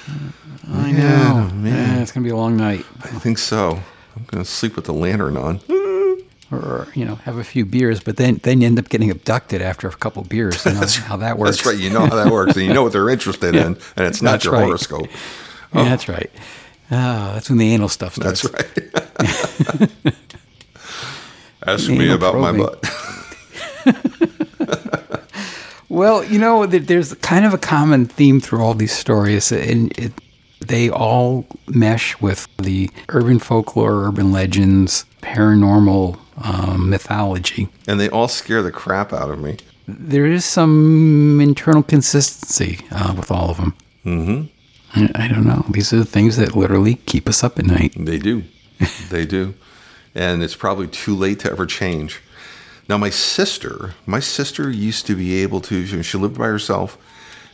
I 0.70 0.92
know. 0.92 1.52
Yeah, 1.64 2.02
it's 2.02 2.12
going 2.12 2.24
to 2.24 2.28
be 2.28 2.32
a 2.32 2.36
long 2.36 2.58
night. 2.58 2.84
I 3.04 3.08
think 3.20 3.38
so. 3.38 3.80
I'm 4.16 4.24
gonna 4.26 4.46
sleep 4.46 4.76
with 4.76 4.86
the 4.86 4.94
lantern 4.94 5.38
on. 5.38 5.62
Or 6.52 6.88
you 6.94 7.06
know, 7.06 7.16
have 7.16 7.38
a 7.38 7.44
few 7.44 7.66
beers, 7.66 8.02
but 8.02 8.18
then 8.18 8.40
then 8.44 8.62
you 8.62 8.68
end 8.68 8.78
up 8.78 8.90
getting 8.90 9.10
abducted 9.10 9.62
after 9.62 9.88
a 9.88 9.92
couple 9.94 10.24
beers. 10.24 10.64
You 10.66 10.74
know 10.74 10.86
how 11.06 11.18
that 11.18 11.38
works. 11.38 11.58
That's 11.58 11.66
right. 11.66 11.78
You 11.78 11.90
know 11.90 12.06
how 12.06 12.16
that 12.16 12.32
works, 12.32 12.56
and 12.56 12.66
you 12.66 12.74
know 12.74 12.84
what 12.84 12.92
they're 12.94 13.10
interested 13.10 13.56
in, 13.56 13.78
and 13.96 14.06
it's 14.06 14.22
not 14.22 14.34
That's 14.34 14.46
your 14.46 14.54
right. 14.54 14.64
horoscope. 14.64 15.08
Yeah, 15.74 15.84
that's 15.86 16.08
right. 16.08 16.30
Ah, 16.92 17.32
that's 17.34 17.50
when 17.50 17.58
the 17.58 17.74
anal 17.74 17.90
stuff 17.90 18.16
starts. 18.16 18.44
That's 18.44 19.00
right. 20.06 20.14
Ask 21.66 21.90
me 21.90 22.12
about 22.12 22.36
my 22.36 22.52
butt. 22.52 22.84
Well, 25.96 26.26
you 26.26 26.40
know, 26.40 26.66
there's 26.66 27.14
kind 27.16 27.46
of 27.46 27.54
a 27.54 27.58
common 27.58 28.06
theme 28.06 28.42
through 28.42 28.62
all 28.62 28.74
these 28.74 28.92
stories, 28.92 29.50
and 29.50 29.98
it, 29.98 30.12
they 30.60 30.90
all 30.90 31.46
mesh 31.68 32.20
with 32.20 32.50
the 32.58 32.90
urban 33.08 33.40
folklore, 33.40 34.08
urban 34.08 34.34
legends, 34.34 35.06
paranormal 35.22 36.20
um, 36.44 36.90
mythology. 36.90 37.70
And 37.88 37.98
they 37.98 38.10
all 38.10 38.28
scare 38.28 38.62
the 38.62 38.74
crap 38.74 39.14
out 39.14 39.32
of 39.32 39.40
me. 39.40 39.56
There 39.88 40.26
is 40.26 40.44
some 40.44 41.40
internal 41.40 41.82
consistency 41.82 42.86
uh, 42.92 43.14
with 43.16 43.32
all 43.32 43.52
of 43.52 43.56
them. 43.56 43.74
Mm-hmm. 44.06 45.00
I, 45.00 45.26
I 45.26 45.28
don't 45.30 45.46
know. 45.46 45.64
These 45.70 45.94
are 45.94 45.98
the 45.98 46.04
things 46.04 46.36
that 46.36 46.58
literally 46.58 46.96
keep 47.06 47.30
us 47.30 47.42
up 47.42 47.58
at 47.58 47.66
night. 47.66 47.94
They 47.98 48.18
do. 48.18 48.44
they 49.10 49.26
do. 49.26 49.54
And 50.16 50.42
it's 50.44 50.56
probably 50.56 50.88
too 50.88 51.16
late 51.16 51.40
to 51.42 51.52
ever 51.52 51.66
change. 51.66 52.22
Now, 52.88 52.98
my 52.98 53.10
sister, 53.10 53.96
my 54.06 54.20
sister 54.20 54.70
used 54.70 55.06
to 55.08 55.16
be 55.16 55.42
able 55.44 55.60
to, 55.62 55.86
she- 56.04 56.18
lived 56.18 56.38
by 56.38 56.46
herself, 56.48 56.98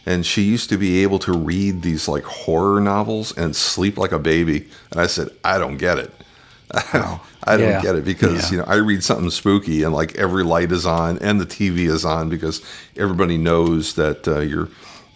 and 0.05 0.26
she 0.26 0.43
used 0.43 0.70
to 0.70 0.78
be 0.78 1.01
able 1.03 1.20
to 1.20 1.32
read 1.32 1.82
these 1.82 2.07
like 2.07 2.24
horror 2.24 2.82
novels 2.82 3.36
and 3.38 3.55
sleep 3.55 3.97
like 3.97 4.12
a 4.12 4.20
baby. 4.20 4.68
And 4.91 4.99
I 4.99 5.07
said, 5.07 5.30
I 5.43 5.57
don't 5.57 5.78
get 5.78 5.97
it. 5.99 6.14
I 6.74 7.20
don't 7.57 7.59
Yeah. 7.62 7.82
get 7.82 7.95
it 7.95 8.05
because, 8.05 8.45
Yeah. 8.45 8.51
you 8.51 8.57
know, 8.57 8.64
I 8.68 8.76
read 8.76 9.03
something 9.03 9.30
spooky 9.30 9.84
and 9.84 9.93
like 9.93 10.16
every 10.18 10.43
light 10.43 10.72
is 10.72 10.86
on 10.86 11.18
and 11.20 11.39
the 11.39 11.45
TV 11.45 11.88
is 11.89 12.03
on 12.05 12.30
because 12.30 12.62
everybody 12.97 13.38
knows 13.38 13.93
that 13.95 14.28
uh, 14.28 14.39
you're, 14.39 14.70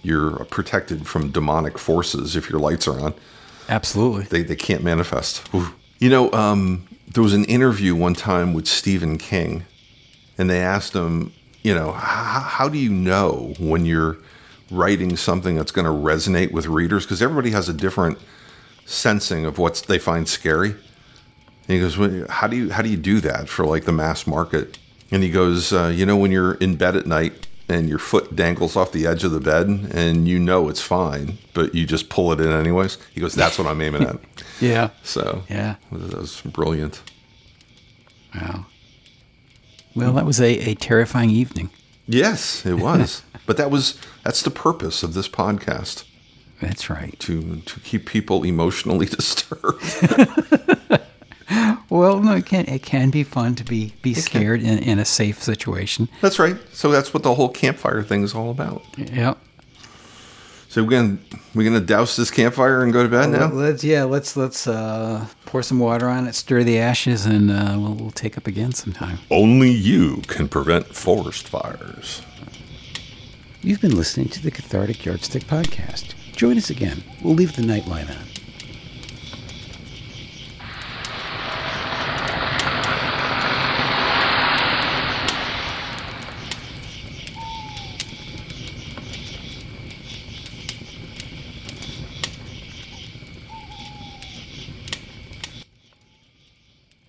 you're 0.03 0.45
protected 0.45 1.07
from 1.07 1.31
demonic 1.31 1.77
forces 1.77 2.35
if 2.35 2.49
your 2.49 2.59
lights 2.59 2.87
are 2.87 2.99
on 2.99 3.13
Absolutely. 3.69 4.23
they, 4.25 4.43
they 4.43 4.55
can't 4.55 4.83
manifest. 4.83 5.47
Ooh. 5.53 5.73
You 5.99 6.09
know, 6.09 6.31
um, 6.33 6.87
there 7.07 7.23
was 7.23 7.33
an 7.33 7.45
interview 7.45 7.95
one 7.95 8.13
time 8.13 8.53
with 8.53 8.67
Stephen 8.67 9.17
King, 9.17 9.65
and 10.37 10.49
they 10.49 10.59
asked 10.59 10.93
him, 10.93 11.31
you 11.61 11.73
know, 11.73 11.91
how, 11.93 12.69
do 12.69 12.77
you 12.77 12.91
know 12.91 13.53
when 13.57 13.85
you're 13.85 14.17
writing 14.69 15.17
something 15.17 15.55
that's 15.55 15.71
going 15.71 15.85
to 15.85 15.91
resonate 15.91 16.51
with 16.51 16.67
readers? 16.67 17.05
Because 17.05 17.21
everybody 17.21 17.51
has 17.51 17.69
a 17.69 17.73
different 17.73 18.19
sensing 18.85 19.45
of 19.45 19.57
what 19.57 19.83
they 19.87 19.97
find 19.97 20.27
scary. 20.27 20.71
And 20.71 20.79
he 21.67 21.79
goes, 21.79 21.97
well, 21.97 22.25
how 22.29 22.47
do 22.47 22.55
you 22.55 22.69
how 22.69 22.83
do 22.83 22.89
you 22.89 22.97
do 22.97 23.19
that 23.21 23.49
for 23.49 23.65
like 23.65 23.85
the 23.85 23.91
mass 23.91 24.27
market? 24.27 24.77
And 25.09 25.23
he 25.23 25.31
goes, 25.31 25.73
uh, 25.73 25.87
you 25.87 26.05
know, 26.05 26.17
when 26.17 26.31
you're 26.31 26.53
in 26.55 26.75
bed 26.75 26.95
at 26.95 27.07
night 27.07 27.47
and 27.67 27.89
your 27.89 27.97
foot 27.99 28.35
dangles 28.35 28.75
off 28.75 28.91
the 28.91 29.07
edge 29.07 29.23
of 29.23 29.31
the 29.31 29.39
bed 29.39 29.67
and 29.93 30.27
you 30.27 30.37
know 30.39 30.69
it's 30.69 30.81
fine, 30.81 31.37
but 31.53 31.73
you 31.73 31.85
just 31.85 32.09
pull 32.09 32.31
it 32.31 32.39
in 32.39 32.47
anyways. 32.51 32.97
He 33.13 33.21
goes, 33.21 33.33
that's 33.35 33.57
what 33.57 33.67
I'm 33.67 33.81
aiming 33.81 34.03
at. 34.03 34.17
Yeah. 34.61 34.91
So 35.03 35.43
Yeah. 35.49 35.75
that 35.91 36.17
was 36.17 36.41
brilliant. 36.41 37.01
Wow. 38.33 38.65
Well, 39.95 40.13
that 40.13 40.25
was 40.25 40.39
a, 40.39 40.51
a 40.69 40.75
terrifying 40.75 41.29
evening. 41.29 41.69
Yes, 42.07 42.65
it 42.65 42.75
was. 42.79 43.23
but 43.45 43.57
that 43.57 43.69
was 43.71 43.99
that's 44.23 44.41
the 44.41 44.51
purpose 44.51 45.03
of 45.03 45.13
this 45.13 45.27
podcast 45.27 46.03
That's 46.61 46.89
right. 46.89 47.17
to 47.19 47.57
to 47.65 47.79
keep 47.81 48.05
people 48.05 48.43
emotionally 48.43 49.05
disturbed. 49.17 49.81
Well, 51.95 52.19
no, 52.19 52.35
it 52.35 52.45
can 52.45 52.65
it 52.65 52.83
can 52.83 53.09
be 53.09 53.23
fun 53.23 53.55
to 53.55 53.63
be 53.63 53.93
be 54.01 54.13
scared 54.13 54.61
in, 54.61 54.79
in 54.79 54.99
a 54.99 55.05
safe 55.05 55.41
situation. 55.41 56.09
that's 56.21 56.39
right. 56.39 56.57
So 56.73 56.91
that's 56.91 57.13
what 57.13 57.23
the 57.23 57.35
whole 57.35 57.49
campfire 57.49 58.03
thing 58.03 58.23
is 58.23 58.33
all 58.35 58.51
about. 58.51 58.83
Yep. 58.97 59.37
So 60.67 60.83
we're 60.83 60.89
gonna 60.89 61.17
we're 61.53 61.63
gonna 61.63 61.79
douse 61.79 62.17
this 62.17 62.29
campfire 62.29 62.83
and 62.83 62.91
go 62.91 63.01
to 63.01 63.07
bed 63.07 63.29
now. 63.29 63.49
Let's 63.49 63.81
yeah, 63.81 64.03
let's 64.03 64.35
let's 64.35 64.67
uh, 64.67 65.25
pour 65.45 65.63
some 65.63 65.79
water 65.79 66.09
on 66.09 66.27
it, 66.27 66.35
stir 66.35 66.63
the 66.63 66.79
ashes, 66.79 67.25
and 67.25 67.49
uh, 67.49 67.75
we'll, 67.77 67.93
we'll 67.93 68.11
take 68.11 68.37
up 68.37 68.45
again 68.45 68.73
sometime. 68.73 69.19
Only 69.31 69.69
you 69.69 70.17
can 70.27 70.49
prevent 70.49 70.87
forest 70.87 71.47
fires. 71.47 72.21
You've 73.61 73.79
been 73.79 73.95
listening 73.95 74.27
to 74.29 74.43
the 74.43 74.51
Cathartic 74.51 75.05
Yardstick 75.05 75.45
Podcast. 75.45 76.13
Join 76.35 76.57
us 76.57 76.69
again. 76.69 77.05
We'll 77.23 77.35
leave 77.35 77.55
the 77.55 77.61
nightlight 77.61 78.09
on. 78.09 78.34